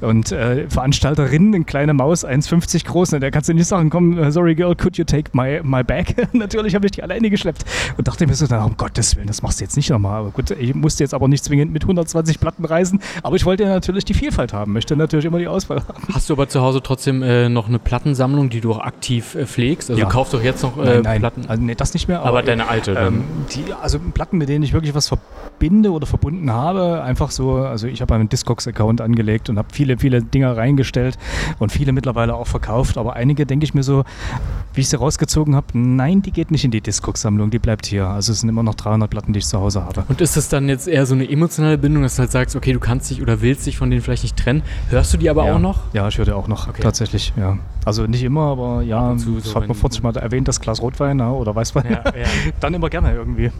Und 0.00 0.32
äh, 0.32 0.68
Veranstalterinnen, 0.68 1.54
eine 1.54 1.64
kleine 1.64 1.94
Maus, 1.94 2.24
1,50 2.24 2.86
groß, 2.86 3.12
ne, 3.12 3.20
der 3.20 3.30
kannst 3.30 3.48
du 3.48 3.54
nicht 3.54 3.66
sagen, 3.66 3.90
komm, 3.90 4.18
äh, 4.18 4.30
sorry 4.30 4.54
girl, 4.54 4.74
could 4.74 4.96
you 4.96 5.04
take 5.04 5.30
my, 5.32 5.60
my 5.62 5.82
bag? 5.82 6.14
Natürlich 6.32 6.74
habe 6.74 6.86
ich 6.86 6.92
die 6.92 7.02
alleine 7.02 7.30
geschleppt 7.30 7.64
und 7.96 8.06
dachte 8.06 8.26
mir 8.26 8.34
so, 8.34 8.46
na, 8.48 8.64
um 8.64 8.76
Gottes 8.76 9.16
Willen, 9.16 9.26
das 9.26 9.42
machst 9.42 9.60
du 9.60 9.64
jetzt 9.64 9.76
nicht 9.76 9.90
nochmal. 9.90 10.20
Aber 10.20 10.30
gut, 10.30 10.50
ich 10.50 10.74
musste 10.74 11.02
jetzt 11.02 11.14
aber 11.14 11.26
nicht 11.28 11.44
zwingend 11.44 11.72
mit 11.72 11.82
120 11.82 12.38
Platten 12.40 12.64
reisen, 12.64 13.00
aber 13.22 13.36
ich 13.36 13.44
wollte 13.44 13.64
ja 13.64 13.70
natürlich 13.70 14.04
die 14.04 14.14
Vielfalt 14.14 14.52
haben, 14.52 14.72
möchte 14.72 14.96
natürlich 14.96 15.24
immer 15.24 15.38
die 15.38 15.48
Auswahl 15.48 15.82
haben. 15.88 16.02
Hast 16.12 16.28
du 16.28 16.34
aber 16.34 16.48
zu 16.48 16.60
Hause 16.60 16.82
trotzdem 16.82 17.22
äh, 17.22 17.48
noch 17.48 17.68
eine 17.68 17.78
Plattensammlung, 17.78 18.50
die 18.50 18.60
du 18.60 18.72
auch 18.72 18.80
aktiv 18.80 19.34
äh, 19.34 19.46
pflegst? 19.46 19.90
Also 19.90 20.00
ja. 20.00 20.06
du 20.06 20.12
kaufst 20.12 20.34
doch 20.34 20.42
jetzt 20.42 20.62
noch 20.62 20.76
äh, 20.78 20.84
nein, 20.84 21.02
nein. 21.02 21.20
Platten? 21.20 21.44
Also, 21.48 21.62
nee, 21.62 21.74
das 21.74 21.94
nicht 21.94 22.08
mehr. 22.08 22.20
Aber, 22.20 22.28
aber 22.28 22.42
deine 22.42 22.68
alte? 22.68 22.92
Ähm, 22.92 23.24
die, 23.54 23.72
also 23.80 23.98
Platten, 23.98 24.38
mit 24.38 24.48
denen 24.48 24.62
ich 24.64 24.72
wirklich 24.72 24.94
was 24.94 25.08
verbinde 25.08 25.90
oder 25.90 26.06
verbunden 26.06 26.50
habe, 26.50 26.57
einfach 26.58 27.30
so, 27.30 27.56
also 27.56 27.86
ich 27.86 28.00
habe 28.00 28.14
einen 28.14 28.28
Discogs-Account 28.28 29.00
angelegt 29.00 29.48
und 29.48 29.58
habe 29.58 29.68
viele, 29.72 29.98
viele 29.98 30.22
Dinger 30.22 30.56
reingestellt 30.56 31.18
und 31.58 31.72
viele 31.72 31.92
mittlerweile 31.92 32.34
auch 32.34 32.46
verkauft, 32.46 32.98
aber 32.98 33.14
einige 33.14 33.46
denke 33.46 33.64
ich 33.64 33.74
mir 33.74 33.82
so, 33.82 34.04
wie 34.74 34.82
ich 34.82 34.88
sie 34.88 34.96
rausgezogen 34.96 35.56
habe, 35.56 35.66
nein, 35.72 36.22
die 36.22 36.30
geht 36.30 36.50
nicht 36.50 36.64
in 36.64 36.70
die 36.70 36.80
Discogs-Sammlung, 36.80 37.50
die 37.50 37.58
bleibt 37.58 37.86
hier. 37.86 38.06
Also 38.06 38.32
es 38.32 38.40
sind 38.40 38.48
immer 38.48 38.62
noch 38.62 38.74
300 38.74 39.10
Platten, 39.10 39.32
die 39.32 39.40
ich 39.40 39.46
zu 39.46 39.58
Hause 39.58 39.84
habe. 39.84 40.04
Und 40.08 40.20
ist 40.20 40.36
das 40.36 40.48
dann 40.48 40.68
jetzt 40.68 40.88
eher 40.88 41.06
so 41.06 41.14
eine 41.14 41.28
emotionale 41.28 41.78
Bindung, 41.78 42.02
dass 42.02 42.16
du 42.16 42.20
halt 42.20 42.30
sagst, 42.30 42.56
okay, 42.56 42.72
du 42.72 42.80
kannst 42.80 43.10
dich 43.10 43.22
oder 43.22 43.40
willst 43.40 43.66
dich 43.66 43.76
von 43.76 43.90
denen 43.90 44.02
vielleicht 44.02 44.22
nicht 44.22 44.36
trennen? 44.36 44.62
Hörst 44.90 45.12
du 45.12 45.18
die 45.18 45.30
aber 45.30 45.46
ja. 45.46 45.54
auch 45.54 45.58
noch? 45.58 45.80
Ja, 45.92 46.08
ich 46.08 46.18
höre 46.18 46.26
die 46.26 46.32
auch 46.32 46.48
noch, 46.48 46.68
okay. 46.68 46.82
tatsächlich, 46.82 47.32
ja. 47.36 47.58
Also 47.84 48.06
nicht 48.06 48.22
immer, 48.22 48.42
aber 48.42 48.82
ja, 48.82 49.16
zu, 49.16 49.40
so 49.40 49.54
hat 49.54 49.66
man 49.66 49.76
vorhin 49.76 50.02
mal 50.02 50.14
erwähnt, 50.16 50.46
das 50.46 50.60
Glas 50.60 50.82
Rotwein 50.82 51.18
ja, 51.18 51.30
oder 51.30 51.54
Weißwein. 51.54 51.86
Ja, 51.90 52.02
ja. 52.04 52.26
dann 52.60 52.74
immer 52.74 52.90
gerne 52.90 53.14
irgendwie. 53.14 53.50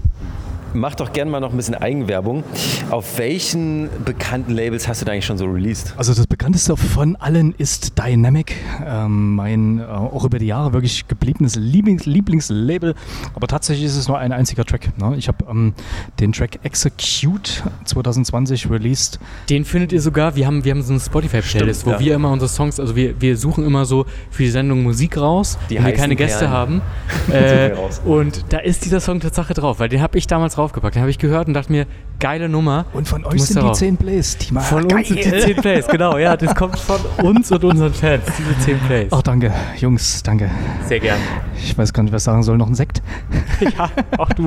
Mach 0.75 0.95
doch 0.95 1.13
gerne 1.13 1.31
mal 1.31 1.41
noch 1.41 1.51
ein 1.51 1.57
bisschen 1.57 1.75
Eigenwerbung. 1.75 2.45
Auf 2.91 3.19
welchen 3.19 3.89
bekannten 4.05 4.53
Labels 4.53 4.87
hast 4.87 5.01
du 5.01 5.07
da 5.07 5.13
eigentlich 5.13 5.25
schon 5.25 5.39
so 5.39 5.47
released? 5.47 5.95
Also 5.97 6.13
das 6.15 6.27
bekannteste 6.27 6.77
von 6.77 7.17
allen 7.17 7.55
ist 7.57 7.99
Dynamic. 7.99 8.55
Ähm, 8.85 9.35
mein 9.35 9.79
äh, 9.79 9.85
auch 9.85 10.25
über 10.25 10.39
die 10.39 10.47
Jahre 10.47 10.73
wirklich 10.73 11.09
gebliebenes 11.09 11.57
Lieblings 11.57 12.07
Lieblingslabel. 12.07 12.95
Aber 13.35 13.47
tatsächlich 13.47 13.87
ist 13.87 13.97
es 13.97 14.09
nur 14.09 14.19
ein 14.19 14.33
einziger 14.33 14.65
Track. 14.65 14.91
Ne? 14.99 15.17
Ich 15.17 15.29
habe 15.29 15.45
ähm, 15.49 15.73
den 16.21 16.33
Track 16.33 16.59
Execute 16.63 17.63
2020 17.85 18.71
released. 18.71 19.19
Den 19.49 19.65
findet 19.65 19.93
ihr 19.93 20.03
sogar, 20.03 20.37
wir 20.37 20.47
haben, 20.47 20.65
wir 20.65 20.73
haben 20.73 20.83
so 20.83 20.93
eine 20.93 21.01
Spotify-Playlist, 21.01 21.87
wo 21.87 21.91
ja. 21.93 22.01
wir 22.01 22.15
immer 22.15 22.31
unsere 22.31 22.49
Songs, 22.49 22.79
also 22.79 22.95
wir, 22.95 23.21
wir 23.21 23.37
suchen 23.37 23.65
immer 23.65 23.85
so 23.85 24.05
für 24.31 24.43
die 24.43 24.51
Sendung 24.51 24.83
Musik 24.83 25.17
raus, 25.17 25.59
die 25.71 25.77
wenn 25.77 25.87
wir 25.87 25.93
keine 25.95 26.17
Gäste 26.17 26.47
Perlen. 26.47 26.53
haben. 26.53 26.83
äh, 27.33 27.73
und 28.05 28.45
da 28.51 28.59
ist 28.59 28.85
dieser 28.85 29.01
Song 29.01 29.21
Tatsache 29.21 29.55
drauf, 29.55 29.81
weil 29.81 29.89
den 29.89 30.03
habe 30.03 30.19
ich 30.19 30.27
damals 30.27 30.58
draufgepackt. 30.59 30.97
Den 30.97 31.03
habe 31.03 31.11
ich 31.11 31.19
gehört 31.19 31.49
und 31.49 31.55
dachte 31.55 31.73
mir, 31.73 31.87
geile 32.19 32.49
Nummer. 32.49 32.85
Und 32.93 33.09
von 33.09 33.25
euch 33.25 33.43
sind 33.45 33.63
die 33.63 33.73
10 33.73 33.97
Plays, 33.97 34.37
Tima. 34.37 34.61
Von 34.61 34.89
Geil. 34.89 34.99
uns 34.99 35.09
sind 35.09 35.25
die 35.25 35.31
10 35.31 35.57
Plays, 35.57 35.87
genau. 35.87 36.19
Ja, 36.19 36.37
das 36.37 36.55
kommt 36.55 36.79
von 36.79 37.01
uns 37.23 37.51
und 37.51 37.65
unseren 37.65 37.95
Fans, 37.95 38.25
diese 38.39 38.59
10 38.59 38.79
Plays. 38.81 39.13
Ach, 39.13 39.23
danke, 39.23 39.53
Jungs, 39.77 40.23
danke. 40.23 40.51
Sehr 40.87 41.01
gern. 41.01 41.19
Ich 41.57 41.77
weiß 41.77 41.93
gar 41.93 42.03
nicht, 42.03 42.13
was 42.13 42.25
sagen 42.25 42.43
soll. 42.43 42.59
Noch 42.59 42.69
ein 42.69 42.75
Sekt? 42.75 43.03
ja, 43.61 43.91
auch 44.19 44.33
du. 44.33 44.47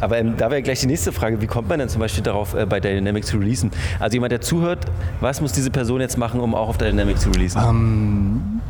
Aber 0.00 0.18
ähm, 0.18 0.34
da 0.36 0.50
wäre 0.50 0.60
gleich 0.62 0.80
die 0.80 0.86
nächste 0.86 1.12
Frage, 1.12 1.40
wie 1.40 1.46
kommt 1.46 1.68
man 1.68 1.78
denn 1.78 1.88
zum 1.88 2.00
Beispiel 2.00 2.22
darauf, 2.22 2.54
äh, 2.54 2.66
bei 2.66 2.80
Dynamic 2.80 3.24
zu 3.24 3.38
releasen? 3.38 3.70
Also 4.00 4.14
jemand, 4.14 4.32
der 4.32 4.40
zuhört, 4.40 4.86
was 5.20 5.40
muss 5.40 5.52
diese 5.52 5.70
Person 5.70 6.00
jetzt 6.00 6.18
machen, 6.18 6.40
um 6.40 6.54
auch 6.54 6.68
auf 6.68 6.78
Dynamic 6.78 7.18
zu 7.18 7.30
releasen? 7.30 7.62
Ähm, 7.66 8.60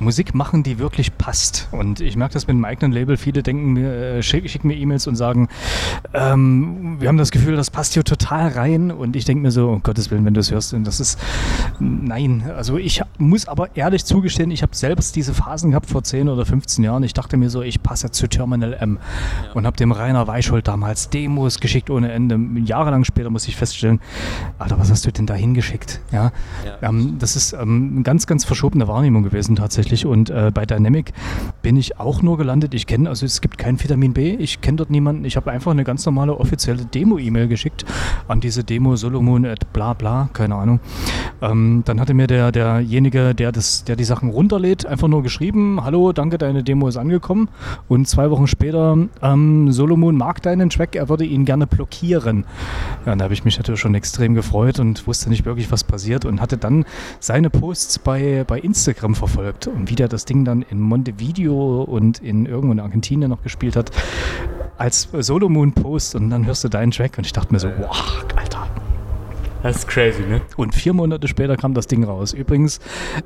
Musik 0.00 0.34
machen, 0.34 0.62
die 0.62 0.78
wirklich 0.78 1.16
passt. 1.16 1.68
Und 1.72 2.00
ich 2.00 2.16
merke 2.16 2.34
das 2.34 2.46
mit 2.46 2.56
dem 2.56 2.64
eigenen 2.64 2.92
Label. 2.92 3.16
Viele 3.16 3.42
denken 3.42 3.72
mir, 3.74 3.92
äh, 3.92 4.22
schicken 4.22 4.48
schick 4.48 4.64
mir 4.64 4.74
E-Mails 4.74 5.06
und 5.06 5.16
sagen, 5.16 5.48
ähm, 6.14 6.96
wir 6.98 7.08
haben 7.08 7.18
das 7.18 7.30
Gefühl, 7.30 7.56
das 7.56 7.70
passt 7.70 7.94
hier 7.94 8.04
total 8.04 8.48
rein. 8.48 8.90
Und 8.90 9.14
ich 9.14 9.24
denke 9.24 9.42
mir 9.42 9.50
so, 9.50 9.68
um 9.68 9.82
Gottes 9.82 10.10
Willen, 10.10 10.24
wenn 10.24 10.34
du 10.34 10.40
es 10.40 10.50
hörst, 10.50 10.74
das 10.84 11.00
ist, 11.00 11.18
nein. 11.78 12.50
Also 12.56 12.78
ich 12.78 13.02
muss 13.18 13.46
aber 13.46 13.76
ehrlich 13.76 14.04
zugestehen, 14.04 14.50
ich 14.50 14.62
habe 14.62 14.74
selbst 14.74 15.16
diese 15.16 15.34
Phasen 15.34 15.70
gehabt 15.70 15.90
vor 15.90 16.02
10 16.02 16.28
oder 16.28 16.46
15 16.46 16.82
Jahren. 16.82 17.02
Ich 17.02 17.12
dachte 17.12 17.36
mir 17.36 17.50
so, 17.50 17.62
ich 17.62 17.82
passe 17.82 18.10
zu 18.10 18.26
Terminal 18.26 18.72
M 18.74 18.98
ja. 19.44 19.52
und 19.52 19.66
habe 19.66 19.76
dem 19.76 19.92
Rainer 19.92 20.26
Weichhold 20.26 20.66
damals 20.66 21.10
Demos 21.10 21.60
geschickt 21.60 21.90
ohne 21.90 22.12
Ende. 22.12 22.38
Jahrelang 22.64 23.04
später 23.04 23.30
muss 23.30 23.46
ich 23.48 23.56
feststellen, 23.56 24.00
Alter, 24.58 24.78
was 24.78 24.90
hast 24.90 25.06
du 25.06 25.12
denn 25.12 25.26
da 25.26 25.34
hingeschickt? 25.34 26.00
Ja, 26.12 26.32
ja. 26.64 26.88
Ähm, 26.88 27.16
das 27.18 27.36
ist 27.36 27.52
ähm, 27.52 27.92
eine 27.94 28.02
ganz, 28.02 28.26
ganz 28.26 28.44
verschobene 28.44 28.88
Wahrnehmung 28.88 29.22
gewesen 29.22 29.56
tatsächlich 29.56 29.89
tatsächlich. 29.90 30.06
Und 30.06 30.30
äh, 30.30 30.50
bei 30.52 30.66
Dynamic 30.66 31.12
bin 31.62 31.76
ich 31.76 31.98
auch 31.98 32.22
nur 32.22 32.38
gelandet. 32.38 32.74
Ich 32.74 32.86
kenne, 32.86 33.08
also 33.08 33.26
es 33.26 33.40
gibt 33.40 33.58
kein 33.58 33.82
Vitamin 33.82 34.12
B, 34.12 34.34
ich 34.34 34.60
kenne 34.60 34.76
dort 34.76 34.90
niemanden. 34.90 35.24
Ich 35.24 35.36
habe 35.36 35.50
einfach 35.50 35.72
eine 35.72 35.84
ganz 35.84 36.06
normale 36.06 36.38
offizielle 36.38 36.84
Demo-E-Mail 36.84 37.48
geschickt 37.48 37.84
an 38.28 38.40
diese 38.40 38.64
Demo 38.64 38.96
Solomon 38.96 39.44
at 39.44 39.72
bla 39.72 39.92
bla, 39.94 40.28
keine 40.32 40.54
Ahnung. 40.54 40.80
Ähm, 41.42 41.82
dann 41.84 42.00
hatte 42.00 42.14
mir 42.14 42.26
der, 42.26 42.52
derjenige, 42.52 43.34
der, 43.34 43.52
das, 43.52 43.84
der 43.84 43.96
die 43.96 44.04
Sachen 44.04 44.30
runterlädt, 44.30 44.86
einfach 44.86 45.08
nur 45.08 45.22
geschrieben, 45.22 45.82
hallo, 45.82 46.12
danke, 46.12 46.38
deine 46.38 46.62
Demo 46.62 46.88
ist 46.88 46.96
angekommen. 46.96 47.48
Und 47.88 48.08
zwei 48.08 48.30
Wochen 48.30 48.46
später, 48.46 48.96
ähm, 49.22 49.72
Solomon 49.72 50.16
mag 50.16 50.42
deinen 50.42 50.70
Track, 50.70 50.96
er 50.96 51.08
würde 51.08 51.24
ihn 51.24 51.44
gerne 51.44 51.66
blockieren. 51.66 52.44
Ja, 53.06 53.16
da 53.16 53.24
habe 53.24 53.34
ich 53.34 53.44
mich 53.44 53.58
natürlich 53.58 53.80
schon 53.80 53.94
extrem 53.94 54.34
gefreut 54.34 54.78
und 54.78 55.06
wusste 55.06 55.30
nicht 55.30 55.44
wirklich, 55.44 55.70
was 55.72 55.84
passiert 55.84 56.24
und 56.24 56.40
hatte 56.40 56.56
dann 56.56 56.84
seine 57.18 57.50
Posts 57.50 58.00
bei, 58.00 58.44
bei 58.46 58.60
Instagram 58.60 59.14
verfolgt 59.14 59.66
und 59.80 59.90
wie 59.90 59.94
der 59.94 60.08
das 60.08 60.24
Ding 60.24 60.44
dann 60.44 60.62
in 60.62 60.80
Montevideo 60.80 61.82
und 61.82 62.18
in 62.18 62.46
irgendwo 62.46 62.72
in 62.72 62.80
Argentinien 62.80 63.30
noch 63.30 63.42
gespielt 63.42 63.76
hat, 63.76 63.90
als 64.78 65.08
Solomon 65.12 65.72
Post 65.72 66.14
und 66.14 66.30
dann 66.30 66.46
hörst 66.46 66.64
du 66.64 66.68
deinen 66.68 66.90
Track 66.90 67.18
und 67.18 67.26
ich 67.26 67.32
dachte 67.32 67.52
mir 67.52 67.58
so, 67.58 67.68
wow, 67.78 68.24
Alter, 68.36 68.68
das 69.62 69.76
ist 69.76 69.88
crazy, 69.88 70.22
ne? 70.22 70.40
Und 70.56 70.74
vier 70.74 70.92
Monate 70.92 71.28
später 71.28 71.56
kam 71.56 71.74
das 71.74 71.86
Ding 71.86 72.04
raus. 72.04 72.32
Übrigens, 72.32 72.80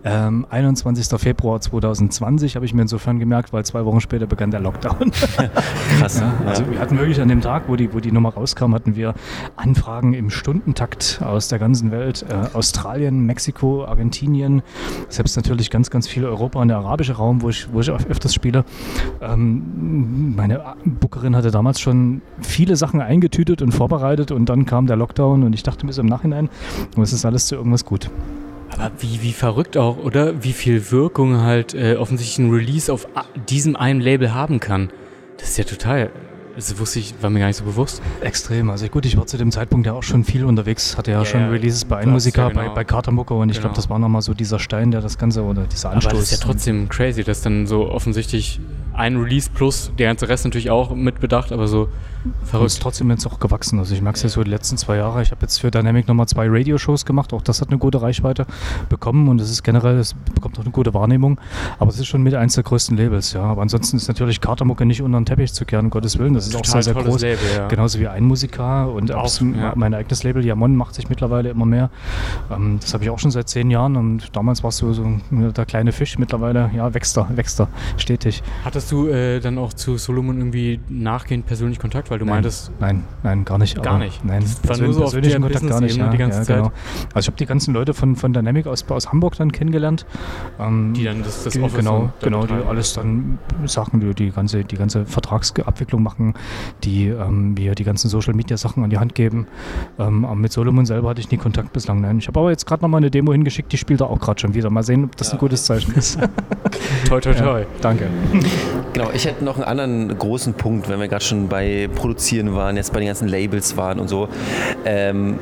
ähm, 0.04 0.46
21. 0.50 1.18
Februar 1.18 1.60
2020 1.60 2.56
habe 2.56 2.64
ich 2.64 2.74
mir 2.74 2.82
insofern 2.82 3.18
gemerkt, 3.18 3.52
weil 3.52 3.64
zwei 3.64 3.84
Wochen 3.84 4.00
später 4.00 4.26
begann 4.26 4.50
der 4.50 4.60
Lockdown. 4.60 5.10
Krass. 5.98 6.20
Ja, 6.20 6.34
also 6.46 6.68
wir 6.70 6.78
hatten 6.78 6.98
wirklich 6.98 7.20
an 7.20 7.28
dem 7.28 7.40
Tag, 7.40 7.64
wo 7.68 7.76
die, 7.76 7.92
wo 7.92 8.00
die 8.00 8.12
Nummer 8.12 8.30
rauskam, 8.30 8.74
hatten 8.74 8.96
wir 8.96 9.14
Anfragen 9.56 10.14
im 10.14 10.30
Stundentakt 10.30 11.20
aus 11.24 11.48
der 11.48 11.58
ganzen 11.58 11.90
Welt. 11.90 12.24
Äh, 12.28 12.56
Australien, 12.56 13.26
Mexiko, 13.26 13.84
Argentinien, 13.84 14.62
selbst 15.08 15.36
natürlich 15.36 15.70
ganz, 15.70 15.90
ganz 15.90 16.08
viel 16.08 16.24
Europa 16.24 16.60
und 16.60 16.68
der 16.68 16.78
arabische 16.78 17.14
Raum, 17.14 17.42
wo 17.42 17.48
ich, 17.48 17.72
wo 17.72 17.80
ich 17.80 17.90
öfters 17.90 18.34
spiele. 18.34 18.64
Ähm, 19.20 20.34
meine 20.36 20.62
Bookerin 20.84 21.36
hatte 21.36 21.50
damals 21.50 21.80
schon 21.80 22.22
viele 22.40 22.76
Sachen 22.76 23.00
eingetütet 23.00 23.62
und 23.62 23.72
vorbereitet 23.72 24.32
und 24.32 24.48
dann 24.48 24.66
kam 24.66 24.86
der 24.86 24.96
Lockdown 24.96 25.44
und 25.44 25.52
ich 25.52 25.62
dachte 25.62 25.86
mir 25.86 25.92
so 25.92 26.02
im 26.02 26.08
Nachhinein, 26.08 26.23
Nachhinein. 26.24 26.48
Aber 26.94 27.02
es 27.02 27.12
ist 27.12 27.24
alles 27.24 27.46
zu 27.46 27.54
irgendwas 27.54 27.84
gut. 27.84 28.10
Aber 28.70 28.90
wie, 28.98 29.22
wie 29.22 29.32
verrückt 29.32 29.76
auch, 29.76 29.98
oder? 29.98 30.42
Wie 30.42 30.52
viel 30.52 30.90
Wirkung 30.90 31.42
halt 31.42 31.74
äh, 31.74 31.96
offensichtlich 31.96 32.38
ein 32.38 32.50
Release 32.50 32.92
auf 32.92 33.06
diesem 33.48 33.76
einen 33.76 34.00
Label 34.00 34.34
haben 34.34 34.58
kann. 34.58 34.90
Das 35.38 35.50
ist 35.50 35.58
ja 35.58 35.64
total. 35.64 36.10
Das 36.56 36.78
wusste 36.78 37.00
ich, 37.00 37.14
war 37.20 37.30
mir 37.30 37.40
gar 37.40 37.48
nicht 37.48 37.56
so 37.56 37.64
bewusst. 37.64 38.00
Extrem. 38.20 38.70
Also 38.70 38.86
gut, 38.86 39.06
ich 39.06 39.16
war 39.16 39.26
zu 39.26 39.36
dem 39.36 39.50
Zeitpunkt 39.50 39.86
ja 39.86 39.92
auch 39.92 40.04
schon 40.04 40.22
viel 40.22 40.44
unterwegs, 40.44 40.96
hatte 40.96 41.10
ja, 41.10 41.18
ja 41.18 41.24
schon 41.24 41.48
Releases 41.48 41.84
bei 41.84 41.96
Einmusiker, 41.96 42.42
ja, 42.42 42.48
genau. 42.48 42.60
bei, 42.60 42.68
bei 42.68 42.84
Cartermucker 42.84 43.34
und 43.34 43.48
ich 43.48 43.56
genau. 43.56 43.62
glaube, 43.62 43.76
das 43.76 43.90
war 43.90 43.98
nochmal 43.98 44.22
so 44.22 44.34
dieser 44.34 44.60
Stein, 44.60 44.92
der 44.92 45.00
das 45.00 45.18
Ganze 45.18 45.42
oder 45.42 45.64
dieser 45.64 45.90
Anstoß. 45.90 46.12
Aber 46.12 46.20
das 46.20 46.30
ist 46.30 46.40
ja 46.40 46.46
trotzdem 46.46 46.88
crazy, 46.88 47.24
dass 47.24 47.42
dann 47.42 47.66
so 47.66 47.90
offensichtlich 47.90 48.60
ein 48.92 49.16
Release 49.16 49.50
plus 49.52 49.90
der 49.98 50.06
ganze 50.06 50.28
Rest 50.28 50.44
natürlich 50.44 50.70
auch 50.70 50.94
mitbedacht, 50.94 51.50
aber 51.50 51.66
so 51.66 51.88
Verrückt. 52.44 52.66
ist 52.66 52.82
trotzdem 52.82 53.10
jetzt 53.10 53.26
auch 53.26 53.38
gewachsen. 53.38 53.78
Also 53.78 53.94
ich 53.94 54.02
merke 54.02 54.16
es 54.16 54.22
ja 54.22 54.28
so 54.28 54.42
die 54.42 54.50
letzten 54.50 54.76
zwei 54.76 54.96
Jahre. 54.96 55.22
Ich 55.22 55.30
habe 55.30 55.42
jetzt 55.42 55.58
für 55.58 55.70
Dynamic 55.70 56.08
nochmal 56.08 56.26
zwei 56.26 56.48
Radioshows 56.48 57.04
gemacht. 57.04 57.32
Auch 57.32 57.42
das 57.42 57.60
hat 57.60 57.68
eine 57.68 57.78
gute 57.78 58.00
Reichweite 58.00 58.46
bekommen 58.88 59.28
und 59.28 59.40
es 59.40 59.50
ist 59.50 59.62
generell, 59.62 59.98
es 59.98 60.14
bekommt 60.34 60.58
auch 60.58 60.62
eine 60.62 60.70
gute 60.70 60.94
Wahrnehmung. 60.94 61.40
Aber 61.78 61.90
es 61.90 61.98
ist 61.98 62.06
schon 62.06 62.22
mit 62.22 62.34
eins 62.34 62.54
der 62.54 62.64
größten 62.64 62.96
Labels, 62.96 63.32
ja. 63.32 63.42
Aber 63.42 63.62
ansonsten 63.62 63.96
ist 63.96 64.08
natürlich 64.08 64.40
Katermucke 64.40 64.86
nicht 64.86 65.02
unter 65.02 65.18
den 65.18 65.26
Teppich 65.26 65.52
zu 65.52 65.64
kehren, 65.64 65.86
um 65.86 65.90
Gottes 65.90 66.18
Willen. 66.18 66.34
Das 66.34 66.46
ist 66.46 66.52
Total 66.52 66.68
auch 66.68 66.82
sehr, 66.82 66.82
sehr 66.82 66.94
groß. 66.94 67.20
Label, 67.20 67.38
ja. 67.56 67.68
Genauso 67.68 67.98
wie 68.00 68.08
ein 68.08 68.24
Musiker 68.24 68.90
und 68.90 69.12
auch, 69.12 69.30
ja. 69.40 69.72
mein 69.76 69.94
eigenes 69.94 70.22
Label, 70.22 70.44
Jamon, 70.44 70.76
macht 70.76 70.94
sich 70.94 71.08
mittlerweile 71.08 71.50
immer 71.50 71.66
mehr. 71.66 71.90
Ähm, 72.50 72.78
das 72.80 72.94
habe 72.94 73.04
ich 73.04 73.10
auch 73.10 73.18
schon 73.18 73.30
seit 73.30 73.48
zehn 73.48 73.70
Jahren 73.70 73.96
und 73.96 74.34
damals 74.36 74.62
warst 74.62 74.80
du 74.82 74.92
so 74.92 75.20
der 75.30 75.66
kleine 75.66 75.92
Fisch. 75.92 76.18
Mittlerweile, 76.18 76.70
ja, 76.74 76.92
wächst 76.94 77.16
er, 77.16 77.28
wächst 77.36 77.60
er, 77.60 77.68
stetig. 77.96 78.42
Hattest 78.64 78.90
du 78.92 79.08
äh, 79.08 79.40
dann 79.40 79.58
auch 79.58 79.72
zu 79.72 79.96
Solomon 79.96 80.38
irgendwie 80.38 80.80
nachgehend 80.88 81.46
persönlich 81.46 81.78
Kontakt, 81.78 82.10
weil 82.14 82.20
du 82.20 82.24
nein, 82.26 82.34
meintest. 82.34 82.70
Nein, 82.78 83.02
nein, 83.24 83.44
gar 83.44 83.58
nicht. 83.58 83.82
Gar 83.82 83.98
nicht. 83.98 84.24
Nein, 84.24 84.40
das 84.40 84.68
war 84.68 84.78
nur 84.78 84.94
so 84.94 85.00
persönlichen 85.00 85.42
Kontakt 85.42 85.66
gar 85.66 85.80
nicht. 85.80 85.96
Ja, 85.96 86.08
die 86.08 86.16
ganze 86.16 86.38
ja, 86.38 86.44
Zeit. 86.44 86.56
Genau. 86.58 86.72
Also 87.12 87.24
ich 87.24 87.26
habe 87.26 87.36
die 87.36 87.46
ganzen 87.46 87.74
Leute 87.74 87.92
von, 87.92 88.14
von 88.14 88.32
Dynamic 88.32 88.68
aus, 88.68 88.88
aus 88.88 89.10
Hamburg 89.10 89.36
dann 89.36 89.50
kennengelernt. 89.50 90.06
Ähm, 90.60 90.94
die 90.94 91.04
dann 91.04 91.24
das, 91.24 91.42
das 91.42 91.54
die, 91.54 91.58
Genau, 91.58 92.12
genau, 92.20 92.46
die 92.46 92.54
alles 92.68 92.92
dann 92.92 93.38
Sachen, 93.64 93.98
die, 93.98 94.14
die 94.14 94.30
ganze, 94.30 94.62
die 94.62 94.76
ganze 94.76 95.06
Vertragsabwicklung 95.06 96.04
machen, 96.04 96.34
die 96.84 97.08
ähm, 97.08 97.54
mir 97.54 97.74
die 97.74 97.84
ganzen 97.84 98.08
Social 98.08 98.34
Media 98.34 98.56
Sachen 98.56 98.84
an 98.84 98.90
die 98.90 98.98
Hand 98.98 99.16
geben. 99.16 99.48
Ähm, 99.98 100.26
mit 100.36 100.52
Solomon 100.52 100.86
selber 100.86 101.10
hatte 101.10 101.20
ich 101.20 101.30
nie 101.32 101.38
Kontakt 101.38 101.72
bislang. 101.72 102.00
Nein. 102.00 102.18
Ich 102.18 102.28
habe 102.28 102.38
aber 102.38 102.50
jetzt 102.50 102.64
gerade 102.66 102.82
noch 102.82 102.88
mal 102.88 102.98
eine 102.98 103.10
Demo 103.10 103.32
hingeschickt, 103.32 103.72
die 103.72 103.76
spielt 103.76 104.02
er 104.02 104.10
auch 104.10 104.20
gerade 104.20 104.40
schon 104.40 104.54
wieder. 104.54 104.70
Mal 104.70 104.84
sehen, 104.84 105.04
ob 105.04 105.16
das 105.16 105.28
ja. 105.28 105.32
ein 105.34 105.38
gutes 105.40 105.64
Zeichen 105.64 105.94
ist. 105.94 106.16
toi, 107.08 107.20
toi, 107.20 107.34
toi. 107.34 107.60
Ja, 107.60 107.66
danke. 107.80 108.06
Genau, 108.92 109.10
ich 109.12 109.24
hätte 109.26 109.44
noch 109.44 109.56
einen 109.56 109.64
anderen 109.64 110.16
großen 110.16 110.54
Punkt, 110.54 110.88
wenn 110.88 111.00
wir 111.00 111.08
gerade 111.08 111.24
schon 111.24 111.48
bei 111.48 111.88
Produzieren 112.04 112.54
waren, 112.54 112.76
jetzt 112.76 112.92
bei 112.92 112.98
den 112.98 113.06
ganzen 113.06 113.28
Labels 113.28 113.78
waren 113.78 113.98
und 113.98 114.08
so. 114.08 114.28
Ähm, 114.84 115.38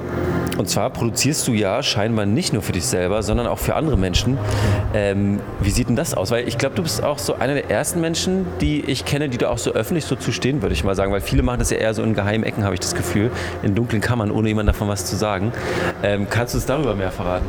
und 0.59 0.69
zwar 0.69 0.91
produzierst 0.91 1.49
du 1.49 1.55
ja 1.55 1.83
scheinbar 1.83 2.25
nicht 2.25 2.53
nur 2.53 2.63
für 2.63 2.71
dich 2.71 2.87
selber, 2.87 3.25
sondern 3.25 3.49
auch 3.49 3.59
für 3.59 3.75
andere 3.75 3.99
Menschen. 3.99 4.39
Ähm, 4.95 5.41
wie 5.61 5.71
sieht 5.71 5.89
denn 5.89 5.97
das 5.97 6.15
aus? 6.15 6.31
Weil 6.31 6.47
ich 6.47 6.59
glaube, 6.59 6.77
du 6.77 6.85
bist 6.85 7.03
auch 7.03 7.19
so 7.19 7.35
einer 7.35 7.55
der 7.55 7.69
ersten 7.69 8.01
Menschen, 8.01 8.47
die 8.61 8.81
ich 8.83 9.05
kenne, 9.05 9.29
die 9.29 9.39
da 9.39 9.49
auch 9.49 9.59
so 9.59 9.73
öffentlich 9.73 10.05
so 10.05 10.15
zu 10.15 10.31
stehen, 10.31 10.63
würde 10.63 10.73
ich 10.73 10.85
mal 10.85 10.95
sagen. 10.95 11.11
Weil 11.11 11.21
viele 11.21 11.43
machen 11.43 11.59
das 11.59 11.71
ja 11.71 11.79
eher 11.79 11.95
so 11.95 12.05
in 12.05 12.15
geheimen 12.15 12.45
Ecken, 12.45 12.63
habe 12.63 12.75
ich 12.75 12.81
das 12.81 12.95
Gefühl, 12.95 13.33
in 13.65 13.75
dunklen 13.75 14.01
Kammern, 14.01 14.31
ohne 14.31 14.47
jemand 14.47 14.69
davon 14.69 14.87
was 14.87 15.05
zu 15.05 15.17
sagen. 15.17 15.51
Ähm, 16.05 16.29
kannst 16.31 16.55
du 16.55 16.59
uns 16.59 16.67
darüber 16.67 16.95
mehr 16.95 17.11
verraten? 17.11 17.47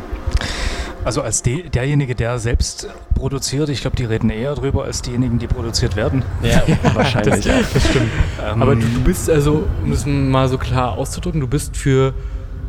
Also 1.05 1.21
als 1.21 1.41
de 1.41 1.69
derjenige, 1.69 2.15
der 2.15 2.39
selbst 2.39 2.87
produziert, 3.15 3.69
ich 3.69 3.81
glaube, 3.81 3.97
die 3.97 4.05
reden 4.05 4.29
eher 4.29 4.55
drüber 4.55 4.85
als 4.85 5.01
diejenigen, 5.01 5.37
die 5.37 5.47
produziert 5.47 5.95
werden. 5.95 6.23
Ja, 6.41 6.63
wahrscheinlich. 6.93 7.43
das, 7.45 7.73
das 7.73 7.89
stimmt. 7.89 8.09
Ähm, 8.41 8.61
Aber 8.61 8.75
du, 8.75 8.81
du, 8.81 9.01
bist 9.01 9.29
also, 9.29 9.67
um 9.83 9.91
es 9.91 10.05
mal 10.05 10.47
so 10.47 10.57
klar 10.57 10.97
auszudrücken, 10.97 11.41
du 11.41 11.47
bist 11.47 11.75
für 11.75 12.13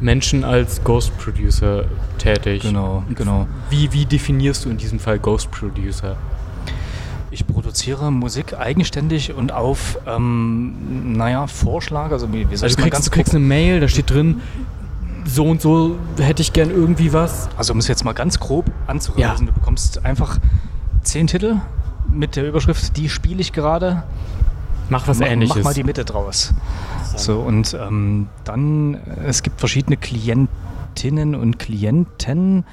Menschen 0.00 0.42
als 0.44 0.82
Ghost 0.82 1.16
Producer 1.18 1.84
tätig. 2.18 2.62
Genau, 2.62 3.04
genau. 3.14 3.46
Wie, 3.70 3.92
wie 3.92 4.04
definierst 4.04 4.64
du 4.64 4.70
in 4.70 4.78
diesem 4.78 4.98
Fall 4.98 5.18
Ghost 5.20 5.50
Producer? 5.52 6.16
Ich 7.30 7.46
produziere 7.46 8.12
Musik 8.12 8.58
eigenständig 8.58 9.32
und 9.32 9.52
auf, 9.52 9.98
ähm, 10.06 11.16
naja, 11.16 11.46
Vorschlag. 11.46 12.12
Also, 12.12 12.32
wie, 12.32 12.50
wie 12.50 12.56
soll 12.56 12.66
also 12.66 12.76
du, 12.76 12.82
kriegst, 12.82 13.06
du 13.06 13.10
kriegst 13.10 13.34
eine 13.34 13.44
Mail, 13.44 13.80
da 13.80 13.88
steht 13.88 14.10
drin, 14.10 14.40
so 15.24 15.44
und 15.44 15.60
so 15.60 15.96
hätte 16.18 16.42
ich 16.42 16.52
gern 16.52 16.70
irgendwie 16.70 17.12
was. 17.12 17.48
Also 17.56 17.72
um 17.72 17.78
es 17.78 17.88
jetzt 17.88 18.04
mal 18.04 18.12
ganz 18.12 18.40
grob 18.40 18.70
anzuhören, 18.86 19.20
ja. 19.20 19.34
du 19.46 19.52
bekommst 19.52 20.04
einfach 20.04 20.38
zehn 21.02 21.26
Titel 21.26 21.56
mit 22.10 22.36
der 22.36 22.46
Überschrift, 22.48 22.96
die 22.96 23.08
spiele 23.08 23.40
ich 23.40 23.52
gerade. 23.52 24.04
Mach 24.88 25.08
was 25.08 25.18
mach, 25.18 25.26
ähnliches. 25.26 25.56
Mach 25.56 25.64
mal 25.64 25.74
die 25.74 25.84
Mitte 25.84 26.04
draus. 26.04 26.52
So, 27.16 27.38
und 27.40 27.74
ähm, 27.74 28.28
dann, 28.44 28.98
es 29.24 29.42
gibt 29.42 29.60
verschiedene 29.60 29.96
Klienten 29.96 30.48
Klientinnen 30.94 31.34
und 31.34 31.58
Klienten. 31.58 32.64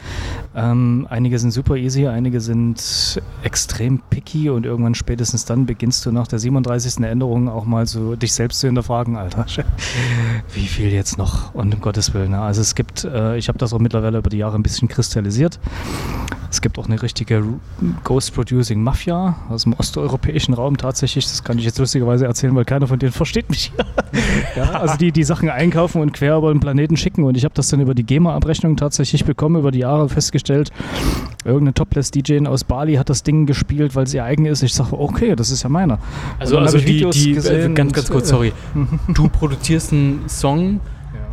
Ähm, 0.56 1.08
einige 1.10 1.40
sind 1.40 1.52
super 1.52 1.76
easy, 1.76 2.06
einige 2.06 2.40
sind 2.40 3.20
extrem 3.44 4.00
picky 4.10 4.50
und 4.50 4.66
irgendwann 4.66 4.94
spätestens 4.94 5.46
dann 5.46 5.66
beginnst 5.66 6.06
du 6.06 6.12
nach 6.12 6.28
der 6.28 6.38
37. 6.38 7.04
Änderung 7.04 7.50
auch 7.50 7.66
mal 7.66 7.88
so 7.88 8.16
dich 8.16 8.34
selbst 8.34 8.60
zu 8.60 8.68
hinterfragen, 8.68 9.18
Alter, 9.18 9.46
wie 10.54 10.68
viel 10.68 10.90
jetzt 10.90 11.18
noch? 11.18 11.54
Und 11.56 11.74
um 11.74 11.82
Gottes 11.82 12.14
Willen. 12.14 12.32
Ne? 12.32 12.40
Also 12.40 12.62
es 12.62 12.76
gibt, 12.76 13.04
äh, 13.06 13.38
ich 13.38 13.48
habe 13.48 13.58
das 13.58 13.74
auch 13.74 13.80
mittlerweile 13.80 14.20
über 14.20 14.30
die 14.30 14.38
Jahre 14.38 14.56
ein 14.56 14.64
bisschen 14.64 14.88
kristallisiert. 14.88 15.60
Es 16.52 16.60
gibt 16.60 16.78
auch 16.78 16.88
eine 16.88 17.02
richtige 17.02 17.42
Ghost-Producing 18.04 18.84
Mafia 18.84 19.38
aus 19.50 19.64
dem 19.64 19.72
osteuropäischen 19.72 20.54
Raum 20.54 20.76
tatsächlich. 20.76 21.26
Das 21.26 21.46
kann 21.46 21.58
ich 21.58 21.64
jetzt 21.64 21.80
lustigerweise 21.80 22.26
erzählen, 22.26 22.54
weil 22.54 22.66
keiner 22.66 22.88
von 22.88 23.00
denen 23.00 23.14
versteht 23.14 23.50
mich. 23.50 23.72
ja, 24.58 24.72
also 24.72 24.98
die 24.98 25.14
die 25.14 25.24
Sachen 25.24 25.50
einkaufen 25.50 26.02
und 26.02 26.12
quer 26.12 26.36
über 26.36 26.52
den 26.54 26.60
Planeten 26.60 26.98
schicken. 26.98 27.24
Und 27.24 27.38
ich 27.38 27.46
habe 27.46 27.54
das 27.54 27.70
dann 27.70 27.80
über 27.80 27.96
die 27.96 28.06
GEMA-Abrechnung 28.12 28.76
tatsächlich 28.76 29.24
bekommen, 29.24 29.56
über 29.56 29.72
die 29.72 29.80
Jahre 29.80 30.10
festgestellt. 30.10 30.72
Irgendeine 31.46 31.74
Topless-DJ 31.74 32.46
aus 32.46 32.66
Bali 32.66 32.96
hat 32.96 33.10
das 33.10 33.24
Ding 33.24 33.46
gespielt, 33.46 33.96
weil 33.96 34.06
sie 34.06 34.20
eigen 34.20 34.46
ist. 34.46 34.64
Ich 34.64 34.74
sage, 34.74 35.00
okay, 35.00 35.34
das 35.38 35.50
ist 35.50 35.64
ja 35.64 35.70
meiner. 35.70 35.98
Also, 36.38 36.58
also 36.58 36.78
die, 36.78 37.10
die, 37.10 37.32
gesehen 37.34 37.74
ganz, 37.74 37.94
ganz 37.94 38.10
kurz, 38.10 38.28
sorry. 38.28 38.52
du 39.08 39.30
produzierst 39.30 39.94
einen 39.94 40.28
Song 40.28 40.82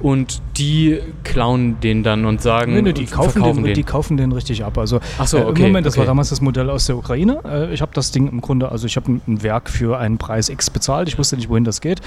und 0.01 0.41
die 0.57 0.99
klauen 1.25 1.81
den 1.81 2.03
dann 2.03 2.25
und 2.25 2.43
sagen, 2.43 2.75
nee, 2.75 2.83
nee, 2.83 2.93
die, 2.93 3.07
kaufen 3.07 3.43
den, 3.43 3.63
den, 3.63 3.75
die 3.75 3.83
kaufen 3.83 4.17
den 4.17 4.33
richtig 4.33 4.65
ab. 4.65 4.79
Also 4.79 5.01
so, 5.25 5.39
okay, 5.39 5.63
äh, 5.63 5.65
im 5.65 5.69
Moment, 5.69 5.87
das 5.87 5.95
okay. 5.95 6.01
war 6.01 6.07
damals 6.07 6.31
das 6.31 6.41
Modell 6.41 6.71
aus 6.71 6.87
der 6.87 6.97
Ukraine. 6.97 7.41
Äh, 7.45 7.73
ich 7.73 7.81
habe 7.81 7.93
das 7.95 8.11
Ding 8.11 8.29
im 8.29 8.41
Grunde, 8.41 8.71
also 8.71 8.87
ich 8.87 8.97
habe 8.97 9.13
ein, 9.13 9.21
ein, 9.27 9.43
Werk 9.43 9.71
für 9.71 9.99
einen 9.99 10.19
Preis 10.19 10.49
X 10.49 10.71
bezahlt. 10.71 11.09
Ich 11.09 11.19
wusste 11.19 11.37
nicht, 11.37 11.49
wohin 11.49 11.65
das 11.65 11.81
geht. 11.81 12.01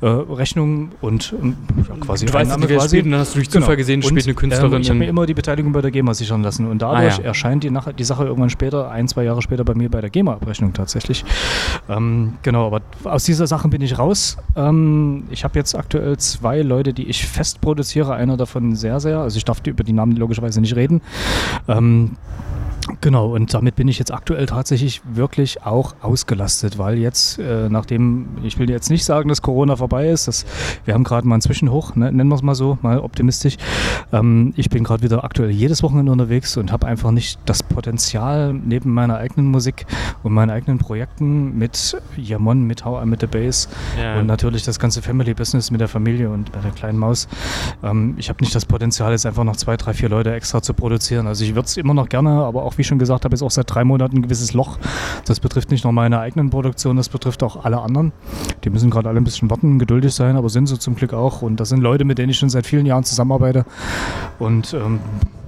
Äh, 0.00 0.06
Rechnung 0.06 0.90
und 1.00 1.32
ja, 1.32 1.94
quasi 2.00 2.26
du 2.26 2.32
weißt, 2.32 2.50
quasi. 2.60 2.88
Spielt, 2.88 3.12
dann 3.12 3.20
hast 3.20 3.34
du 3.34 3.38
durch 3.38 3.50
Zufall 3.50 3.68
genau. 3.68 3.76
gesehen, 3.76 4.02
spielt 4.02 4.24
eine 4.24 4.34
Künstlerin. 4.34 4.72
Ähm, 4.74 4.80
ich 4.80 4.88
habe 4.88 4.98
mir 4.98 5.08
immer 5.08 5.26
die 5.26 5.34
Beteiligung 5.34 5.72
bei 5.72 5.80
der 5.80 5.90
GEMA 5.90 6.14
sichern 6.14 6.42
lassen 6.42 6.66
und 6.66 6.82
dadurch 6.82 7.14
ah, 7.14 7.22
ja. 7.22 7.24
erscheint 7.24 7.64
die, 7.64 7.72
die, 7.98 8.04
Sache 8.04 8.24
irgendwann 8.24 8.50
später, 8.50 8.90
ein, 8.90 9.08
zwei 9.08 9.24
Jahre 9.24 9.42
später 9.42 9.64
bei 9.64 9.74
mir 9.74 9.90
bei 9.90 10.00
der 10.00 10.10
GEMA-Abrechnung 10.10 10.72
tatsächlich. 10.72 11.24
Ähm, 11.88 12.34
genau, 12.42 12.66
aber 12.66 12.80
aus 13.04 13.24
dieser 13.24 13.46
Sache 13.46 13.68
bin 13.68 13.82
ich 13.82 13.98
raus. 13.98 14.36
Ähm, 14.56 15.24
ich 15.30 15.44
habe 15.44 15.58
jetzt 15.58 15.74
aktuell 15.74 16.16
zwei 16.16 16.62
Leute, 16.62 16.92
die 16.92 17.04
ich 17.04 17.26
fest 17.32 17.60
produziere 17.60 18.14
einer 18.14 18.36
davon 18.36 18.76
sehr, 18.76 19.00
sehr. 19.00 19.18
Also 19.18 19.36
ich 19.36 19.44
darf 19.44 19.60
über 19.66 19.84
die 19.84 19.92
Namen 19.92 20.16
logischerweise 20.16 20.60
nicht 20.60 20.76
reden. 20.76 21.00
Ähm, 21.68 22.16
Genau, 23.00 23.32
und 23.32 23.54
damit 23.54 23.76
bin 23.76 23.86
ich 23.86 23.98
jetzt 23.98 24.12
aktuell 24.12 24.46
tatsächlich 24.46 25.02
wirklich 25.04 25.64
auch 25.64 25.94
ausgelastet, 26.02 26.78
weil 26.78 26.98
jetzt, 26.98 27.38
äh, 27.38 27.68
nachdem, 27.68 28.26
ich 28.42 28.58
will 28.58 28.68
jetzt 28.68 28.90
nicht 28.90 29.04
sagen, 29.04 29.28
dass 29.28 29.40
Corona 29.40 29.76
vorbei 29.76 30.08
ist, 30.08 30.26
das, 30.26 30.44
wir 30.84 30.94
haben 30.94 31.04
gerade 31.04 31.26
mal 31.26 31.36
einen 31.36 31.42
Zwischenhoch, 31.42 31.94
ne, 31.94 32.10
nennen 32.10 32.28
wir 32.28 32.34
es 32.34 32.42
mal 32.42 32.56
so, 32.56 32.78
mal 32.82 32.98
optimistisch. 32.98 33.56
Ähm, 34.12 34.52
ich 34.56 34.68
bin 34.68 34.82
gerade 34.82 35.02
wieder 35.02 35.22
aktuell 35.22 35.50
jedes 35.50 35.84
Wochenende 35.84 36.10
unterwegs 36.10 36.56
und 36.56 36.72
habe 36.72 36.88
einfach 36.88 37.12
nicht 37.12 37.38
das 37.46 37.62
Potenzial, 37.62 38.52
neben 38.52 38.92
meiner 38.92 39.16
eigenen 39.16 39.48
Musik 39.48 39.86
und 40.24 40.32
meinen 40.32 40.50
eigenen 40.50 40.78
Projekten 40.78 41.56
mit 41.56 41.96
Jamon, 42.16 42.66
mit 42.66 42.84
How 42.84 43.04
I 43.04 43.06
Met 43.06 43.20
the 43.20 43.28
Bass 43.28 43.68
ja. 44.00 44.18
und 44.18 44.26
natürlich 44.26 44.64
das 44.64 44.80
ganze 44.80 45.02
Family 45.02 45.34
Business 45.34 45.70
mit 45.70 45.80
der 45.80 45.88
Familie 45.88 46.30
und 46.30 46.50
bei 46.50 46.58
der 46.58 46.72
kleinen 46.72 46.98
Maus. 46.98 47.28
Ähm, 47.84 48.14
ich 48.16 48.28
habe 48.28 48.42
nicht 48.42 48.54
das 48.56 48.66
Potenzial, 48.66 49.12
jetzt 49.12 49.24
einfach 49.24 49.44
noch 49.44 49.56
zwei, 49.56 49.76
drei, 49.76 49.94
vier 49.94 50.08
Leute 50.08 50.34
extra 50.34 50.62
zu 50.62 50.74
produzieren. 50.74 51.28
Also 51.28 51.44
ich 51.44 51.54
würde 51.54 51.66
es 51.66 51.76
immer 51.76 51.94
noch 51.94 52.08
gerne, 52.08 52.30
aber 52.30 52.64
auch 52.64 52.71
auch, 52.72 52.78
wie 52.78 52.82
ich 52.82 52.86
schon 52.86 52.98
gesagt 52.98 53.24
habe, 53.24 53.34
ist 53.34 53.42
auch 53.42 53.50
seit 53.50 53.72
drei 53.72 53.84
Monaten 53.84 54.16
ein 54.16 54.22
gewisses 54.22 54.52
Loch. 54.54 54.78
Das 55.26 55.40
betrifft 55.40 55.70
nicht 55.70 55.84
nur 55.84 55.92
meine 55.92 56.18
eigenen 56.20 56.50
Produktionen, 56.50 56.96
das 56.96 57.08
betrifft 57.08 57.42
auch 57.42 57.64
alle 57.64 57.80
anderen. 57.80 58.12
Die 58.64 58.70
müssen 58.70 58.90
gerade 58.90 59.08
alle 59.08 59.20
ein 59.20 59.24
bisschen 59.24 59.50
warten, 59.50 59.78
geduldig 59.78 60.14
sein, 60.14 60.36
aber 60.36 60.48
sind 60.48 60.66
so 60.66 60.76
zum 60.76 60.94
Glück 60.94 61.12
auch. 61.12 61.42
Und 61.42 61.60
das 61.60 61.68
sind 61.68 61.80
Leute, 61.80 62.04
mit 62.04 62.18
denen 62.18 62.30
ich 62.30 62.38
schon 62.38 62.50
seit 62.50 62.66
vielen 62.66 62.86
Jahren 62.86 63.04
zusammenarbeite. 63.04 63.64
Und 64.38 64.74
ähm, 64.74 65.00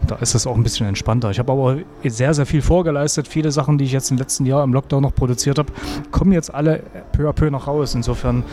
da 0.07 0.17
ist 0.17 0.35
es 0.35 0.47
auch 0.47 0.57
ein 0.57 0.63
bisschen 0.63 0.87
entspannter. 0.87 1.31
Ich 1.31 1.39
habe 1.39 1.53
aber 1.53 1.79
sehr, 2.05 2.35
sehr 2.35 2.47
viel 2.47 2.63
vorgeleistet. 2.63 3.29
Viele 3.29 3.51
Sachen, 3.51 3.79
die 3.79 3.85
ich 3.85 3.93
jetzt 3.93 4.11
im 4.11 4.19
letzten 4.19 4.47
Jahr 4.47 4.65
im 4.65 4.73
Lockdown 4.73 5.03
noch 5.03 5.15
produziert 5.15 5.59
habe, 5.59 5.73
kommen 6.11 6.33
jetzt 6.33 6.55
alle 6.55 6.83
peu 7.13 7.29
à 7.29 7.33
peu 7.33 7.51
noch 7.51 7.67
raus. 7.67 7.95
Insofern 7.95 8.45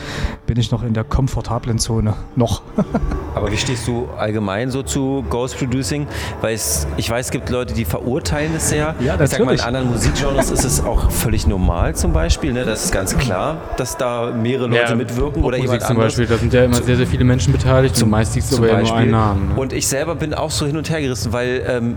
bin 0.46 0.60
ich 0.60 0.72
noch 0.72 0.84
in 0.84 0.94
der 0.94 1.04
komfortablen 1.04 1.80
Zone. 1.80 2.14
Noch. 2.36 2.62
aber 3.36 3.52
wie 3.52 3.58
stehst 3.58 3.88
du 3.88 4.08
allgemein 4.18 4.72
so 4.72 4.84
zu 4.84 5.24
Ghost 5.30 5.58
Producing? 5.58 6.08
Weil 6.42 6.56
es, 6.56 6.88
ich 6.98 7.10
weiß, 7.10 7.28
es 7.28 7.32
gibt 7.32 7.50
Leute, 7.50 7.74
die 7.74 7.86
verurteilen 7.86 8.54
es 8.56 8.70
sehr. 8.70 8.96
Ja, 9.00 9.18
natürlich. 9.18 9.22
Ich 9.22 9.30
sag 9.30 9.46
mal, 9.46 9.56
in 9.56 9.62
anderen 9.62 9.92
Musikgenres 9.92 10.52
ist 10.52 10.66
es 10.66 10.84
auch 10.84 11.12
völlig 11.12 11.48
normal 11.48 11.96
zum 11.96 12.14
Beispiel. 12.14 12.54
Ne? 12.54 12.66
Das 12.66 12.86
ist 12.86 12.92
ganz 12.92 13.18
klar, 13.18 13.58
dass 13.78 13.98
da 13.98 14.32
mehrere 14.32 14.68
Leute 14.68 14.92
ja, 14.92 14.96
mitwirken 14.96 15.44
oder 15.44 15.58
jemand 15.58 15.84
zum 15.84 15.98
Beispiel. 15.98 16.26
Da 16.26 16.38
sind 16.38 16.54
ja 16.54 16.66
immer 16.66 16.82
sehr, 16.82 16.98
sehr 16.98 17.08
viele 17.08 17.24
Menschen 17.24 17.52
beteiligt. 17.52 17.96
Zum, 17.96 18.10
meist 18.10 18.34
siehst 18.34 18.52
du 18.52 18.58
aber 18.58 18.68
ja 18.68 18.82
nur 18.82 18.96
einen 18.96 19.12
Namen. 19.12 19.50
Ne? 19.50 19.56
Und 19.56 19.74
ich 19.74 19.88
selber 19.88 20.16
bin 20.16 20.34
auch 20.34 20.52
so 20.52 20.66
hin 20.66 20.78
und 20.78 20.90
her 20.90 21.02
gerissen, 21.02 21.34
weil 21.34 21.41
weil 21.42 21.64
ähm, 21.68 21.96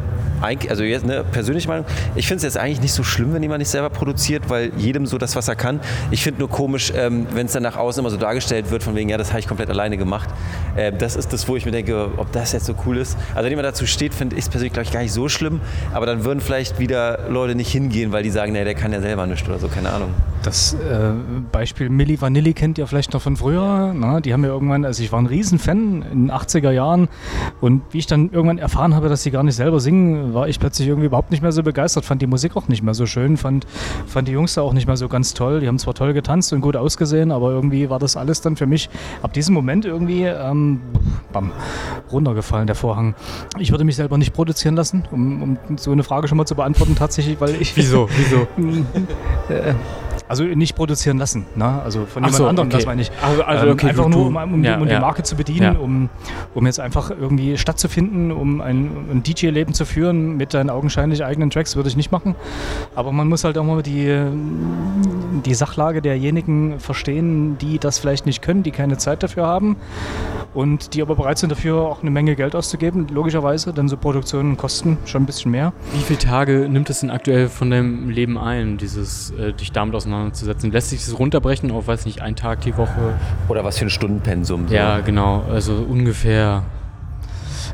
also 0.68 0.82
jetzt 0.82 1.04
eine 1.04 1.24
persönliche 1.24 1.68
Meinung, 1.68 1.86
ich 2.16 2.26
finde 2.26 2.38
es 2.38 2.42
jetzt 2.42 2.58
eigentlich 2.58 2.80
nicht 2.80 2.92
so 2.92 3.02
schlimm, 3.02 3.32
wenn 3.32 3.42
jemand 3.42 3.60
nicht 3.60 3.70
selber 3.70 3.88
produziert, 3.88 4.50
weil 4.50 4.72
jedem 4.76 5.06
so 5.06 5.16
das, 5.16 5.36
was 5.36 5.48
er 5.48 5.56
kann. 5.56 5.80
Ich 6.10 6.22
finde 6.22 6.40
nur 6.40 6.50
komisch, 6.50 6.92
ähm, 6.94 7.26
wenn 7.32 7.46
es 7.46 7.52
dann 7.52 7.62
nach 7.62 7.76
außen 7.76 8.00
immer 8.00 8.10
so 8.10 8.18
dargestellt 8.18 8.70
wird, 8.70 8.82
von 8.82 8.94
wegen, 8.94 9.08
ja, 9.08 9.16
das 9.16 9.30
habe 9.30 9.40
ich 9.40 9.48
komplett 9.48 9.70
alleine 9.70 9.96
gemacht. 9.96 10.28
Äh, 10.76 10.92
das 10.92 11.16
ist 11.16 11.32
das, 11.32 11.48
wo 11.48 11.56
ich 11.56 11.64
mir 11.64 11.72
denke, 11.72 12.10
ob 12.18 12.30
das 12.32 12.52
jetzt 12.52 12.66
so 12.66 12.74
cool 12.84 12.98
ist. 12.98 13.16
Also 13.30 13.44
wenn 13.44 13.52
jemand 13.52 13.66
dazu 13.66 13.86
steht, 13.86 14.12
finde 14.12 14.36
ich 14.36 14.42
es 14.42 14.48
persönlich, 14.50 14.74
glaube 14.74 14.84
ich, 14.84 14.92
gar 14.92 15.00
nicht 15.00 15.12
so 15.12 15.30
schlimm, 15.30 15.60
aber 15.94 16.04
dann 16.04 16.24
würden 16.24 16.40
vielleicht 16.40 16.78
wieder 16.78 17.30
Leute 17.30 17.54
nicht 17.54 17.70
hingehen, 17.70 18.12
weil 18.12 18.22
die 18.22 18.30
sagen, 18.30 18.52
nee, 18.52 18.64
der 18.64 18.74
kann 18.74 18.92
ja 18.92 19.00
selber 19.00 19.26
nicht 19.26 19.48
oder 19.48 19.58
so, 19.58 19.68
keine 19.68 19.90
Ahnung. 19.90 20.10
Das 20.42 20.74
äh, 20.74 21.12
Beispiel 21.52 21.88
Milli 21.88 22.20
Vanilli 22.20 22.52
kennt 22.52 22.76
ihr 22.76 22.86
vielleicht 22.86 23.14
noch 23.14 23.22
von 23.22 23.36
früher. 23.36 23.94
Na, 23.94 24.20
die 24.20 24.34
haben 24.34 24.44
ja 24.44 24.50
irgendwann, 24.50 24.84
also 24.84 25.02
ich 25.02 25.10
war 25.10 25.18
ein 25.18 25.26
Riesenfan 25.26 26.04
in 26.12 26.26
den 26.26 26.30
80er 26.30 26.70
Jahren 26.70 27.08
und 27.62 27.80
wie 27.92 27.98
ich 27.98 28.06
dann 28.06 28.30
irgendwann 28.30 28.58
erfahren 28.58 28.94
habe, 28.94 29.08
dass 29.08 29.22
sie 29.22 29.30
gar 29.34 29.42
nicht 29.42 29.56
selber 29.56 29.80
singen, 29.80 30.32
war 30.32 30.48
ich 30.48 30.60
plötzlich 30.60 30.86
irgendwie 30.86 31.06
überhaupt 31.06 31.32
nicht 31.32 31.42
mehr 31.42 31.50
so 31.50 31.64
begeistert, 31.64 32.04
fand 32.04 32.22
die 32.22 32.28
Musik 32.28 32.56
auch 32.56 32.68
nicht 32.68 32.84
mehr 32.84 32.94
so 32.94 33.04
schön, 33.04 33.36
fand, 33.36 33.66
fand 34.06 34.28
die 34.28 34.32
Jungs 34.32 34.54
da 34.54 34.62
auch 34.62 34.72
nicht 34.72 34.86
mehr 34.86 34.96
so 34.96 35.08
ganz 35.08 35.34
toll. 35.34 35.58
Die 35.58 35.66
haben 35.66 35.78
zwar 35.80 35.92
toll 35.94 36.12
getanzt 36.12 36.52
und 36.52 36.60
gut 36.60 36.76
ausgesehen, 36.76 37.32
aber 37.32 37.50
irgendwie 37.50 37.90
war 37.90 37.98
das 37.98 38.16
alles 38.16 38.40
dann 38.42 38.54
für 38.54 38.66
mich 38.66 38.88
ab 39.22 39.32
diesem 39.32 39.52
Moment 39.52 39.86
irgendwie 39.86 40.22
ähm, 40.22 40.80
bam, 41.32 41.50
runtergefallen, 42.12 42.68
der 42.68 42.76
Vorhang. 42.76 43.16
Ich 43.58 43.72
würde 43.72 43.82
mich 43.82 43.96
selber 43.96 44.18
nicht 44.18 44.32
produzieren 44.32 44.76
lassen, 44.76 45.02
um, 45.10 45.42
um 45.42 45.58
so 45.78 45.90
eine 45.90 46.04
Frage 46.04 46.28
schon 46.28 46.38
mal 46.38 46.46
zu 46.46 46.54
beantworten, 46.54 46.94
tatsächlich, 46.94 47.40
weil 47.40 47.60
ich. 47.60 47.76
Wieso? 47.76 48.08
Wieso? 48.16 48.46
äh, 49.52 49.74
also 50.28 50.44
nicht 50.44 50.74
produzieren 50.74 51.18
lassen, 51.18 51.46
ne? 51.54 51.82
also 51.82 52.06
von 52.06 52.22
jemand 52.22 52.34
so, 52.34 52.46
anderem, 52.46 52.68
okay. 52.68 52.78
das 52.78 52.86
meine 52.86 53.02
ich. 53.02 53.10
Also, 53.22 53.42
also 53.42 53.70
okay, 53.70 53.82
ähm, 53.82 53.90
einfach 53.90 54.08
nur, 54.08 54.26
um, 54.26 54.36
um, 54.36 54.64
ja, 54.64 54.76
um 54.78 54.88
ja. 54.88 54.94
die 54.94 55.00
Marke 55.00 55.22
zu 55.22 55.36
bedienen, 55.36 55.76
um, 55.76 56.08
um 56.54 56.66
jetzt 56.66 56.80
einfach 56.80 57.10
irgendwie 57.10 57.58
stattzufinden, 57.58 58.32
um 58.32 58.60
ein, 58.60 58.90
ein 59.10 59.22
DJ-Leben 59.22 59.74
zu 59.74 59.84
führen 59.84 60.36
mit 60.36 60.54
deinen 60.54 60.70
augenscheinlich 60.70 61.24
eigenen 61.24 61.50
Tracks, 61.50 61.76
würde 61.76 61.88
ich 61.88 61.96
nicht 61.96 62.10
machen. 62.10 62.34
Aber 62.94 63.12
man 63.12 63.28
muss 63.28 63.44
halt 63.44 63.58
auch 63.58 63.64
mal 63.64 63.82
die, 63.82 64.26
die 65.44 65.54
Sachlage 65.54 66.00
derjenigen 66.00 66.80
verstehen, 66.80 67.58
die 67.58 67.78
das 67.78 67.98
vielleicht 67.98 68.26
nicht 68.26 68.42
können, 68.42 68.62
die 68.62 68.70
keine 68.70 68.96
Zeit 68.96 69.22
dafür 69.22 69.46
haben 69.46 69.76
und 70.54 70.94
die 70.94 71.02
aber 71.02 71.16
bereit 71.16 71.38
sind 71.38 71.50
dafür 71.50 71.82
auch 71.82 72.00
eine 72.00 72.10
Menge 72.10 72.36
Geld 72.36 72.54
auszugeben, 72.54 73.06
logischerweise, 73.12 73.72
denn 73.72 73.88
so 73.88 73.96
Produktionen 73.96 74.56
kosten 74.56 74.98
schon 75.04 75.24
ein 75.24 75.26
bisschen 75.26 75.50
mehr. 75.50 75.72
Wie 75.92 76.02
viele 76.02 76.18
Tage 76.18 76.68
nimmt 76.68 76.88
es 76.90 77.00
denn 77.00 77.10
aktuell 77.10 77.48
von 77.48 77.70
deinem 77.70 78.08
Leben 78.08 78.38
ein, 78.38 78.78
dieses 78.78 79.30
äh, 79.32 79.52
dich 79.52 79.72
damit 79.72 79.94
auseinanderzusetzen? 79.94 80.13
Lässt 80.62 80.90
sich 80.90 81.04
das 81.04 81.18
runterbrechen 81.18 81.70
auf, 81.70 81.86
weiß 81.86 82.06
nicht, 82.06 82.22
einen 82.22 82.36
Tag 82.36 82.60
die 82.62 82.76
Woche? 82.76 83.14
Oder 83.48 83.64
was 83.64 83.78
für 83.78 83.86
ein 83.86 83.90
Stundenpensum? 83.90 84.68
So. 84.68 84.74
Ja, 84.74 85.00
genau, 85.00 85.44
also 85.50 85.74
ungefähr. 85.74 86.62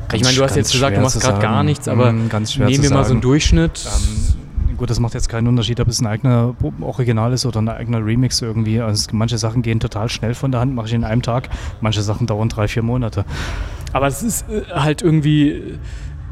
Ganz 0.07 0.13
ich 0.13 0.23
meine, 0.23 0.35
du 0.37 0.43
hast 0.43 0.55
jetzt 0.55 0.71
gesagt, 0.71 0.97
du 0.97 1.01
machst 1.01 1.19
gerade 1.21 1.39
gar 1.39 1.63
nichts, 1.63 1.87
aber 1.87 2.11
Mm, 2.11 2.29
nehmen 2.57 2.83
wir 2.83 2.89
mal 2.91 3.05
so 3.05 3.11
einen. 3.11 3.21
Durchschnitt. 3.21 3.85
Ähm, 3.85 4.77
gut, 4.77 4.89
das 4.89 4.99
macht 4.99 5.13
jetzt 5.13 5.29
keinen 5.29 5.47
Unterschied, 5.47 5.79
ob 5.79 5.87
es 5.87 6.01
ein 6.01 6.07
eigener 6.07 6.55
Original 6.81 7.31
ist 7.33 7.45
oder 7.45 7.61
ein 7.61 7.69
eigener 7.69 8.03
Remix 8.05 8.41
irgendwie. 8.41 8.81
Also 8.81 9.09
manche 9.13 9.37
Sachen 9.37 9.61
gehen 9.61 9.79
total 9.79 10.09
schnell 10.09 10.33
von 10.33 10.51
der 10.51 10.59
Hand, 10.61 10.75
mache 10.75 10.87
ich 10.87 10.93
in 10.93 11.03
einem 11.03 11.21
Tag. 11.21 11.49
Manche 11.81 12.01
Sachen 12.01 12.27
dauern 12.27 12.49
drei, 12.49 12.67
vier 12.67 12.83
Monate. 12.83 13.25
Aber 13.93 14.07
es 14.07 14.23
ist 14.23 14.49
äh, 14.49 14.63
halt 14.73 15.01
irgendwie 15.01 15.77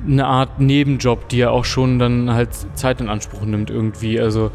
eine 0.08 0.26
Art 0.26 0.60
Nebenjob, 0.60 1.30
die 1.30 1.38
ja 1.38 1.50
auch 1.50 1.66
schon 1.66 2.00
dann 2.00 2.32
halt 2.32 2.50
Zeit 2.76 3.02
in 3.02 3.10
Anspruch 3.10 3.42
nimmt 3.42 3.70
irgendwie. 3.70 4.20
Also 4.20 4.52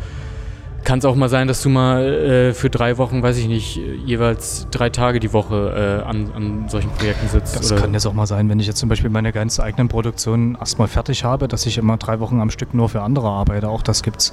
kann 0.85 0.99
es 0.99 1.05
auch 1.05 1.15
mal 1.15 1.29
sein, 1.29 1.49
dass 1.49 1.63
du 1.63 1.69
mal 1.69 2.05
äh, 2.05 2.55
für 2.55 2.71
drei 2.71 2.99
Wochen, 2.99 3.23
weiß 3.23 3.39
ich 3.39 3.49
nicht, 3.49 3.81
jeweils 4.05 4.67
drei 4.71 4.91
Tage 4.91 5.21
die 5.21 5.33
Woche 5.33 6.03
äh, 6.05 6.09
an, 6.09 6.31
an 6.35 6.69
solchen 6.69 6.91
Projekten 6.91 7.29
sitzt. 7.29 7.57
Das 7.57 7.73
oder? 7.73 7.81
kann 7.81 7.93
jetzt 7.95 8.07
auch 8.07 8.13
mal 8.13 8.27
sein, 8.27 8.49
wenn 8.49 8.61
ich 8.61 8.67
jetzt 8.67 8.79
zum 8.79 8.89
Beispiel 8.89 9.11
meine 9.11 9.33
ganz 9.33 9.59
eigenen 9.61 9.89
Produktionen 9.89 10.57
erstmal 10.57 10.89
fertig 10.89 11.25
habe, 11.25 11.49
dass 11.49 11.67
ich 11.67 11.79
immer 11.79 11.97
drei 11.97 12.21
Wochen 12.21 12.41
am 12.41 12.51
Stück 12.51 12.75
nur 12.75 12.89
für 12.89 13.03
andere 13.03 13.29
arbeite. 13.29 13.69
Auch 13.69 13.83
das 13.83 14.03
gibt's. 14.03 14.33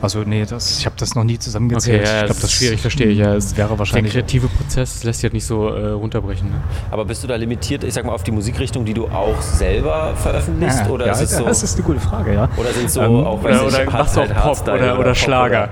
Also 0.00 0.20
nee, 0.20 0.44
das, 0.48 0.78
ich 0.78 0.86
habe 0.86 0.96
das 0.98 1.14
noch 1.14 1.24
nie 1.24 1.38
zusammengezählt. 1.38 2.02
Okay, 2.02 2.10
ja, 2.10 2.22
ich 2.22 2.28
das 2.28 2.44
ist 2.44 2.52
schwierig, 2.52 2.80
verstehe 2.80 3.08
ich, 3.08 3.18
ja. 3.18 3.34
Es 3.34 3.56
wäre 3.56 3.68
Der 3.68 3.78
wahrscheinlich 3.78 4.12
kreative 4.12 4.48
Prozess 4.48 5.04
lässt 5.04 5.20
sich 5.20 5.24
halt 5.24 5.34
nicht 5.34 5.46
so 5.46 5.68
äh, 5.68 5.90
runterbrechen. 5.90 6.48
Ne? 6.48 6.60
Aber 6.90 7.04
bist 7.04 7.22
du 7.24 7.28
da 7.28 7.36
limitiert, 7.36 7.84
ich 7.84 7.94
sag 7.94 8.04
mal, 8.04 8.12
auf 8.12 8.22
die 8.22 8.32
Musikrichtung, 8.32 8.84
die 8.84 8.94
du 8.94 9.06
auch 9.06 9.40
selber 9.40 10.14
veröffentlichst? 10.16 10.80
Ja, 10.80 10.88
oder 10.88 11.06
ja, 11.06 11.12
ist 11.12 11.22
es 11.22 11.36
so? 11.36 11.44
das 11.44 11.62
ist 11.62 11.74
eine 11.76 11.84
gute 11.84 12.00
Frage, 12.00 12.34
ja. 12.34 12.48
Oder 12.56 12.72
sind 12.72 12.90
so 12.90 13.00
Ähm, 13.00 13.26
auch, 13.26 13.40
Oder, 13.42 13.50
weiß 13.50 13.62
oder 13.62 13.84
ich, 13.84 13.90
machst 13.90 14.16
du 14.16 14.20
auch 14.20 14.28
Pop 14.28 14.62
oder, 14.62 14.98
oder 14.98 15.04
Pop 15.08 15.16
Schlager? 15.16 15.68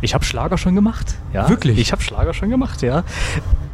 Ich 0.00 0.14
habe 0.14 0.24
Schlager 0.24 0.58
schon 0.58 0.74
gemacht. 0.74 1.14
Ja? 1.32 1.48
Wirklich? 1.48 1.78
Ich 1.78 1.92
habe 1.92 2.02
Schlager 2.02 2.34
schon 2.34 2.50
gemacht, 2.50 2.82
ja. 2.82 3.04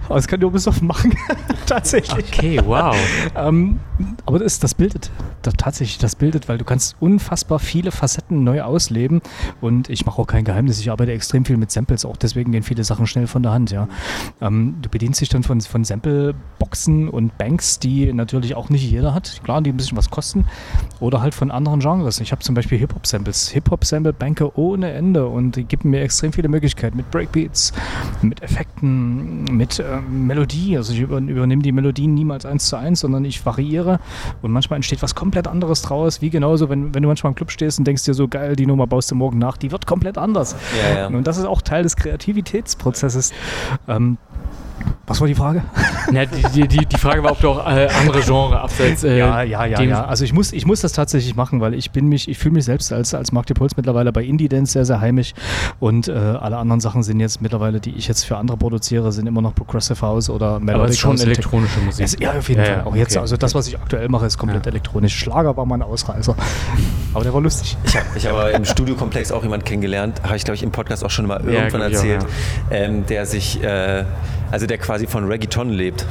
Aber 0.07 0.16
das 0.16 0.28
kann 0.28 0.40
besoffen 0.40 0.86
machen. 0.86 1.14
Tatsächlich. 1.66 2.26
Okay, 2.32 2.61
wow. 2.64 2.96
Ähm, 3.34 3.80
aber 4.24 4.38
das, 4.38 4.59
das 4.61 4.74
bildet, 4.74 5.11
das, 5.42 5.54
tatsächlich, 5.54 5.98
das 5.98 6.14
bildet, 6.14 6.48
weil 6.48 6.59
du 6.59 6.64
kannst 6.64 6.96
unfassbar 7.00 7.59
viele 7.59 7.90
Facetten 7.90 8.44
neu 8.44 8.62
ausleben. 8.62 9.20
Und 9.61 9.90
ich 9.90 10.07
mache 10.07 10.20
auch 10.22 10.26
kein 10.26 10.44
Geheimnis, 10.44 10.78
ich 10.78 10.90
arbeite 10.90 11.12
extrem 11.12 11.44
viel 11.44 11.57
mit 11.57 11.70
Samples, 11.70 12.04
auch 12.04 12.16
deswegen 12.16 12.52
gehen 12.52 12.62
viele 12.62 12.84
Sachen 12.84 13.07
schnell 13.07 13.26
von 13.26 13.42
der 13.42 13.52
Hand, 13.52 13.70
ja. 13.70 13.88
Ähm, 14.40 14.76
du 14.80 14.88
bedienst 14.88 15.20
dich 15.20 15.28
dann 15.28 15.42
von, 15.42 15.61
von 15.61 15.84
Sample-Boxen 15.84 17.09
und 17.09 17.36
Banks, 17.36 17.78
die 17.78 18.12
natürlich 18.12 18.54
auch 18.54 18.70
nicht 18.70 18.88
jeder 18.88 19.12
hat. 19.12 19.40
Klar, 19.42 19.61
die 19.61 19.70
ein 19.70 19.76
bisschen 19.76 19.96
was 19.96 20.11
kosten. 20.11 20.44
Oder 21.00 21.20
halt 21.20 21.34
von 21.34 21.50
anderen 21.50 21.80
Genres. 21.80 22.20
Ich 22.20 22.32
habe 22.32 22.42
zum 22.42 22.54
Beispiel 22.54 22.78
Hip-Hop-Samples, 22.78 23.48
Hip-Hop-Sample-Banke 23.48 24.57
ohne 24.57 24.92
Ende 24.92 25.26
und 25.26 25.57
die 25.57 25.64
geben 25.64 25.90
mir 25.90 26.02
extrem 26.02 26.32
viele 26.32 26.48
Möglichkeiten 26.48 26.96
mit 26.96 27.11
Breakbeats, 27.11 27.72
mit 28.22 28.42
Effekten, 28.42 29.44
mit 29.44 29.80
ähm, 29.80 29.95
Melodie. 30.01 30.76
Also 30.76 30.92
ich 30.92 31.01
über, 31.01 31.18
übernehme 31.18 31.62
die 31.62 31.72
Melodien 31.72 32.14
niemals 32.14 32.47
eins 32.47 32.68
zu 32.68 32.76
eins, 32.76 33.01
sondern 33.01 33.24
ich 33.24 33.44
variiere 33.44 34.01
und 34.42 34.53
manchmal 34.53 34.76
entsteht 34.76 35.03
was 35.03 35.14
komplett 35.14 35.47
anderes 35.49 35.82
draus, 35.82 36.22
wie 36.22 36.30
genauso, 36.30 36.68
wenn, 36.68 36.94
wenn 36.94 37.03
du 37.03 37.09
manchmal 37.09 37.32
im 37.32 37.34
Club 37.34 37.51
stehst 37.51 37.78
und 37.78 37.86
denkst 37.86 38.05
dir 38.05 38.14
so, 38.14 38.28
geil, 38.28 38.57
die 38.57 38.66
Nummer 38.66 38.86
baust 38.86 39.11
du 39.11 39.14
morgen 39.14 39.38
nach, 39.38 39.57
die 39.57 39.72
wird 39.72 39.86
komplett 39.86 40.18
anders. 40.18 40.57
Ja, 40.76 40.99
ja. 40.99 41.07
Und 41.07 41.26
das 41.26 41.36
ist 41.38 41.44
auch 41.44 41.62
Teil 41.62 41.82
des 41.82 41.97
Kreativitätsprozesses. 41.97 43.32
Ähm, 43.88 44.18
was 45.07 45.20
war 45.20 45.29
die 45.29 45.35
Frage? 45.35 45.62
Na, 46.12 46.24
die, 46.27 46.43
die, 46.55 46.68
die, 46.68 46.87
die 46.87 46.97
Frage 46.99 47.22
war, 47.22 47.33
ob 47.33 47.41
du 47.41 47.51
auch 47.51 47.66
äh, 47.66 47.89
andere 48.01 48.20
Genre 48.22 48.61
abseits. 48.61 49.05
Äh, 49.05 49.18
ja, 49.18 49.43
ja, 49.43 49.64
ja, 49.64 49.81
ja. 49.81 50.05
Also 50.05 50.24
ich 50.24 50.33
muss, 50.33 50.53
ich 50.53 50.66
muss 50.66 50.81
das 50.81 50.93
tatsächlich 50.93 51.37
machen, 51.37 51.61
weil 51.61 51.74
ich 51.74 51.91
bin 51.93 52.09
mich, 52.09 52.29
ich 52.29 52.39
fühle 52.39 52.55
mich 52.55 52.64
selbst 52.64 52.93
als, 52.93 53.14
als 53.14 53.33
Mark 53.33 53.47
Puls 53.55 53.77
mittlerweile 53.77 54.12
bei 54.12 54.24
Indie 54.24 54.49
Dance 54.49 54.72
sehr, 54.72 54.85
sehr 54.85 55.01
heimisch. 55.01 55.33
Und 55.79 56.09
äh, 56.09 56.12
alle 56.12 56.57
anderen 56.57 56.81
Sachen 56.81 57.03
sind 57.03 57.20
jetzt 57.20 57.41
mittlerweile, 57.41 57.81
die 57.81 57.91
ich 57.91 58.09
jetzt 58.09 58.24
für 58.24 58.37
andere 58.37 58.57
produziere, 58.57 59.12
sind 59.12 59.27
immer 59.27 59.43
noch 59.43 59.55
Progressive 59.55 60.01
House 60.03 60.29
oder 60.29 60.59
Melodic 60.59 60.74
Aber 60.74 60.85
es 60.87 60.91
ist 60.93 60.99
schon 60.99 61.12
House 61.12 61.22
elektronische 61.24 61.81
Musik. 61.81 62.05
Es, 62.05 62.16
ja, 62.18 62.33
auf 62.33 62.49
jeden 62.49 62.61
Ja, 62.61 62.66
Fall. 62.66 62.77
ja, 62.79 62.87
Auch 62.87 62.97
jetzt, 62.97 63.12
okay, 63.16 63.22
also 63.22 63.37
das, 63.37 63.55
was 63.55 63.68
ich 63.68 63.79
aktuell 63.79 64.09
mache, 64.09 64.27
ist 64.27 64.39
komplett 64.39 64.66
Ja. 64.66 64.70
elektronisch. 64.72 65.16
Schlager 65.16 65.57
war 65.57 65.64
mal 65.66 65.77
ein 65.77 65.83
Ausreißer. 65.83 66.35
Aber 67.14 67.24
der 67.24 67.33
war 67.33 67.41
lustig. 67.41 67.77
Ich 67.85 67.97
habe 67.97 68.07
ich 68.16 68.27
hab 68.27 68.33
aber 68.33 68.51
im 68.53 68.64
Studiokomplex 68.64 69.31
auch 69.33 69.43
jemanden 69.43 69.64
kennengelernt, 69.64 70.20
habe 70.24 70.37
ich 70.37 70.45
glaube 70.45 70.57
ich 70.57 70.62
im 70.62 70.72
Podcast 70.72 71.05
auch 71.05 71.11
schon 71.11 71.27
mal 71.27 71.41
irgendwann 71.45 71.81
ich 71.83 71.97
auch, 71.99 72.03
erzählt, 72.05 72.27
ähm, 72.70 73.07
der 73.07 73.24
sich, 73.27 73.62
äh, 73.62 74.05
also 74.66 74.74
der 74.74 74.78
quasi 74.78 75.06
von 75.06 75.24
Reggaeton 75.28 75.70
lebt. 75.70 76.04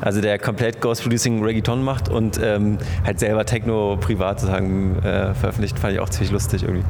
Also 0.00 0.20
der 0.20 0.38
komplett 0.38 0.80
Ghost 0.80 1.02
Producing 1.02 1.42
Reggaeton 1.42 1.82
macht 1.82 2.08
und 2.08 2.38
ähm, 2.40 2.78
halt 3.04 3.18
selber 3.18 3.44
Techno 3.44 3.96
privat 4.00 4.38
sozusagen 4.38 4.96
äh, 4.98 5.34
veröffentlicht, 5.34 5.76
fand 5.78 5.94
ich 5.94 6.00
auch 6.00 6.08
ziemlich 6.08 6.30
lustig 6.30 6.62
irgendwie, 6.62 6.84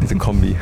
diese 0.00 0.14
Kombi. 0.16 0.54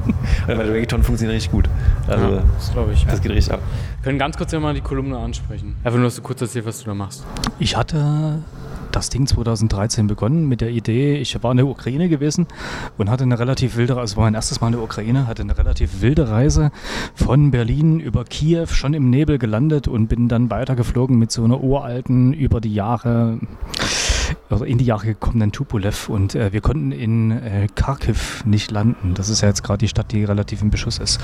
weil 0.46 0.70
Reggaeton 0.70 1.02
funktioniert 1.02 1.36
richtig 1.36 1.50
gut. 1.50 1.68
Also 2.06 2.36
Ja, 2.36 2.42
das 2.56 2.72
glaube 2.72 2.92
ich. 2.92 3.04
das 3.04 3.20
geht 3.20 3.32
richtig 3.32 3.52
ab. 3.52 3.60
Wir 4.00 4.04
können 4.04 4.18
ganz 4.20 4.36
kurz 4.36 4.52
ja 4.52 4.60
mal 4.60 4.74
die 4.74 4.80
Kolumne 4.80 5.18
ansprechen. 5.18 5.74
Einfach 5.82 5.98
nur, 5.98 6.06
dass 6.06 6.16
du 6.16 6.22
kurz 6.22 6.40
erzählst, 6.40 6.68
was 6.68 6.78
du 6.78 6.86
da 6.86 6.94
machst. 6.94 7.24
Ich 7.58 7.76
hatte 7.76 8.38
das 8.98 9.10
Ding 9.10 9.28
2013 9.28 10.08
begonnen 10.08 10.48
mit 10.48 10.60
der 10.60 10.70
Idee, 10.70 11.18
ich 11.18 11.40
war 11.42 11.52
in 11.52 11.58
der 11.58 11.68
Ukraine 11.68 12.08
gewesen 12.08 12.48
und 12.96 13.08
hatte 13.08 13.22
eine 13.22 13.38
relativ 13.38 13.76
wilde, 13.76 13.96
also 13.96 14.16
war 14.16 14.24
mein 14.24 14.34
erstes 14.34 14.60
Mal 14.60 14.68
in 14.68 14.72
der 14.72 14.82
Ukraine, 14.82 15.28
hatte 15.28 15.42
eine 15.42 15.56
relativ 15.56 16.00
wilde 16.02 16.28
Reise 16.28 16.72
von 17.14 17.52
Berlin 17.52 18.00
über 18.00 18.24
Kiew, 18.24 18.66
schon 18.66 18.94
im 18.94 19.08
Nebel 19.08 19.38
gelandet 19.38 19.86
und 19.86 20.08
bin 20.08 20.26
dann 20.26 20.50
weitergeflogen 20.50 21.16
mit 21.16 21.30
so 21.30 21.44
einer 21.44 21.62
uralten, 21.62 22.32
über 22.32 22.60
die 22.60 22.74
Jahre 22.74 23.38
oder 24.50 24.66
in 24.66 24.78
die 24.78 24.84
Jahre 24.84 25.06
gekommenen 25.06 25.52
Tupolev 25.52 26.08
und 26.08 26.34
äh, 26.34 26.52
wir 26.52 26.60
konnten 26.60 26.92
in 26.92 27.30
äh, 27.30 27.68
Kharkiv 27.74 28.44
nicht 28.44 28.70
landen. 28.70 29.14
Das 29.14 29.28
ist 29.28 29.42
ja 29.42 29.48
jetzt 29.48 29.62
gerade 29.62 29.78
die 29.78 29.88
Stadt, 29.88 30.12
die 30.12 30.24
relativ 30.24 30.62
im 30.62 30.70
Beschuss 30.70 30.98
ist. 30.98 31.20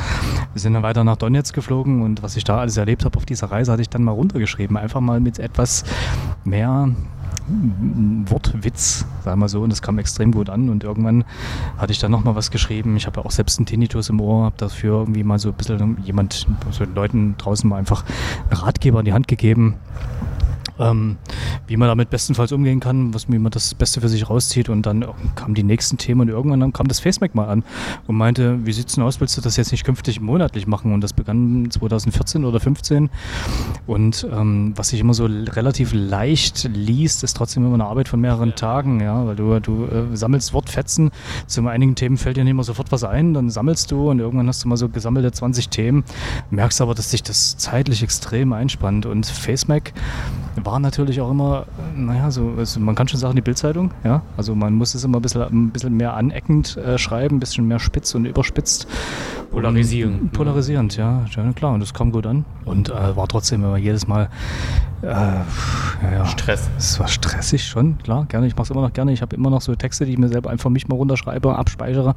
Wir 0.52 0.60
sind 0.60 0.74
dann 0.74 0.82
weiter 0.82 1.04
nach 1.04 1.16
Donetsk 1.16 1.54
geflogen 1.54 2.02
und 2.02 2.22
was 2.22 2.36
ich 2.36 2.44
da 2.44 2.58
alles 2.58 2.76
erlebt 2.76 3.04
habe 3.04 3.16
auf 3.16 3.26
dieser 3.26 3.50
Reise, 3.50 3.72
hatte 3.72 3.82
ich 3.82 3.88
dann 3.88 4.04
mal 4.04 4.12
runtergeschrieben. 4.12 4.76
Einfach 4.76 5.00
mal 5.00 5.20
mit 5.20 5.38
etwas 5.38 5.84
mehr 6.44 6.90
Wortwitz, 7.46 9.06
sagen 9.22 9.40
wir 9.40 9.48
so, 9.48 9.62
und 9.62 9.70
das 9.70 9.82
kam 9.82 9.98
extrem 9.98 10.32
gut 10.32 10.48
an. 10.48 10.68
Und 10.68 10.84
irgendwann 10.84 11.24
hatte 11.76 11.92
ich 11.92 11.98
dann 11.98 12.10
nochmal 12.10 12.34
was 12.34 12.50
geschrieben. 12.50 12.96
Ich 12.96 13.06
habe 13.06 13.20
ja 13.20 13.26
auch 13.26 13.30
selbst 13.30 13.58
einen 13.58 13.66
Tinnitus 13.66 14.08
im 14.08 14.20
Ohr, 14.20 14.44
habe 14.44 14.56
dafür 14.56 15.00
irgendwie 15.00 15.24
mal 15.24 15.38
so 15.38 15.50
ein 15.50 15.54
bisschen 15.54 15.98
jemand, 16.04 16.46
so 16.70 16.84
Leuten 16.84 17.36
draußen 17.38 17.68
mal 17.68 17.76
einfach 17.76 18.04
einen 18.50 18.60
Ratgeber 18.60 19.00
in 19.00 19.04
die 19.04 19.12
Hand 19.12 19.28
gegeben. 19.28 19.74
Ähm, 20.78 21.16
wie 21.66 21.76
man 21.76 21.88
damit 21.88 22.10
bestenfalls 22.10 22.52
umgehen 22.52 22.80
kann, 22.80 23.14
was, 23.14 23.28
wie 23.28 23.38
man 23.38 23.52
das 23.52 23.74
Beste 23.74 24.00
für 24.00 24.08
sich 24.08 24.28
rauszieht. 24.28 24.68
Und 24.68 24.86
dann 24.86 25.04
kamen 25.34 25.54
die 25.54 25.62
nächsten 25.62 25.98
Themen 25.98 26.22
und 26.22 26.28
irgendwann 26.28 26.72
kam 26.72 26.88
das 26.88 27.00
FaceMac 27.00 27.34
mal 27.34 27.48
an 27.48 27.64
und 28.06 28.16
meinte, 28.16 28.64
wie 28.66 28.72
sieht 28.72 28.88
es 28.88 28.94
denn 28.94 29.04
aus, 29.04 29.20
willst 29.20 29.36
du 29.36 29.40
das 29.40 29.56
jetzt 29.56 29.72
nicht 29.72 29.84
künftig 29.84 30.20
monatlich 30.20 30.66
machen? 30.66 30.92
Und 30.92 31.00
das 31.00 31.12
begann 31.12 31.70
2014 31.70 32.44
oder 32.44 32.60
2015. 32.60 33.10
Und 33.86 34.26
ähm, 34.32 34.72
was 34.76 34.88
sich 34.88 35.00
immer 35.00 35.14
so 35.14 35.26
relativ 35.26 35.92
leicht 35.92 36.68
liest, 36.72 37.24
ist 37.24 37.36
trotzdem 37.36 37.64
immer 37.64 37.74
eine 37.74 37.86
Arbeit 37.86 38.08
von 38.08 38.20
mehreren 38.20 38.54
Tagen, 38.54 39.00
ja, 39.00 39.26
weil 39.26 39.36
du, 39.36 39.60
du 39.60 39.84
äh, 39.84 40.16
sammelst 40.16 40.52
Wortfetzen, 40.52 41.10
zu 41.46 41.66
einigen 41.66 41.94
Themen 41.94 42.16
fällt 42.16 42.36
dir 42.36 42.44
nicht 42.44 42.50
immer 42.50 42.64
sofort 42.64 42.92
was 42.92 43.04
ein, 43.04 43.34
dann 43.34 43.50
sammelst 43.50 43.90
du 43.90 44.10
und 44.10 44.18
irgendwann 44.18 44.48
hast 44.48 44.64
du 44.64 44.68
mal 44.68 44.76
so 44.76 44.88
gesammelte 44.88 45.32
20 45.32 45.68
Themen, 45.70 46.04
merkst 46.50 46.80
aber, 46.80 46.94
dass 46.94 47.10
sich 47.10 47.22
das 47.22 47.56
zeitlich 47.56 48.02
extrem 48.02 48.52
einspannt 48.52 49.06
und 49.06 49.26
FaceMac 49.26 49.92
war 50.64 50.78
natürlich 50.78 51.20
auch 51.20 51.30
immer, 51.30 51.66
naja, 51.96 52.30
so, 52.30 52.54
also 52.56 52.80
man 52.80 52.94
kann 52.94 53.08
schon 53.08 53.20
sagen, 53.20 53.36
die 53.36 53.42
Bildzeitung, 53.42 53.92
ja. 54.04 54.22
Also 54.36 54.54
man 54.54 54.74
muss 54.74 54.94
es 54.94 55.04
immer 55.04 55.18
ein 55.18 55.22
bisschen, 55.22 55.42
ein 55.42 55.70
bisschen 55.70 55.96
mehr 55.96 56.14
aneckend 56.14 56.76
äh, 56.76 56.98
schreiben, 56.98 57.36
ein 57.36 57.40
bisschen 57.40 57.66
mehr 57.66 57.78
spitz 57.78 58.14
und 58.14 58.24
überspitzt. 58.24 58.86
Polarisierend. 59.50 60.32
Polarisierend, 60.32 60.96
ja. 60.96 61.24
ja. 61.30 61.52
klar. 61.52 61.72
Und 61.74 61.80
das 61.80 61.94
kam 61.94 62.10
gut 62.10 62.26
an. 62.26 62.44
Und 62.64 62.90
äh, 62.90 63.16
war 63.16 63.28
trotzdem 63.28 63.62
immer 63.62 63.76
jedes 63.76 64.08
Mal 64.08 64.28
äh, 65.02 65.06
ja, 65.06 65.44
ja. 66.12 66.26
Stress. 66.26 66.68
Es 66.78 66.98
war 66.98 67.08
stressig 67.08 67.64
schon, 67.64 67.98
klar, 67.98 68.24
gerne. 68.26 68.46
Ich 68.46 68.54
mache 68.56 68.64
es 68.64 68.70
immer 68.70 68.80
noch 68.80 68.92
gerne. 68.92 69.12
Ich 69.12 69.22
habe 69.22 69.36
immer 69.36 69.50
noch 69.50 69.60
so 69.60 69.74
Texte, 69.74 70.06
die 70.06 70.12
ich 70.12 70.18
mir 70.18 70.28
selber 70.28 70.50
einfach 70.50 70.70
mich 70.70 70.88
mal 70.88 70.96
runterschreibe, 70.96 71.56
abspeichere. 71.56 72.14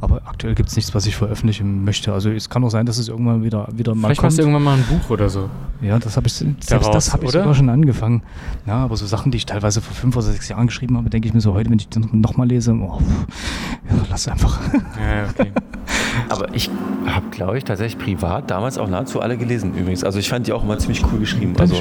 Aber 0.00 0.22
aktuell 0.26 0.54
gibt 0.54 0.68
es 0.68 0.76
nichts, 0.76 0.94
was 0.94 1.06
ich 1.06 1.16
veröffentlichen 1.16 1.84
möchte. 1.84 2.12
Also 2.12 2.30
es 2.30 2.50
kann 2.50 2.62
auch 2.62 2.70
sein, 2.70 2.86
dass 2.86 2.98
es 2.98 3.08
irgendwann 3.08 3.42
wieder, 3.42 3.68
wieder 3.72 3.94
mal 3.94 4.08
Vielleicht 4.08 4.22
machst 4.22 4.38
du 4.38 4.42
irgendwann 4.42 4.62
mal 4.62 4.76
ein 4.76 4.84
Buch 4.84 5.10
oder 5.10 5.28
so. 5.28 5.48
Ja, 5.80 5.98
das 5.98 6.16
habe 6.16 6.26
ich, 6.26 6.34
selbst 6.34 6.70
Daraus, 6.70 6.90
das 6.92 7.12
habe 7.12 7.24
ich 7.24 7.30
sogar 7.30 7.54
schon 7.54 7.68
angefangen. 7.68 7.85
Ja, 8.66 8.84
aber 8.84 8.96
so 8.96 9.06
Sachen, 9.06 9.32
die 9.32 9.38
ich 9.38 9.46
teilweise 9.46 9.80
vor 9.80 9.94
fünf 9.94 10.16
oder 10.16 10.26
sechs 10.26 10.48
Jahren 10.48 10.66
geschrieben 10.66 10.96
habe, 10.96 11.10
denke 11.10 11.28
ich 11.28 11.34
mir 11.34 11.40
so 11.40 11.54
heute, 11.54 11.70
wenn 11.70 11.78
ich 11.78 11.88
die 11.88 12.00
nochmal 12.12 12.48
lese, 12.48 12.72
oh, 12.72 13.00
ja, 13.90 13.96
lass 14.10 14.28
einfach. 14.28 14.60
Ja, 14.74 15.28
okay. 15.30 15.52
aber 16.28 16.48
ich 16.54 16.70
habe, 17.06 17.26
glaube 17.30 17.58
ich, 17.58 17.64
tatsächlich 17.64 18.02
privat 18.02 18.50
damals 18.50 18.78
auch 18.78 18.88
nahezu 18.88 19.20
alle 19.20 19.36
gelesen 19.36 19.74
übrigens. 19.74 20.04
Also 20.04 20.18
ich 20.18 20.28
fand 20.28 20.46
die 20.46 20.52
auch 20.52 20.62
immer 20.62 20.78
ziemlich 20.78 21.04
cool 21.12 21.18
geschrieben. 21.18 21.54
Also 21.58 21.76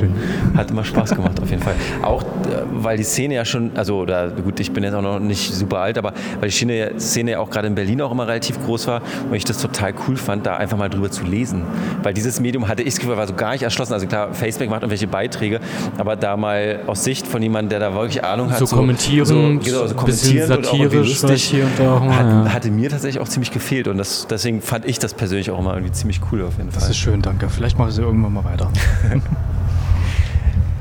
hat 0.56 0.72
immer 0.72 0.84
Spaß 0.84 1.16
gemacht 1.16 1.42
auf 1.42 1.50
jeden 1.50 1.62
Fall. 1.62 1.76
Auch 2.02 2.24
äh, 2.24 2.64
weil 2.72 2.98
die 2.98 3.04
Szene 3.04 3.36
ja 3.36 3.46
schon, 3.46 3.72
also 3.76 4.00
oder 4.00 4.30
gut, 4.30 4.60
ich 4.60 4.72
bin 4.72 4.84
jetzt 4.84 4.94
auch 4.94 5.02
noch 5.02 5.20
nicht 5.20 5.54
super 5.54 5.80
alt, 5.80 5.98
aber 5.98 6.14
weil 6.40 6.50
die 6.50 6.56
Szene, 6.56 7.00
Szene 7.00 7.32
ja 7.32 7.40
auch 7.40 7.50
gerade 7.50 7.68
in 7.68 7.76
Berlin 7.76 8.02
auch 8.02 8.12
immer 8.12 8.28
relativ 8.28 8.64
groß 8.64 8.88
war 8.88 9.02
und 9.30 9.36
ich 9.36 9.46
das 9.46 9.58
total 9.58 9.94
cool 10.08 10.18
fand, 10.18 10.46
da 10.46 10.58
einfach 10.58 10.78
mal 10.78 10.90
drüber 10.90 11.10
zu 11.10 11.24
lesen. 11.24 11.64
Weil 12.04 12.14
dieses 12.14 12.40
Medium 12.40 12.68
hatte 12.68 12.84
ich 12.84 12.94
das 12.94 13.00
Gefühl, 13.00 13.18
war 13.18 13.28
so 13.28 13.34
gar 13.34 13.54
nicht 13.54 13.64
erschlossen. 13.64 13.94
Also 13.94 14.08
klar, 14.08 14.34
Facebook 14.34 14.70
macht 14.70 14.82
irgendwelche 14.82 15.08
Beiträge, 15.08 15.60
aber 15.98 16.16
da 16.16 16.38
mal 16.38 16.82
aus 16.88 17.04
Sicht 17.04 17.28
von 17.28 17.42
jemandem, 17.42 17.70
der 17.70 17.80
da 17.80 17.96
wirklich 17.96 18.24
Ahnung 18.24 18.52
hat, 18.52 18.60
so, 18.60 18.66
so 18.66 18.76
kommentieren, 18.76 19.26
so, 19.26 19.36
genau, 19.36 19.88
so 19.88 19.96
kommentieren 19.96 20.48
satirisch 20.48 21.24
und 21.24 21.26
auch 21.26 21.30
lustig, 21.30 21.54
und 21.62 21.88
auch 21.88 22.04
mal, 22.04 22.16
hat, 22.16 22.26
ja. 22.26 22.54
hatte 22.54 22.72
mir 22.72 22.90
tatsächlich 22.90 23.22
auch 23.22 23.28
ziemlich 23.28 23.52
gefehlt 23.52 23.88
und 23.88 23.98
das, 23.98 24.28
deswegen 24.28 24.62
fand 24.62 24.86
ich 24.86 25.00
das 25.00 25.14
persönlich 25.14 25.52
auch 25.52 25.60
immer 25.60 25.74
irgendwie 25.74 25.94
ziemlich 25.94 26.22
cool 26.32 26.44
auf 26.44 26.58
jeden 26.58 26.72
Fall. 26.72 26.82
Das 26.82 26.90
ist 26.90 26.98
schön, 26.98 27.22
danke. 27.22 27.50
Vielleicht 27.50 27.78
mache 27.78 27.90
ich 27.90 27.96
sie 27.96 28.02
irgendwann 28.02 28.34
mal 28.34 28.44
weiter. 28.44 28.70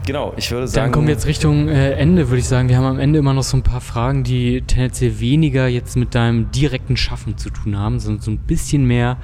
Genau, 0.07 0.35
ich 0.37 0.51
würde 0.51 0.69
sagen. 0.69 0.85
Dann 0.85 0.93
kommen 0.93 1.07
wir 1.07 1.15
jetzt 1.15 1.27
Richtung 1.27 1.69
äh, 1.69 1.93
Ende, 1.93 2.29
würde 2.29 2.41
ich 2.41 2.47
sagen. 2.47 2.69
Wir 2.69 2.77
haben 2.77 2.85
am 2.85 2.99
Ende 2.99 3.19
immer 3.19 3.33
noch 3.33 3.43
so 3.43 3.57
ein 3.57 3.63
paar 3.63 3.81
Fragen, 3.81 4.23
die 4.23 4.61
tendenziell 4.61 5.19
weniger 5.19 5.67
jetzt 5.67 5.97
mit 5.97 6.15
deinem 6.15 6.51
direkten 6.51 6.99
Schaffen 6.99 7.39
zu 7.39 7.49
tun 7.49 7.79
haben, 7.79 7.99
sondern 8.01 8.21
so 8.21 8.31
ein 8.31 8.39
bisschen 8.39 8.85
mehr 8.85 9.17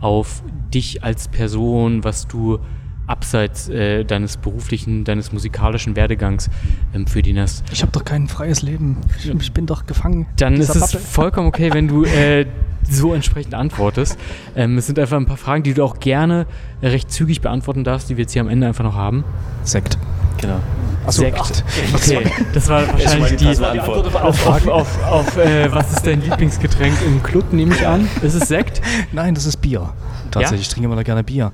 auf 0.00 0.42
dich 0.74 1.02
als 1.02 1.28
Person, 1.28 2.04
was 2.04 2.28
du 2.28 2.58
abseits 3.06 3.68
äh, 3.68 4.04
deines 4.04 4.36
beruflichen, 4.36 5.04
deines 5.04 5.32
musikalischen 5.32 5.96
Werdegangs 5.96 6.50
ähm, 6.94 7.06
für 7.06 7.22
die 7.22 7.38
hast. 7.38 7.64
Ich 7.72 7.82
habe 7.82 7.92
doch 7.92 8.04
kein 8.04 8.28
freies 8.28 8.62
Leben. 8.62 8.98
Ich, 9.18 9.28
ich 9.28 9.52
bin 9.52 9.66
doch 9.66 9.86
gefangen. 9.86 10.26
Dann 10.36 10.54
ist 10.54 10.74
es 10.74 10.92
vollkommen 10.92 11.48
okay, 11.48 11.72
wenn 11.72 11.88
du 11.88 12.04
äh, 12.04 12.46
so 12.88 13.14
entsprechend 13.14 13.54
antwortest. 13.54 14.18
Ähm, 14.54 14.78
es 14.78 14.86
sind 14.86 14.98
einfach 14.98 15.16
ein 15.16 15.26
paar 15.26 15.36
Fragen, 15.36 15.62
die 15.62 15.74
du 15.74 15.84
auch 15.84 15.98
gerne 16.00 16.46
recht 16.82 17.10
zügig 17.10 17.40
beantworten 17.40 17.84
darfst, 17.84 18.08
die 18.10 18.16
wir 18.16 18.22
jetzt 18.22 18.32
hier 18.32 18.42
am 18.42 18.48
Ende 18.48 18.66
einfach 18.66 18.84
noch 18.84 18.94
haben. 18.94 19.24
Sekt. 19.62 19.98
Genau. 20.38 20.60
Achso, 21.06 21.22
Sekt. 21.22 21.38
Acht. 21.38 21.64
Okay, 21.94 22.30
das 22.52 22.68
war 22.68 22.86
wahrscheinlich 22.92 23.36
die, 23.36 23.44
die 23.44 23.64
Antwort 23.64 24.14
auf, 24.14 24.46
auf, 24.46 24.68
auf, 24.68 25.04
auf 25.04 25.36
äh, 25.38 25.72
was 25.72 25.92
ist 25.92 26.06
dein 26.06 26.20
Lieblingsgetränk 26.20 26.96
im 27.06 27.22
Club, 27.22 27.52
nehme 27.52 27.74
ich 27.74 27.86
an. 27.86 28.08
Ist 28.22 28.34
es 28.34 28.48
Sekt? 28.48 28.80
Nein, 29.12 29.34
das 29.34 29.46
ist 29.46 29.58
Bier. 29.58 29.92
Tatsächlich, 30.30 30.60
ja? 30.60 30.62
ich 30.62 30.68
trinke 30.68 30.92
immer 30.92 31.04
gerne 31.04 31.22
Bier. 31.22 31.52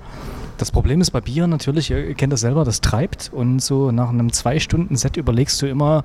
Das 0.63 0.71
Problem 0.71 1.01
ist 1.01 1.11
bei 1.11 1.21
Bier 1.21 1.49
natürlich, 1.49 1.91
ihr 1.91 2.15
kennt 2.15 2.33
das 2.33 2.39
selber, 2.39 2.65
das 2.65 2.81
treibt 2.81 3.33
und 3.33 3.59
so 3.59 3.91
nach 3.91 4.11
einem 4.11 4.33
Zwei-Stunden-Set 4.33 5.17
überlegst 5.17 5.61
du 5.61 5.67
immer 5.67 6.05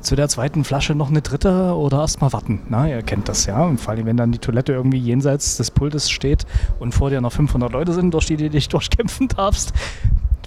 zu 0.00 0.16
der 0.16 0.30
zweiten 0.30 0.64
Flasche 0.64 0.94
noch 0.94 1.10
eine 1.10 1.20
dritte 1.20 1.76
oder 1.76 1.98
erstmal 1.98 2.32
warten. 2.32 2.62
Na, 2.70 2.88
ihr 2.88 3.02
kennt 3.02 3.28
das 3.28 3.44
ja. 3.44 3.62
Und 3.62 3.82
vor 3.82 3.92
allem, 3.92 4.06
wenn 4.06 4.16
dann 4.16 4.32
die 4.32 4.38
Toilette 4.38 4.72
irgendwie 4.72 4.96
jenseits 4.96 5.58
des 5.58 5.70
Pultes 5.70 6.10
steht 6.10 6.46
und 6.80 6.94
vor 6.94 7.10
dir 7.10 7.20
noch 7.20 7.32
500 7.32 7.70
Leute 7.70 7.92
sind, 7.92 8.14
durch 8.14 8.24
die 8.24 8.38
du 8.38 8.48
dich 8.48 8.66
durchkämpfen 8.70 9.28
darfst, 9.28 9.74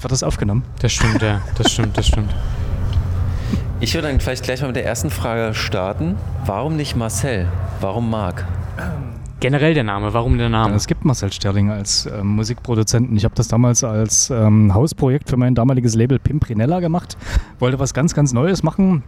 wird 0.02 0.12
das 0.12 0.24
aufgenommen. 0.24 0.64
Das 0.80 0.94
stimmt, 0.94 1.22
ja. 1.22 1.40
Das 1.56 1.72
stimmt, 1.72 1.96
das 1.96 2.08
stimmt. 2.08 2.34
Ich 3.80 3.94
würde 3.94 4.08
dann 4.08 4.20
vielleicht 4.22 4.44
gleich 4.44 4.62
mal 4.62 4.68
mit 4.68 4.76
der 4.76 4.86
ersten 4.86 5.12
Frage 5.12 5.54
starten. 5.54 6.16
Warum 6.48 6.78
nicht 6.78 6.96
Marcel? 6.96 7.48
Warum 7.80 8.10
Marc? 8.10 8.44
Generell 9.42 9.74
der 9.74 9.84
Name, 9.84 10.14
warum 10.14 10.38
der 10.38 10.50
Name? 10.50 10.76
Es 10.76 10.88
gibt 10.88 11.04
Marcel 11.04 11.32
Sterling 11.32 11.70
als 11.70 12.06
äh, 12.06 12.24
Musikproduzenten. 12.24 13.16
Ich 13.18 13.26
habe 13.26 13.36
das 13.36 13.50
damals 13.50 13.84
als 13.84 14.30
ähm, 14.30 14.74
Hausprojekt 14.74 15.30
für 15.30 15.38
mein 15.38 15.56
damaliges 15.56 15.94
Label 15.94 16.20
Pimprinella 16.20 16.80
gemacht. 16.80 17.18
Wollte 17.60 17.78
was 17.78 17.94
ganz, 17.94 18.14
ganz 18.14 18.32
Neues 18.32 18.64
machen. 18.64 19.04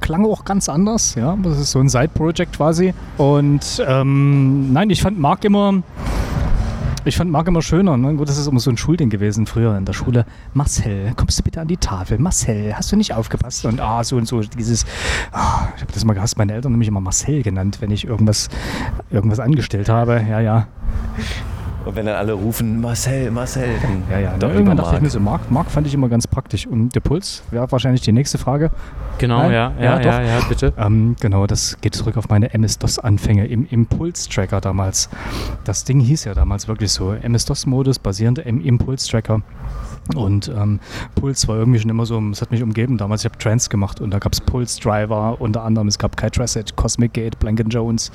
Klang 0.00 0.26
auch 0.26 0.44
ganz 0.44 0.68
anders, 0.68 1.14
ja. 1.14 1.36
Das 1.42 1.58
ist 1.58 1.70
so 1.70 1.78
ein 1.78 1.88
Side-Project 1.88 2.56
quasi. 2.56 2.94
Und 3.16 3.82
ähm, 3.86 4.72
nein, 4.72 4.90
ich 4.90 5.02
fand 5.02 5.18
Marc 5.20 5.44
immer 5.44 5.82
ich 7.04 7.16
fand 7.16 7.30
Marc 7.30 7.48
immer 7.48 7.62
schöner. 7.62 7.96
Ne? 7.96 8.14
Gut, 8.14 8.28
das 8.28 8.38
ist 8.38 8.46
immer 8.46 8.60
so 8.60 8.70
ein 8.70 8.76
Schulding 8.76 9.10
gewesen 9.10 9.46
früher 9.46 9.76
in 9.76 9.84
der 9.84 9.92
Schule. 9.92 10.26
Marcel, 10.54 11.12
kommst 11.16 11.38
du 11.38 11.42
bitte 11.42 11.60
an 11.60 11.68
die 11.68 11.76
Tafel? 11.76 12.18
Marcel, 12.18 12.74
hast 12.76 12.92
du 12.92 12.96
nicht 12.96 13.14
aufgepasst? 13.14 13.64
Und 13.64 13.80
ah, 13.80 14.04
so 14.04 14.16
und 14.16 14.26
so 14.26 14.40
dieses. 14.40 14.84
Ah, 15.32 15.68
ich 15.76 15.82
habe 15.82 15.92
das 15.92 16.04
mal 16.04 16.14
gehasst. 16.14 16.36
Meine 16.38 16.52
Eltern 16.52 16.72
haben 16.72 16.78
mich 16.78 16.88
immer 16.88 17.00
Marcel 17.00 17.42
genannt, 17.42 17.78
wenn 17.80 17.90
ich 17.90 18.06
irgendwas, 18.06 18.48
irgendwas 19.10 19.40
angestellt 19.40 19.88
habe. 19.88 20.24
Ja, 20.28 20.40
ja. 20.40 20.68
Und 21.84 21.96
wenn 21.96 22.06
dann 22.06 22.16
alle 22.16 22.34
rufen, 22.34 22.80
Marcel, 22.80 23.30
Marcel. 23.30 23.68
Ja, 24.10 24.18
ja. 24.18 24.36
Doch, 24.38 24.50
irgendwann 24.50 24.76
dachte 24.76 24.96
ich 24.96 25.02
mir 25.02 25.08
so, 25.08 25.18
Marc, 25.18 25.50
Marc 25.50 25.70
fand 25.70 25.86
ich 25.86 25.94
immer 25.94 26.08
ganz 26.08 26.26
praktisch. 26.26 26.66
Und 26.66 26.94
der 26.94 27.00
Puls 27.00 27.42
wäre 27.50 27.70
wahrscheinlich 27.72 28.02
die 28.02 28.12
nächste 28.12 28.36
Frage. 28.36 28.70
Genau, 29.18 29.38
Nein? 29.38 29.52
ja, 29.52 29.72
ja, 29.78 30.00
ja, 30.00 30.00
ja, 30.00 30.22
ja 30.22 30.40
bitte. 30.48 30.72
Ähm, 30.76 31.16
genau, 31.20 31.46
das 31.46 31.80
geht 31.80 31.94
zurück 31.94 32.16
auf 32.16 32.28
meine 32.28 32.52
MS-DOS-Anfänge 32.52 33.46
im 33.46 33.66
Impuls-Tracker 33.66 34.60
damals. 34.60 35.08
Das 35.64 35.84
Ding 35.84 36.00
hieß 36.00 36.24
ja 36.24 36.34
damals 36.34 36.68
wirklich 36.68 36.92
so, 36.92 37.12
MS-DOS-Modus 37.12 37.98
basierend 37.98 38.40
im 38.40 38.60
Impuls-Tracker. 38.60 39.40
Und 40.16 40.48
ähm, 40.48 40.80
Puls 41.14 41.46
war 41.48 41.56
irgendwie 41.56 41.78
schon 41.78 41.90
immer 41.90 42.06
so, 42.06 42.20
es 42.30 42.40
hat 42.40 42.50
mich 42.50 42.62
umgeben 42.62 42.98
damals. 42.98 43.22
Ich 43.22 43.30
habe 43.30 43.38
Trance 43.38 43.68
gemacht 43.68 44.00
und 44.00 44.10
da 44.10 44.18
gab 44.18 44.32
es 44.32 44.40
Pulse 44.40 44.80
Driver 44.80 45.40
unter 45.40 45.62
anderem. 45.62 45.88
Es 45.88 45.98
gab 45.98 46.16
Kai 46.16 46.30
Tracet, 46.30 46.76
Cosmic 46.76 47.12
Gate, 47.12 47.38
Blank 47.38 47.60
Jones. 47.68 48.10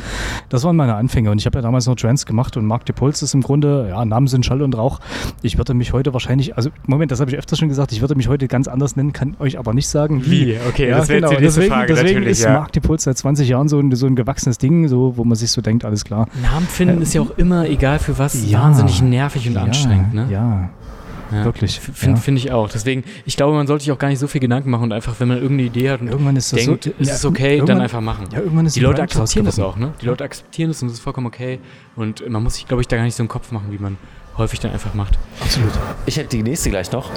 Das 0.49 0.63
waren 0.63 0.75
meine 0.75 0.95
Anfänge 0.95 1.31
und 1.31 1.37
ich 1.37 1.45
habe 1.45 1.57
ja 1.57 1.61
damals 1.61 1.87
noch 1.87 1.95
Trance 1.95 2.25
gemacht 2.25 2.57
und 2.57 2.65
Mark 2.65 2.85
de 2.85 2.95
Puls 2.95 3.21
ist 3.21 3.33
im 3.33 3.41
Grunde, 3.41 3.87
ja, 3.89 4.03
Namen 4.05 4.27
sind 4.27 4.45
Schall 4.45 4.61
und 4.61 4.77
Rauch. 4.77 4.99
Ich 5.41 5.57
würde 5.57 5.73
mich 5.73 5.93
heute 5.93 6.13
wahrscheinlich, 6.13 6.57
also 6.57 6.69
Moment, 6.85 7.11
das 7.11 7.19
habe 7.19 7.31
ich 7.31 7.37
öfters 7.37 7.59
schon 7.59 7.69
gesagt, 7.69 7.91
ich 7.91 8.01
würde 8.01 8.15
mich 8.15 8.27
heute 8.27 8.47
ganz 8.47 8.67
anders 8.67 8.95
nennen, 8.95 9.13
kann 9.13 9.35
euch 9.39 9.59
aber 9.59 9.73
nicht 9.73 9.87
sagen 9.87 10.25
wie. 10.25 10.47
wie? 10.47 10.57
Okay, 10.67 10.89
ja, 10.89 10.97
das 10.97 11.09
wäre 11.09 11.21
genau. 11.21 11.29
die 11.31 11.41
nächste 11.41 11.59
deswegen, 11.61 11.73
Frage. 11.73 11.93
Deswegen 11.93 12.23
ist 12.23 12.43
ja. 12.43 12.53
Mark 12.53 12.71
de 12.71 12.81
Puls 12.81 13.03
seit 13.03 13.17
20 13.17 13.47
Jahren 13.47 13.67
so 13.67 13.79
ein, 13.79 13.93
so 13.95 14.07
ein 14.07 14.15
gewachsenes 14.15 14.57
Ding, 14.57 14.87
so, 14.87 15.17
wo 15.17 15.23
man 15.23 15.35
sich 15.35 15.51
so 15.51 15.61
denkt, 15.61 15.85
alles 15.85 16.03
klar. 16.05 16.27
Namen 16.41 16.67
finden 16.67 16.99
äh, 16.99 17.03
ist 17.03 17.13
ja 17.13 17.21
auch 17.21 17.37
immer, 17.37 17.67
egal 17.69 17.99
für 17.99 18.17
was, 18.17 18.49
ja, 18.49 18.61
wahnsinnig 18.61 19.01
nervig 19.01 19.47
und 19.47 19.55
ja, 19.55 19.63
anstrengend. 19.63 20.13
Ne? 20.13 20.27
Ja, 20.31 20.69
ja, 21.31 21.43
Wirklich. 21.43 21.79
Finde 21.79 22.17
ja. 22.17 22.21
find 22.21 22.37
ich 22.37 22.51
auch. 22.51 22.69
Deswegen, 22.69 23.03
ich 23.25 23.35
glaube, 23.35 23.55
man 23.55 23.67
sollte 23.67 23.83
sich 23.83 23.91
auch 23.91 23.97
gar 23.97 24.09
nicht 24.09 24.19
so 24.19 24.27
viel 24.27 24.41
Gedanken 24.41 24.69
machen 24.69 24.83
und 24.83 24.93
einfach, 24.93 25.19
wenn 25.19 25.27
man 25.27 25.37
irgendeine 25.37 25.67
Idee 25.67 25.89
hat 25.89 26.01
und 26.01 26.07
irgendwann 26.07 26.35
ist 26.35 26.53
das 26.53 26.63
denkt, 26.63 26.83
so, 26.85 26.91
ist 26.97 27.11
es 27.11 27.25
okay, 27.25 27.61
dann 27.65 27.81
einfach 27.81 28.01
machen. 28.01 28.27
Ja, 28.31 28.39
irgendwann 28.39 28.65
ist 28.65 28.75
die 28.75 28.81
Leute 28.81 29.01
akzeptieren 29.01 29.45
das 29.45 29.59
auch, 29.59 29.75
ne? 29.75 29.93
Die 30.01 30.05
Leute 30.05 30.23
akzeptieren 30.23 30.69
das 30.69 30.81
und 30.81 30.89
es 30.89 30.95
ist 30.95 30.99
vollkommen 30.99 31.27
okay. 31.27 31.59
Und 31.95 32.27
man 32.29 32.43
muss 32.43 32.55
sich, 32.55 32.67
glaube 32.67 32.81
ich, 32.81 32.87
da 32.87 32.97
gar 32.97 33.03
nicht 33.03 33.15
so 33.15 33.23
einen 33.23 33.29
Kopf 33.29 33.51
machen, 33.51 33.71
wie 33.71 33.77
man 33.77 33.97
häufig 34.37 34.59
dann 34.59 34.71
einfach 34.71 34.93
macht. 34.93 35.17
Absolut. 35.41 35.71
Ich 36.05 36.17
hätte 36.17 36.35
die 36.35 36.43
nächste 36.43 36.69
gleich 36.69 36.91
noch. 36.91 37.09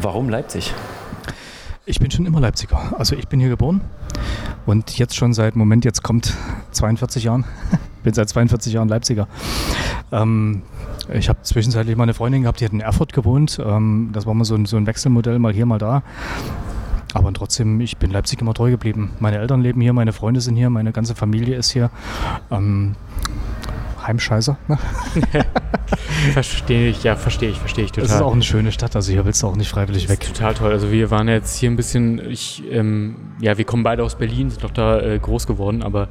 Warum 0.00 0.28
Leipzig? 0.28 0.72
Ich 1.84 1.98
bin 1.98 2.10
schon 2.10 2.26
immer 2.26 2.40
Leipziger. 2.40 2.94
Also 2.98 3.16
ich 3.16 3.26
bin 3.26 3.40
hier 3.40 3.48
geboren 3.48 3.80
und 4.66 4.98
jetzt 4.98 5.16
schon 5.16 5.34
seit, 5.34 5.56
Moment, 5.56 5.84
jetzt 5.84 6.02
kommt 6.02 6.32
42 6.70 7.24
Jahren. 7.24 7.44
Bin 8.02 8.14
seit 8.14 8.28
42 8.28 8.72
Jahren 8.72 8.88
Leipziger. 8.88 9.28
Ähm, 10.10 10.62
ich 11.12 11.28
habe 11.28 11.40
zwischenzeitlich 11.42 11.96
mal 11.96 12.04
eine 12.04 12.14
Freundin 12.14 12.42
gehabt, 12.42 12.60
die 12.60 12.64
hat 12.64 12.72
in 12.72 12.80
Erfurt 12.80 13.12
gewohnt. 13.12 13.60
Ähm, 13.64 14.10
das 14.12 14.26
war 14.26 14.34
mal 14.34 14.44
so 14.44 14.54
ein, 14.54 14.66
so 14.66 14.76
ein 14.76 14.86
Wechselmodell, 14.86 15.38
mal 15.38 15.52
hier, 15.52 15.66
mal 15.66 15.78
da. 15.78 16.02
Aber 17.14 17.32
trotzdem, 17.32 17.80
ich 17.80 17.98
bin 17.98 18.10
Leipzig 18.10 18.40
immer 18.40 18.54
treu 18.54 18.70
geblieben. 18.70 19.10
Meine 19.20 19.38
Eltern 19.38 19.60
leben 19.60 19.80
hier, 19.80 19.92
meine 19.92 20.12
Freunde 20.12 20.40
sind 20.40 20.56
hier, 20.56 20.70
meine 20.70 20.92
ganze 20.92 21.14
Familie 21.14 21.56
ist 21.56 21.70
hier. 21.70 21.90
Ähm, 22.50 22.94
Heimscheißer. 24.06 24.56
Ne? 24.68 24.78
verstehe 26.32 26.88
ich, 26.88 27.02
ja, 27.04 27.16
verstehe 27.16 27.50
ich, 27.50 27.58
verstehe 27.58 27.84
ich 27.84 27.92
total. 27.92 28.08
Das 28.08 28.16
ist 28.16 28.22
auch 28.22 28.32
eine 28.32 28.42
schöne 28.42 28.72
Stadt, 28.72 28.96
also 28.96 29.12
hier 29.12 29.24
willst 29.24 29.42
du 29.42 29.46
auch 29.46 29.56
nicht 29.56 29.68
freiwillig 29.68 30.08
weg. 30.08 30.20
Total 30.20 30.54
toll. 30.54 30.72
Also 30.72 30.90
wir 30.90 31.10
waren 31.10 31.28
jetzt 31.28 31.56
hier 31.56 31.70
ein 31.70 31.76
bisschen, 31.76 32.18
ich, 32.30 32.62
ähm, 32.70 33.16
ja, 33.40 33.58
wir 33.58 33.64
kommen 33.64 33.82
beide 33.82 34.02
aus 34.02 34.16
Berlin, 34.16 34.50
sind 34.50 34.64
doch 34.64 34.70
da 34.70 35.00
äh, 35.00 35.18
groß 35.18 35.46
geworden, 35.46 35.82
aber 35.82 36.08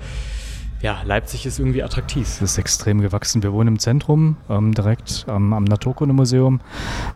ja, 0.82 1.01
Leipzig 1.05 1.45
ist 1.45 1.59
irgendwie 1.59 1.84
attraktiv. 1.84 2.27
Es 2.27 2.41
ist 2.41 2.57
extrem 2.57 3.01
gewachsen. 3.01 3.43
Wir 3.43 3.53
wohnen 3.53 3.69
im 3.69 3.79
Zentrum, 3.79 4.38
ähm, 4.49 4.73
direkt 4.73 5.25
ähm, 5.29 5.53
am 5.53 5.63
Naturkundemuseum. 5.63 6.59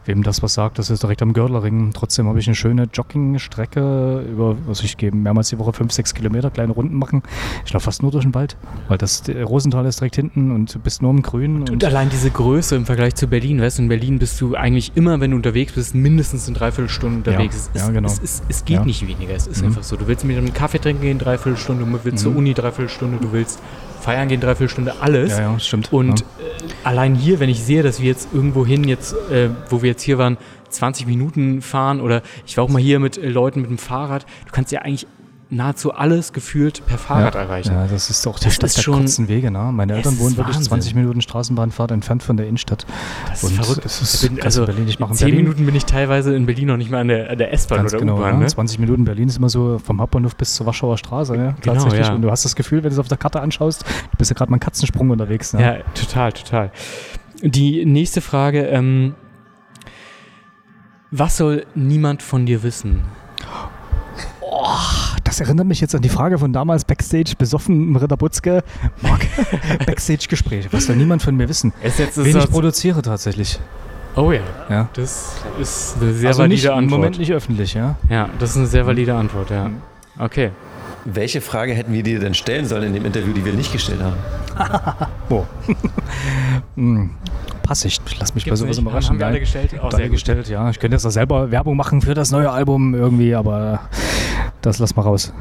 Wem 0.05 0.23
das 0.23 0.43
was 0.43 0.53
sagt, 0.53 0.77
das 0.77 0.89
ist 0.89 1.01
direkt 1.01 1.21
am 1.21 1.33
Görlerring. 1.33 1.91
Trotzdem 1.93 2.27
habe 2.27 2.39
ich 2.39 2.47
eine 2.47 2.55
schöne 2.55 2.87
Joggingstrecke 2.93 4.23
über, 4.29 4.55
was 4.67 4.81
ich 4.81 4.97
gebe, 4.97 5.17
mehrmals 5.17 5.49
die 5.49 5.57
Woche 5.57 5.73
fünf, 5.73 5.93
sechs 5.93 6.13
Kilometer, 6.13 6.51
kleine 6.51 6.73
Runden 6.73 6.95
machen. 6.95 7.23
Ich 7.65 7.73
laufe 7.73 7.85
fast 7.85 8.03
nur 8.03 8.11
durch 8.11 8.23
den 8.23 8.35
Wald, 8.35 8.55
weil 8.87 8.97
das 8.97 9.23
Rosental 9.29 9.85
ist 9.85 9.99
direkt 9.99 10.15
hinten 10.15 10.51
und 10.51 10.73
du 10.73 10.79
bist 10.79 11.01
nur 11.01 11.11
im 11.11 11.23
Grün. 11.23 11.61
Und, 11.61 11.69
und, 11.71 11.83
allein 11.83 12.09
diese 12.09 12.29
Größe 12.29 12.75
im 12.75 12.85
Vergleich 12.85 13.15
zu 13.15 13.27
Berlin, 13.27 13.61
weißt 13.61 13.79
du, 13.79 13.83
in 13.83 13.89
Berlin 13.89 14.19
bist 14.19 14.39
du 14.41 14.55
eigentlich 14.55 14.91
immer, 14.95 15.19
wenn 15.19 15.31
du 15.31 15.37
unterwegs 15.37 15.73
bist, 15.73 15.95
mindestens 15.95 16.47
eine 16.47 16.57
Dreiviertelstunde 16.57 17.17
unterwegs. 17.17 17.71
Ja, 17.73 17.81
es, 17.81 17.87
ja, 17.87 17.93
genau. 17.93 18.07
es, 18.07 18.19
es, 18.19 18.43
es 18.47 18.65
geht 18.65 18.77
ja. 18.77 18.85
nicht 18.85 19.07
weniger, 19.07 19.33
es 19.33 19.47
ist 19.47 19.61
mhm. 19.61 19.69
einfach 19.69 19.83
so. 19.83 19.95
Du 19.95 20.07
willst 20.07 20.23
mit 20.23 20.37
einem 20.37 20.53
Kaffee 20.53 20.79
trinken 20.79 21.01
gehen, 21.01 21.17
Dreiviertelstunde, 21.17 21.83
du 21.83 21.91
willst 21.91 22.05
mhm. 22.05 22.17
zur 22.17 22.35
Uni, 22.35 22.53
Dreiviertelstunde, 22.53 23.17
du 23.17 23.31
willst 23.31 23.54
feiern 24.01 24.27
gehen, 24.27 24.39
dreiviertel 24.39 24.69
Stunde, 24.69 24.93
alles. 25.01 25.31
Ja, 25.31 25.51
ja, 25.51 25.59
stimmt. 25.59 25.91
Und 25.91 26.19
ja. 26.19 26.25
äh, 26.25 26.73
allein 26.83 27.15
hier, 27.15 27.39
wenn 27.39 27.49
ich 27.49 27.63
sehe, 27.63 27.83
dass 27.83 27.99
wir 27.99 28.07
jetzt 28.07 28.29
irgendwo 28.33 28.65
hin, 28.65 28.83
jetzt, 28.83 29.13
äh, 29.31 29.49
wo 29.69 29.81
wir 29.81 29.89
jetzt 29.89 30.03
hier 30.03 30.17
waren, 30.17 30.37
20 30.69 31.07
Minuten 31.07 31.61
fahren 31.61 32.01
oder 32.01 32.21
ich 32.45 32.57
war 32.57 32.63
auch 32.63 32.69
mal 32.69 32.81
hier 32.81 32.99
mit 32.99 33.17
äh, 33.17 33.29
Leuten 33.29 33.61
mit 33.61 33.69
dem 33.69 33.77
Fahrrad, 33.77 34.25
du 34.45 34.51
kannst 34.51 34.71
ja 34.71 34.81
eigentlich 34.81 35.07
nahezu 35.49 35.93
alles 35.93 36.33
gefühlt 36.33 36.85
per 36.85 36.97
Fahrrad 36.97 37.35
ja, 37.35 37.41
erreichen. 37.41 37.73
Ja, 37.73 37.87
das 37.87 38.09
ist 38.09 38.25
doch 38.25 38.39
die 38.39 38.45
das 38.45 38.55
Stadt 38.55 38.75
der 38.75 38.81
schon, 38.81 38.99
kurzen 38.99 39.27
Wege. 39.27 39.51
Ne? 39.51 39.71
Meine 39.71 39.93
Eltern 39.93 40.17
wohnen 40.19 40.37
wirklich 40.37 40.59
20 40.59 40.95
Minuten 40.95 41.21
Straßenbahnfahrt 41.21 41.91
entfernt 41.91 42.23
von 42.23 42.37
der 42.37 42.47
Innenstadt. 42.47 42.85
Das 43.27 43.43
ist 43.43 43.49
Und 43.49 43.63
verrückt. 43.63 43.85
Es 43.85 44.01
ist 44.01 44.21
bin, 44.21 44.41
also 44.41 44.65
Berlin. 44.65 44.87
Ich 44.87 44.99
mache 44.99 45.13
10 45.13 45.27
Berlin. 45.27 45.43
Minuten 45.43 45.65
bin 45.65 45.75
ich 45.75 45.85
teilweise 45.85 46.35
in 46.35 46.45
Berlin 46.45 46.67
noch 46.67 46.77
nicht 46.77 46.89
mal 46.89 47.01
an 47.01 47.07
der, 47.07 47.35
der 47.35 47.53
S-Bahn 47.53 47.85
oder 47.85 47.97
genau, 47.97 48.17
U-Bahn. 48.17 48.39
Ne? 48.39 48.47
20 48.47 48.79
Minuten 48.79 49.05
Berlin 49.05 49.27
ist 49.27 49.37
immer 49.37 49.49
so 49.49 49.79
vom 49.79 50.01
Hauptbahnhof 50.01 50.35
bis 50.35 50.55
zur 50.55 50.65
Warschauer 50.65 50.97
Straße. 50.97 51.33
Ne? 51.33 51.55
Genau, 51.61 51.75
Tatsächlich. 51.75 52.07
Ja. 52.07 52.13
Und 52.13 52.21
du 52.21 52.31
hast 52.31 52.45
das 52.45 52.55
Gefühl, 52.55 52.83
wenn 52.83 52.89
du 52.89 52.93
es 52.93 52.99
auf 52.99 53.07
der 53.07 53.17
Karte 53.17 53.39
anschaust, 53.41 53.83
du 53.83 54.17
bist 54.17 54.31
ja 54.31 54.35
gerade 54.35 54.51
mal 54.51 54.55
einen 54.55 54.61
Katzensprung 54.61 55.09
unterwegs. 55.09 55.53
Ne? 55.53 55.61
Ja, 55.61 55.77
total, 55.93 56.33
total. 56.33 56.71
Die 57.41 57.85
nächste 57.85 58.21
Frage, 58.21 58.65
ähm, 58.67 59.13
was 61.11 61.37
soll 61.37 61.65
niemand 61.75 62.23
von 62.23 62.45
dir 62.45 62.63
wissen? 62.63 63.03
Das 65.35 65.41
erinnert 65.41 65.67
mich 65.67 65.81
jetzt 65.81 65.93
an 65.93 66.01
die 66.01 66.07
Frage 66.07 66.37
von 66.37 66.53
damals 66.53 66.85
Backstage 66.85 67.33
besoffen 67.37 67.89
im 67.89 67.95
Ritter 67.97 68.15
Butzke. 68.15 68.63
Mark, 69.01 69.19
Backstage-Gespräch. 69.85 70.69
Was 70.71 70.85
soll 70.85 70.95
niemand 70.95 71.23
von 71.23 71.35
mir 71.35 71.49
wissen? 71.49 71.73
Es 71.83 71.97
jetzt 71.97 72.23
Wen 72.23 72.37
ich 72.37 72.49
produziere 72.49 73.01
tatsächlich. 73.01 73.59
Oh 74.15 74.31
ja. 74.31 74.39
ja. 74.69 74.87
Das 74.93 75.33
ist 75.59 75.97
eine 75.99 76.13
sehr 76.13 76.29
also 76.29 76.43
valide 76.43 76.55
nicht, 76.55 76.69
Antwort. 76.69 76.83
Im 76.83 76.89
Moment 76.89 77.19
nicht 77.19 77.33
öffentlich, 77.33 77.73
ja. 77.73 77.97
Ja, 78.09 78.29
das 78.39 78.51
ist 78.51 78.55
eine 78.55 78.67
sehr 78.67 78.87
valide 78.87 79.13
Antwort, 79.13 79.49
ja. 79.49 79.71
Okay. 80.17 80.51
Welche 81.03 81.41
Frage 81.41 81.73
hätten 81.73 81.91
wir 81.91 82.03
dir 82.03 82.21
denn 82.21 82.33
stellen 82.33 82.65
sollen 82.65 82.83
in 82.83 82.93
dem 82.93 83.03
Interview, 83.03 83.33
die 83.33 83.43
wir 83.43 83.51
nicht 83.51 83.73
gestellt 83.73 83.99
haben? 84.01 84.15
Wo? 85.27 85.45
hm. 86.75 87.09
Passig. 87.65 87.99
Lass 88.19 88.35
mich 88.35 88.43
Gibt's 88.43 88.59
bei 88.59 88.65
sowas 88.65 88.77
überraschen. 88.77 89.09
Haben 89.11 89.19
wir 89.19 89.27
alle 89.27 89.39
gestellt? 89.39 89.79
Auch 89.81 89.93
alle 89.93 90.09
gestellt, 90.09 90.47
ja. 90.49 90.69
Ich 90.69 90.79
könnte 90.79 90.95
jetzt 90.95 91.05
auch 91.05 91.11
selber 91.11 91.49
Werbung 91.51 91.75
machen 91.75 92.01
für 92.01 92.13
das 92.13 92.31
neue 92.31 92.51
Album 92.51 92.93
irgendwie, 92.93 93.33
aber 93.33 93.79
das 94.61 94.79
lass 94.79 94.95
mal 94.95 95.01
raus. 95.01 95.33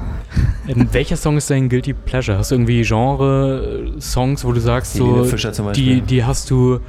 Ähm, 0.66 0.88
welcher 0.92 1.16
Song 1.16 1.36
ist 1.36 1.50
dein 1.50 1.68
Guilty 1.68 1.92
Pleasure? 1.92 2.38
Hast 2.38 2.50
du 2.50 2.54
irgendwie 2.54 2.82
Genre-Songs, 2.82 4.44
wo 4.44 4.52
du 4.52 4.60
sagst, 4.60 4.94
so, 4.94 5.26
die, 5.74 6.00
die 6.00 6.24
hast 6.24 6.50
du, 6.50 6.80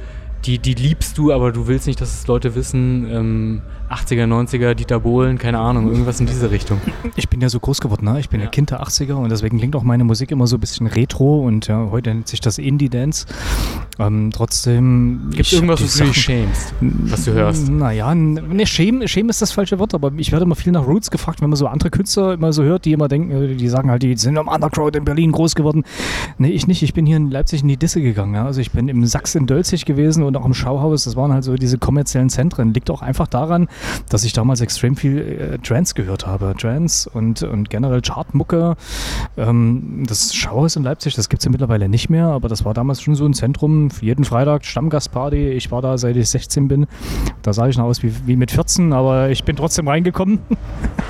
die, 0.46 0.58
die 0.58 0.74
liebst 0.74 1.18
du, 1.18 1.32
aber 1.32 1.50
du 1.50 1.66
willst 1.66 1.86
nicht, 1.86 2.00
dass 2.00 2.14
es 2.20 2.26
Leute 2.28 2.54
wissen? 2.54 3.06
Ähm, 3.10 3.62
80er, 3.90 4.26
90er, 4.26 4.74
Dieter 4.74 5.00
Bohlen, 5.00 5.38
keine 5.38 5.58
Ahnung, 5.58 5.88
irgendwas 5.88 6.20
in 6.20 6.26
diese 6.26 6.50
Richtung. 6.50 6.80
Ich 7.14 7.28
bin 7.28 7.40
ja 7.40 7.48
so 7.48 7.60
groß 7.60 7.80
geworden, 7.80 8.04
ne? 8.04 8.20
ich 8.20 8.28
bin 8.28 8.40
ja, 8.40 8.46
Kind 8.46 8.70
der 8.70 8.82
80er 8.82 9.14
und 9.14 9.30
deswegen 9.30 9.58
klingt 9.58 9.74
auch 9.74 9.82
meine 9.82 10.04
Musik 10.04 10.30
immer 10.30 10.46
so 10.46 10.56
ein 10.56 10.60
bisschen 10.60 10.86
retro 10.86 11.40
und 11.46 11.66
ja, 11.66 11.88
heute 11.90 12.10
nennt 12.10 12.28
sich 12.28 12.40
das 12.40 12.58
Indie-Dance. 12.58 13.26
Ähm, 13.98 14.30
trotzdem. 14.32 15.28
Gibt 15.30 15.46
es 15.46 15.52
irgendwas, 15.52 15.82
was 15.82 15.96
du 15.96 16.04
dich 16.04 16.16
schämst, 16.16 16.74
was 16.80 17.24
du 17.24 17.32
hörst? 17.32 17.70
Naja, 17.70 18.14
ne, 18.14 18.66
schämen, 18.66 19.08
schämen 19.08 19.30
ist 19.30 19.40
das 19.40 19.52
falsche 19.52 19.78
Wort, 19.78 19.94
aber 19.94 20.12
ich 20.16 20.32
werde 20.32 20.44
immer 20.44 20.56
viel 20.56 20.72
nach 20.72 20.86
Roots 20.86 21.10
gefragt, 21.10 21.40
wenn 21.40 21.48
man 21.48 21.56
so 21.56 21.66
andere 21.66 21.90
Künstler 21.90 22.34
immer 22.34 22.52
so 22.52 22.62
hört, 22.62 22.84
die 22.84 22.92
immer 22.92 23.08
denken, 23.08 23.30
äh, 23.30 23.54
die 23.54 23.68
sagen 23.68 23.90
halt, 23.90 24.02
die 24.02 24.14
sind 24.16 24.36
im 24.36 24.48
Underground 24.48 24.96
in 24.96 25.04
Berlin 25.04 25.32
groß 25.32 25.54
geworden. 25.54 25.84
Nee, 26.38 26.50
ich 26.50 26.66
nicht. 26.66 26.82
Ich 26.82 26.92
bin 26.92 27.06
hier 27.06 27.16
in 27.16 27.30
Leipzig 27.30 27.62
in 27.62 27.68
die 27.68 27.78
Disse 27.78 28.02
gegangen. 28.02 28.34
Ja? 28.34 28.44
Also 28.44 28.60
ich 28.60 28.72
bin 28.72 28.88
im 28.88 29.06
Sachs 29.06 29.34
in 29.34 29.46
Dölzig 29.46 29.86
gewesen 29.86 30.22
und 30.22 30.35
auch 30.36 30.44
im 30.44 30.54
Schauhaus. 30.54 31.04
Das 31.04 31.16
waren 31.16 31.32
halt 31.32 31.44
so 31.44 31.54
diese 31.54 31.78
kommerziellen 31.78 32.30
Zentren. 32.30 32.72
Liegt 32.74 32.90
auch 32.90 33.02
einfach 33.02 33.26
daran, 33.26 33.68
dass 34.08 34.24
ich 34.24 34.32
damals 34.32 34.60
extrem 34.60 34.96
viel 34.96 35.18
äh, 35.18 35.58
Trance 35.58 35.94
gehört 35.94 36.26
habe. 36.26 36.54
Trance 36.58 37.08
und, 37.10 37.42
und 37.42 37.70
generell 37.70 38.00
Chartmucke. 38.02 38.76
Ähm, 39.36 40.04
das 40.06 40.34
Schauhaus 40.34 40.76
in 40.76 40.82
Leipzig, 40.82 41.14
das 41.14 41.28
gibt 41.28 41.40
es 41.40 41.44
ja 41.44 41.50
mittlerweile 41.50 41.88
nicht 41.88 42.10
mehr, 42.10 42.26
aber 42.26 42.48
das 42.48 42.64
war 42.64 42.74
damals 42.74 43.02
schon 43.02 43.14
so 43.14 43.24
ein 43.24 43.34
Zentrum. 43.34 43.88
Jeden 44.00 44.24
Freitag 44.24 44.64
Stammgastparty. 44.64 45.50
Ich 45.50 45.70
war 45.70 45.82
da, 45.82 45.98
seit 45.98 46.16
ich 46.16 46.28
16 46.28 46.68
bin. 46.68 46.86
Da 47.42 47.52
sah 47.52 47.68
ich 47.68 47.76
noch 47.76 47.84
aus 47.84 48.02
wie, 48.02 48.12
wie 48.26 48.36
mit 48.36 48.50
14, 48.50 48.92
aber 48.92 49.30
ich 49.30 49.44
bin 49.44 49.56
trotzdem 49.56 49.88
reingekommen. 49.88 50.40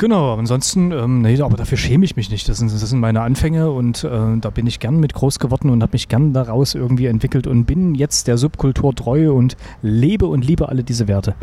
Genau, 0.00 0.32
ansonsten, 0.32 0.92
ähm, 0.92 1.20
nee, 1.20 1.38
aber 1.42 1.58
dafür 1.58 1.76
schäme 1.76 2.06
ich 2.06 2.16
mich 2.16 2.30
nicht. 2.30 2.48
Das 2.48 2.56
sind, 2.56 2.72
das 2.72 2.80
sind 2.80 3.00
meine 3.00 3.20
Anfänge 3.20 3.70
und 3.70 4.02
äh, 4.02 4.08
da 4.40 4.48
bin 4.48 4.66
ich 4.66 4.80
gern 4.80 4.98
mit 4.98 5.12
groß 5.12 5.38
geworden 5.38 5.68
und 5.68 5.82
habe 5.82 5.92
mich 5.92 6.08
gern 6.08 6.32
daraus 6.32 6.74
irgendwie 6.74 7.04
entwickelt 7.04 7.46
und 7.46 7.66
bin 7.66 7.94
jetzt 7.94 8.26
der 8.26 8.38
Subkultur 8.38 8.94
treu 8.94 9.30
und 9.30 9.58
lebe 9.82 10.26
und 10.26 10.42
liebe 10.42 10.70
alle 10.70 10.84
diese 10.84 11.06
Werte. 11.06 11.34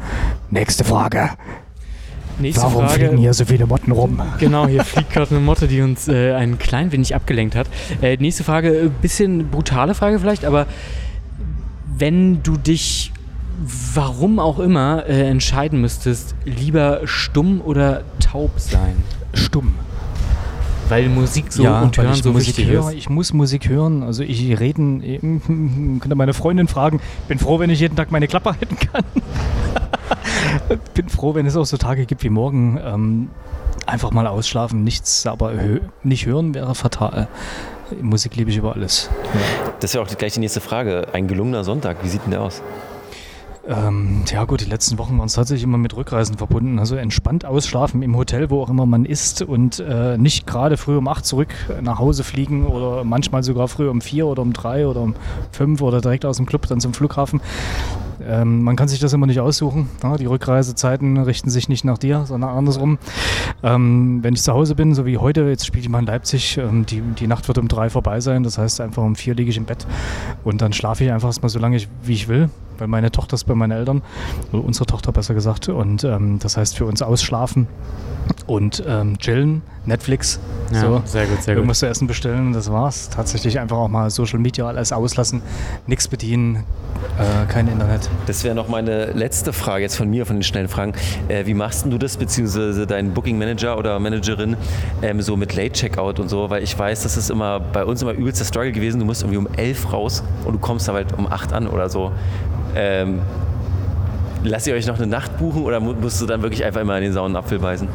Nächste 0.49 0.84
Frage. 0.84 1.30
Nächste 2.39 2.64
Warum 2.64 2.88
Frage, 2.88 3.05
fliegen 3.05 3.18
hier 3.18 3.36
so 3.36 3.45
viele 3.45 3.68
Motten 3.68 3.91
rum? 3.91 4.20
Genau, 4.39 4.68
hier 4.68 4.84
fliegt 4.84 5.12
gerade 5.12 5.36
eine 5.36 5.39
Motte, 5.39 5.68
die 5.68 5.82
uns 5.82 6.08
äh, 6.08 6.34
ein 6.34 6.58
klein 6.58 6.91
wenig 6.91 7.14
abgelenkt 7.14 7.55
hat. 7.55 7.68
Äh, 8.01 8.18
nächste 8.18 8.43
Frage, 8.43 8.76
äh, 8.76 8.89
bisschen 9.03 9.49
brutale 9.49 9.93
Frage 9.93 10.18
vielleicht, 10.18 10.45
aber 10.45 10.66
wenn 11.95 12.41
du 12.41 12.58
dich 12.58 13.12
warum 13.93 14.39
auch 14.39 14.60
immer 14.60 15.05
äh, 15.08 15.28
entscheiden 15.28 15.82
müsstest, 15.82 16.36
lieber 16.45 17.01
stumm 17.05 17.62
oder 17.62 18.03
taub 18.20 18.51
sein? 18.58 19.03
Stumm. 19.34 19.74
Weil 20.89 21.10
Musik 21.10 21.51
so 21.51 21.64
ja, 21.64 21.82
und 21.82 21.97
Hören 21.97 22.14
ich 22.14 22.24
so 22.24 22.32
Musik 22.32 22.58
wichtig 22.58 22.68
höre, 22.74 22.89
ist. 22.89 22.95
Ich 22.95 23.10
muss 23.10 23.34
Musik 23.34 23.68
hören. 23.68 24.03
Also 24.03 24.24
ich 24.24 24.58
reden, 24.60 25.01
könnte 25.99 26.16
meine 26.16 26.34
Freundin 26.34 26.68
fragen. 26.68 27.01
Bin 27.28 27.39
froh, 27.39 27.60
wenn 27.60 27.70
ich 27.70 27.80
jeden 27.80 27.95
Tag 27.95 28.12
meine 28.12 28.28
Klappe 28.28 28.51
halten 28.51 28.78
kann. 28.78 29.03
Bin 30.93 31.10
froh, 31.10 31.36
wenn 31.36 31.45
es 31.45 31.58
auch 31.58 31.66
so 31.66 31.78
Tage 31.78 32.05
gibt 32.05 32.24
wie 32.24 32.30
morgen. 32.30 32.80
Ähm, 32.82 33.30
einfach 33.86 34.12
mal 34.12 34.28
ausschlafen, 34.28 34.84
nichts, 34.84 35.26
aber 35.26 35.53
hö 35.53 35.80
nicht 36.03 36.26
hören 36.26 36.53
wäre 36.53 36.74
fatal. 36.76 37.28
Musik 38.01 38.36
liebe 38.36 38.49
ich 38.51 38.58
über 38.58 38.74
alles. 38.74 39.10
Ja. 39.34 39.72
Das 39.80 39.91
ist 39.91 39.95
ja 39.95 40.01
auch 40.01 40.08
gleich 40.08 40.34
die 40.34 40.39
nächste 40.39 40.62
Frage. 40.62 41.08
Ein 41.14 41.28
gelungener 41.28 41.64
Sonntag, 41.64 41.97
wie 42.03 42.10
sieht 42.10 42.24
denn 42.24 42.32
der 42.32 42.41
aus? 42.41 42.62
Ähm, 43.68 44.24
ja 44.32 44.45
gut, 44.45 44.61
die 44.61 44.70
letzten 44.70 44.97
Wochen 44.97 45.18
waren 45.18 45.26
es 45.26 45.34
tatsächlich 45.34 45.63
immer 45.63 45.78
mit 45.78 45.95
Rückreisen 45.95 46.38
verbunden. 46.38 46.80
Also 46.80 46.95
entspannt 46.95 47.43
ausschlafen 47.43 48.01
im 48.01 48.15
Hotel, 48.15 48.49
wo 48.49 48.61
auch 48.61 48.70
immer 48.70 48.86
man 48.86 49.03
ist 49.03 49.41
und 49.41 49.80
äh, 49.80 50.18
nicht 50.18 50.47
gerade 50.47 50.78
früh 50.78 50.95
um 50.95 51.07
acht 51.09 51.26
zurück 51.26 51.53
nach 51.82 51.99
Hause 51.99 52.24
fliegen 52.24 52.65
oder 52.65 53.03
manchmal 53.03 53.43
sogar 53.43 53.68
früh 53.68 53.89
um 53.89 53.99
vier 53.99 54.26
oder 54.28 54.41
um 54.41 54.53
drei 54.53 54.88
oder 54.88 55.01
um 55.01 55.15
fünf 55.51 55.82
oder 55.82 55.99
direkt 55.99 56.26
aus 56.26 56.38
dem 56.38 56.45
Club 56.45 56.65
dann 56.68 56.80
zum 56.80 56.93
Flughafen. 56.93 57.41
Ähm, 58.26 58.63
man 58.63 58.78
kann 58.78 58.88
sich 58.88 58.99
das 58.99 59.11
immer 59.11 59.28
nicht 59.28 59.41
aussuchen. 59.41 59.89
Ja, 60.01 60.15
die 60.15 60.26
Rückreisezeiten 60.28 61.18
richten 61.18 61.49
sich 61.49 61.68
nicht 61.68 61.84
nach 61.84 61.97
dir, 61.97 62.24
sondern 62.26 62.51
andersrum. 62.51 62.99
Ähm, 63.63 64.20
wenn 64.22 64.34
ich 64.34 64.43
zu 64.43 64.53
Hause 64.53 64.76
bin, 64.76 64.93
so 64.93 65.05
wie 65.05 65.18
heute, 65.18 65.41
jetzt 65.43 65.65
spiele 65.65 65.84
ich 65.84 65.89
mal 65.89 65.99
in 65.99 66.05
Leipzig, 66.05 66.57
ähm, 66.57 66.86
die, 66.86 67.01
die 67.01 67.28
Nacht 67.28 67.49
wird 67.49 67.57
um 67.57 67.68
drei 67.68 67.89
vorbei 67.89 68.22
sein. 68.22 68.43
Das 68.43 68.57
heißt, 68.57 68.80
einfach 68.80 69.03
um 69.03 69.18
vier 69.18 69.36
liege 69.36 69.49
ich 69.49 69.57
im 69.57 69.65
Bett 69.65 69.86
und 70.45 70.61
dann 70.61 70.72
schlafe 70.72 71.03
ich 71.03 71.11
einfach 71.11 71.28
erstmal 71.28 71.49
so 71.49 71.59
lange, 71.59 71.76
ich, 71.76 71.89
wie 72.03 72.13
ich 72.13 72.30
will 72.30 72.49
weil 72.78 72.88
meine 72.88 73.12
Tochter 73.12 73.36
ist 73.36 73.46
bei 73.46 73.56
meinen 73.56 73.72
Eltern, 73.72 74.02
oder 74.52 74.64
unsere 74.64 74.86
Tochter 74.86 75.12
besser 75.12 75.34
gesagt. 75.34 75.70
Und 75.70 76.04
ähm, 76.04 76.40
das 76.40 76.58
heißt 76.58 76.78
für 76.78 76.86
uns 76.86 77.02
ausschlafen 77.02 77.68
und 78.46 78.84
ähm, 78.88 79.18
chillen, 79.20 79.62
Netflix, 79.86 80.40
Ja, 80.72 80.82
so, 80.82 81.02
sehr 81.06 81.26
gut, 81.26 81.42
sehr 81.44 81.54
gut. 81.54 81.60
irgendwas 81.60 81.80
zu 81.80 81.88
essen 81.88 82.08
bestellen 82.08 82.48
und 82.48 82.54
das 82.54 82.72
war's. 82.72 83.10
Tatsächlich 83.10 83.60
einfach 83.60 83.78
auch 83.78 83.88
mal 83.88 84.10
Social 84.10 84.40
Media 84.40 84.68
alles 84.68 84.92
auslassen, 84.92 85.42
nichts 85.86 86.08
bedienen, 86.10 86.64
äh, 87.18 87.46
kein 87.52 87.68
Internet. 87.70 88.10
Das 88.26 88.44
wäre 88.44 88.54
noch 88.54 88.68
meine 88.68 89.08
letzte 89.14 89.54
Frage 89.54 89.84
jetzt 89.84 89.96
von 89.96 90.10
mir, 90.10 90.26
von 90.26 90.38
den 90.38 90.44
schnellen 90.44 90.68
Fragen. 90.68 90.94
Äh, 91.30 91.46
wie 91.46 91.54
machst 91.54 91.84
denn 91.86 91.92
du 91.92 91.98
das, 91.98 92.18
beziehungsweise 92.18 92.86
dein 92.86 93.14
Booking 93.14 93.38
Manager 93.38 93.78
oder 93.78 93.98
Managerin, 94.00 94.58
ähm, 95.02 95.22
so 95.22 95.38
mit 95.38 95.56
Late 95.56 95.72
Checkout 95.72 96.20
und 96.20 96.28
so? 96.30 96.50
Weil 96.50 96.64
ich 96.64 96.78
weiß, 96.78 97.04
das 97.04 97.16
ist 97.16 97.30
immer 97.30 97.60
bei 97.62 97.86
uns 97.86 98.02
immer 98.02 98.12
übelster 98.12 98.44
Struggle 98.46 98.74
gewesen. 98.74 99.00
Du 99.00 99.06
musst 99.06 99.22
irgendwie 99.22 99.38
um 99.38 99.48
elf 99.56 99.92
raus 99.94 100.22
und 100.44 100.54
du 100.54 100.60
kommst 100.60 100.88
da 100.90 100.94
halt 100.94 101.18
um 101.18 101.28
acht 101.28 101.54
an 101.54 101.68
oder 101.68 101.90
so. 101.90 102.12
Ähm, 102.80 103.22
lasst 104.44 104.68
ihr 104.68 104.76
euch 104.76 104.86
noch 104.86 104.98
eine 104.98 105.08
Nacht 105.08 105.36
buchen 105.40 105.64
oder 105.64 105.80
mu- 105.80 105.94
musst 106.00 106.22
du 106.22 106.28
dann 106.28 106.44
wirklich 106.44 106.64
einfach 106.64 106.82
immer 106.82 106.96
in 106.98 107.04
den 107.06 107.14
sauren 107.14 107.36
Apfel 107.36 107.58
beißen? 107.58 107.88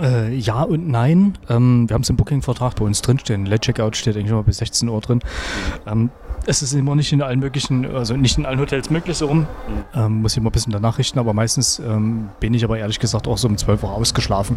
Äh, 0.00 0.34
ja 0.34 0.62
und 0.62 0.88
nein. 0.88 1.36
Ähm, 1.50 1.88
wir 1.88 1.94
haben 1.94 2.02
es 2.02 2.08
im 2.10 2.16
Booking-Vertrag 2.16 2.76
bei 2.76 2.84
uns 2.84 3.02
drinstehen. 3.02 3.44
Late 3.46 3.60
Checkout 3.60 3.96
steht 3.96 4.16
eigentlich 4.16 4.30
immer 4.30 4.42
bis 4.44 4.58
16 4.58 4.88
Uhr 4.88 5.00
drin. 5.00 5.20
Ähm, 5.86 6.10
es 6.46 6.62
ist 6.62 6.72
immer 6.72 6.94
nicht 6.94 7.12
in 7.12 7.22
allen 7.22 7.40
möglichen, 7.40 7.86
also 7.86 8.16
nicht 8.16 8.38
in 8.38 8.46
allen 8.46 8.60
Hotels 8.60 8.90
möglich 8.90 9.16
so 9.16 9.26
rum. 9.26 9.46
Ähm, 9.94 10.22
muss 10.22 10.32
ich 10.32 10.38
immer 10.38 10.50
ein 10.50 10.52
bisschen 10.52 10.72
danach 10.72 10.98
richten, 10.98 11.18
aber 11.18 11.32
meistens 11.32 11.78
ähm, 11.78 12.28
bin 12.40 12.54
ich 12.54 12.64
aber 12.64 12.78
ehrlich 12.78 12.98
gesagt 12.98 13.26
auch 13.26 13.38
so 13.38 13.48
um 13.48 13.56
12 13.56 13.82
Uhr 13.82 13.92
ausgeschlafen. 13.92 14.56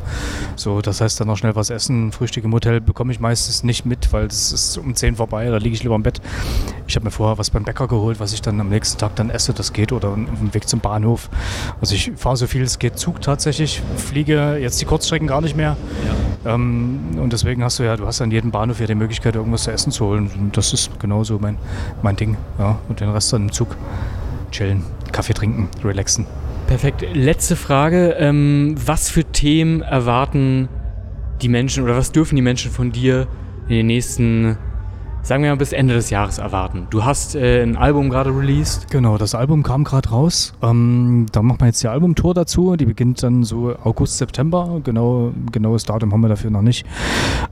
So, 0.56 0.82
das 0.82 1.02
heißt 1.02 1.20
dann 1.20 1.28
noch 1.28 1.38
schnell 1.38 1.56
was 1.56 1.70
essen. 1.70 2.12
Frühstück 2.12 2.44
im 2.44 2.54
Hotel 2.54 2.82
bekomme 2.82 3.12
ich 3.12 3.20
meistens 3.20 3.64
nicht 3.64 3.86
mit, 3.86 4.12
weil 4.14 4.26
es 4.26 4.52
ist 4.52 4.78
um 4.78 4.96
10 4.96 5.16
vorbei, 5.16 5.50
da 5.50 5.58
liege 5.58 5.76
ich 5.76 5.84
lieber 5.84 5.96
im 5.96 6.04
Bett. 6.04 6.22
Ich 6.88 6.96
habe 6.96 7.06
mir 7.06 7.12
vorher 7.12 7.38
was 7.38 7.50
beim 7.50 7.64
Bäcker 7.64 7.88
geholt, 7.88 8.20
was 8.20 8.34
ich 8.34 8.42
dann 8.42 8.60
am 8.60 8.70
nächsten 8.70 8.98
Tag 8.98 9.16
dann 9.16 9.30
esse, 9.30 9.54
das 9.54 9.74
geht, 9.74 9.92
oder 9.92 10.10
auf 10.10 10.16
dem 10.16 10.54
Weg 10.54 10.68
zum 10.68 10.80
Bahnhof. 10.80 11.30
Also 11.80 11.96
ich 11.96 12.12
fahre 12.16 12.38
so 12.38 12.48
viel 12.48 12.66
es 12.66 12.80
geht 12.80 12.98
Zug 12.98 13.22
tatsächlich, 13.22 13.82
fliege 13.96 14.58
jetzt 14.58 14.82
die 14.82 14.86
Kurzstrecken 14.86 15.28
gar 15.28 15.42
nicht 15.42 15.56
mehr. 15.56 15.78
Ja. 16.44 16.54
Ähm, 16.54 17.00
und 17.18 17.34
deswegen 17.34 17.64
hast 17.64 17.80
du 17.80 17.84
ja, 17.84 17.96
du 17.96 18.06
hast 18.06 18.22
an 18.22 18.32
jedem 18.32 18.52
Bahnhof 18.52 18.80
ja 18.80 18.88
die 18.88 18.96
Möglichkeit, 18.96 19.36
irgendwas 19.36 19.64
zu 19.64 19.72
essen 19.72 19.92
zu 19.92 20.06
holen. 20.06 20.30
Und 20.38 20.58
das 20.58 20.74
ist 20.74 21.00
genauso 21.00 21.40
mein, 21.40 21.58
mein 22.02 22.16
Ding. 22.16 22.38
Ja. 22.60 22.80
Und 22.88 23.00
den 23.00 23.10
Rest 23.10 23.32
dann 23.34 23.44
im 23.44 23.52
Zug 23.52 23.76
chillen, 24.52 24.84
Kaffee 25.12 25.34
trinken, 25.34 25.70
relaxen. 25.84 26.26
Perfekt. 26.68 27.06
Letzte 27.14 27.56
Frage. 27.56 28.16
Ähm, 28.18 28.76
was 28.84 29.10
für 29.10 29.24
Themen 29.24 29.82
erwarten 29.82 30.70
die 31.42 31.50
Menschen 31.50 31.84
oder 31.84 31.96
was 31.96 32.12
dürfen 32.12 32.36
die 32.36 32.42
Menschen 32.42 32.72
von 32.72 32.92
dir 32.92 33.28
in 33.68 33.76
den 33.76 33.88
nächsten 33.88 34.58
sagen 35.26 35.42
wir 35.42 35.50
mal, 35.50 35.58
bis 35.58 35.74
Ende 35.74 35.96
des 35.96 36.12
Jahres 36.12 36.38
erwarten. 36.38 36.86
Du 36.92 37.04
hast 37.04 37.36
äh, 37.36 37.64
ein 37.64 37.78
Album 37.78 38.12
gerade 38.12 38.30
released. 38.30 38.92
Genau, 38.92 39.18
das 39.18 39.34
Album 39.34 39.64
kam 39.64 39.84
gerade 39.84 40.10
raus. 40.10 40.54
Ähm, 40.62 41.26
da 41.32 41.42
macht 41.42 41.62
man 41.62 41.70
jetzt 41.70 41.82
die 41.82 41.88
Albumtour 41.88 42.36
dazu. 42.36 42.76
Die 42.76 42.86
beginnt 42.86 43.24
dann 43.24 43.44
so 43.44 43.76
August, 43.84 44.20
September. 44.20 44.82
Genau, 44.84 45.34
genaues 45.52 45.84
Datum 45.84 46.14
haben 46.14 46.22
wir 46.22 46.30
dafür 46.30 46.52
noch 46.52 46.62
nicht. 46.62 46.86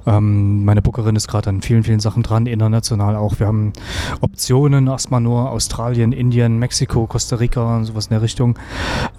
Ähm, 0.06 0.64
meine 0.66 0.84
Bookerin 0.84 1.16
ist 1.16 1.28
gerade 1.28 1.50
an 1.50 1.62
vielen, 1.62 1.84
vielen 1.84 2.00
Sachen 2.00 2.22
dran, 2.22 2.46
international 2.46 3.16
auch. 3.16 3.40
Wir 3.40 3.48
haben 3.48 3.74
Optionen, 4.22 4.86
erstmal 4.86 5.22
nur 5.22 5.50
Australien, 5.50 6.12
Indien, 6.12 6.60
Mexiko, 6.60 7.08
Costa 7.08 7.38
Rica 7.38 7.78
und 7.78 7.86
sowas 7.86 8.06
in 8.06 8.12
der 8.12 8.22
Richtung. 8.22 8.56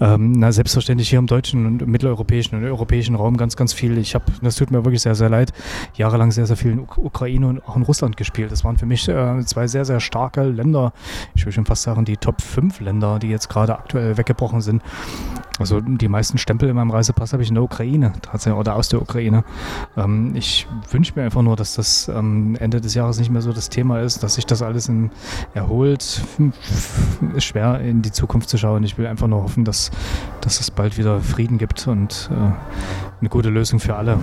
Ähm, 0.00 0.32
na, 0.32 0.50
selbstverständlich 0.50 1.08
hier 1.08 1.18
im 1.18 1.26
deutschen 1.26 1.66
und 1.66 1.86
mitteleuropäischen 1.86 2.58
und 2.58 2.64
europäischen 2.64 3.14
Raum 3.14 3.36
ganz, 3.36 3.56
ganz 3.56 3.72
viel. 3.72 3.96
Ich 3.98 4.14
habe, 4.14 4.24
das 4.42 4.56
tut 4.56 4.70
mir 4.70 4.84
wirklich 4.84 5.02
sehr, 5.02 5.14
sehr 5.14 5.28
leid, 5.28 5.52
jahrelang 5.94 6.32
sehr, 6.32 6.46
sehr 6.46 6.56
viel 6.56 6.72
in 6.72 6.80
Ukraine 6.80 7.46
und 7.46 7.68
auch 7.68 7.76
in 7.76 7.82
Russland 7.82 8.16
gespielt. 8.16 8.50
Das 8.50 8.64
waren 8.64 8.76
für 8.76 8.86
mich 8.86 9.08
äh, 9.08 9.44
zwei 9.44 9.66
sehr, 9.66 9.84
sehr 9.84 10.00
starke 10.00 10.42
Länder. 10.42 10.92
Ich 11.34 11.46
will 11.46 11.52
schon 11.52 11.66
fast 11.66 11.82
sagen, 11.82 12.04
die 12.04 12.16
Top 12.16 12.40
5 12.40 12.80
Länder, 12.80 13.18
die 13.18 13.28
jetzt 13.28 13.48
gerade 13.48 13.78
aktuell 13.78 14.16
weggebrochen 14.16 14.60
sind. 14.60 14.82
Also 15.60 15.80
die 15.80 16.08
meisten 16.08 16.36
Stempel 16.36 16.68
in 16.68 16.74
meinem 16.74 16.90
Reisepass 16.90 17.32
habe 17.32 17.44
ich 17.44 17.48
in 17.48 17.54
der 17.54 17.62
Ukraine, 17.62 18.12
tatsächlich, 18.22 18.58
oder 18.58 18.74
aus 18.74 18.88
der 18.88 19.00
Ukraine. 19.00 19.44
Ähm, 19.96 20.34
ich 20.34 20.66
wünsche 20.90 21.12
mir 21.14 21.22
einfach 21.22 21.42
nur, 21.42 21.54
dass 21.54 21.74
das 21.74 22.08
am 22.08 22.56
Ende 22.56 22.80
des 22.80 22.94
Jahres 22.94 23.18
nicht 23.18 23.30
mehr 23.30 23.40
so 23.40 23.52
das 23.52 23.68
Thema 23.68 24.00
ist, 24.00 24.22
dass 24.24 24.34
sich 24.34 24.46
das 24.46 24.62
alles 24.62 24.88
in, 24.88 25.10
erholt. 25.54 26.22
Ist 27.36 27.44
schwer 27.44 27.80
in 27.80 28.02
die 28.02 28.10
Zukunft 28.10 28.48
zu 28.48 28.58
schauen. 28.58 28.82
Ich 28.82 28.98
will 28.98 29.06
einfach 29.06 29.28
nur 29.28 29.42
hoffen, 29.42 29.64
dass, 29.64 29.92
dass 30.40 30.58
es 30.60 30.70
bald 30.70 30.98
wieder 30.98 31.20
Frieden 31.20 31.58
gibt 31.58 31.86
und 31.86 32.30
äh, 32.32 32.34
eine 33.20 33.28
gute 33.28 33.50
Lösung 33.50 33.78
für 33.78 33.94
alle. 33.94 34.18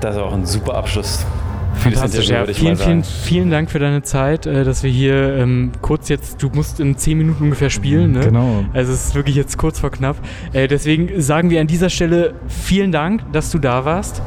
Das 0.00 0.16
ist 0.16 0.22
auch 0.22 0.32
ein 0.32 0.46
super 0.46 0.74
Abschluss 0.74 1.26
Fantastisch, 1.74 2.28
ja. 2.28 2.44
Vielen, 2.46 2.76
vielen, 2.76 3.04
vielen 3.04 3.50
Dank 3.50 3.70
für 3.70 3.78
deine 3.78 4.02
Zeit, 4.02 4.46
äh, 4.46 4.64
dass 4.64 4.82
wir 4.82 4.90
hier 4.90 5.36
ähm, 5.36 5.72
kurz 5.80 6.08
jetzt, 6.08 6.42
du 6.42 6.50
musst 6.52 6.80
in 6.80 6.96
zehn 6.96 7.18
Minuten 7.18 7.44
ungefähr 7.44 7.70
spielen, 7.70 8.12
ne? 8.12 8.20
Genau. 8.20 8.64
Also 8.72 8.92
es 8.92 9.06
ist 9.06 9.14
wirklich 9.14 9.36
jetzt 9.36 9.56
kurz 9.56 9.78
vor 9.78 9.90
knapp. 9.90 10.16
Äh, 10.52 10.68
deswegen 10.68 11.20
sagen 11.20 11.50
wir 11.50 11.60
an 11.60 11.66
dieser 11.66 11.90
Stelle 11.90 12.34
vielen 12.48 12.92
Dank, 12.92 13.22
dass 13.32 13.50
du 13.50 13.58
da 13.58 13.84
warst. 13.84 14.22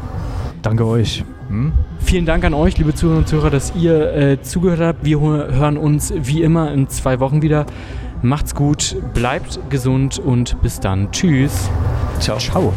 Danke 0.62 0.86
euch. 0.86 1.24
Hm? 1.50 1.74
Vielen 2.00 2.26
Dank 2.26 2.44
an 2.46 2.54
euch, 2.54 2.78
liebe 2.78 2.96
Zuhörer 2.96 3.20
und 3.20 3.28
Zuhörer, 3.28 3.50
dass 3.50 3.74
ihr 3.76 4.14
äh, 4.14 4.42
zugehört 4.42 4.80
habt. 4.80 5.06
Wir 5.06 5.20
hören 5.20 5.78
uns 5.78 6.14
wie 6.16 6.42
immer 6.42 6.72
in 6.72 6.88
zwei 6.90 7.20
Wochen 7.20 7.42
wieder. 7.42 7.66
Macht's 8.22 8.56
gut, 8.56 8.96
bleibt 9.14 9.60
gesund 9.70 10.18
und 10.18 10.62
bis 10.62 10.80
dann. 10.80 11.12
Tschüss. 11.12 11.70
Ciao. 12.20 12.38
Ciao. 12.38 12.74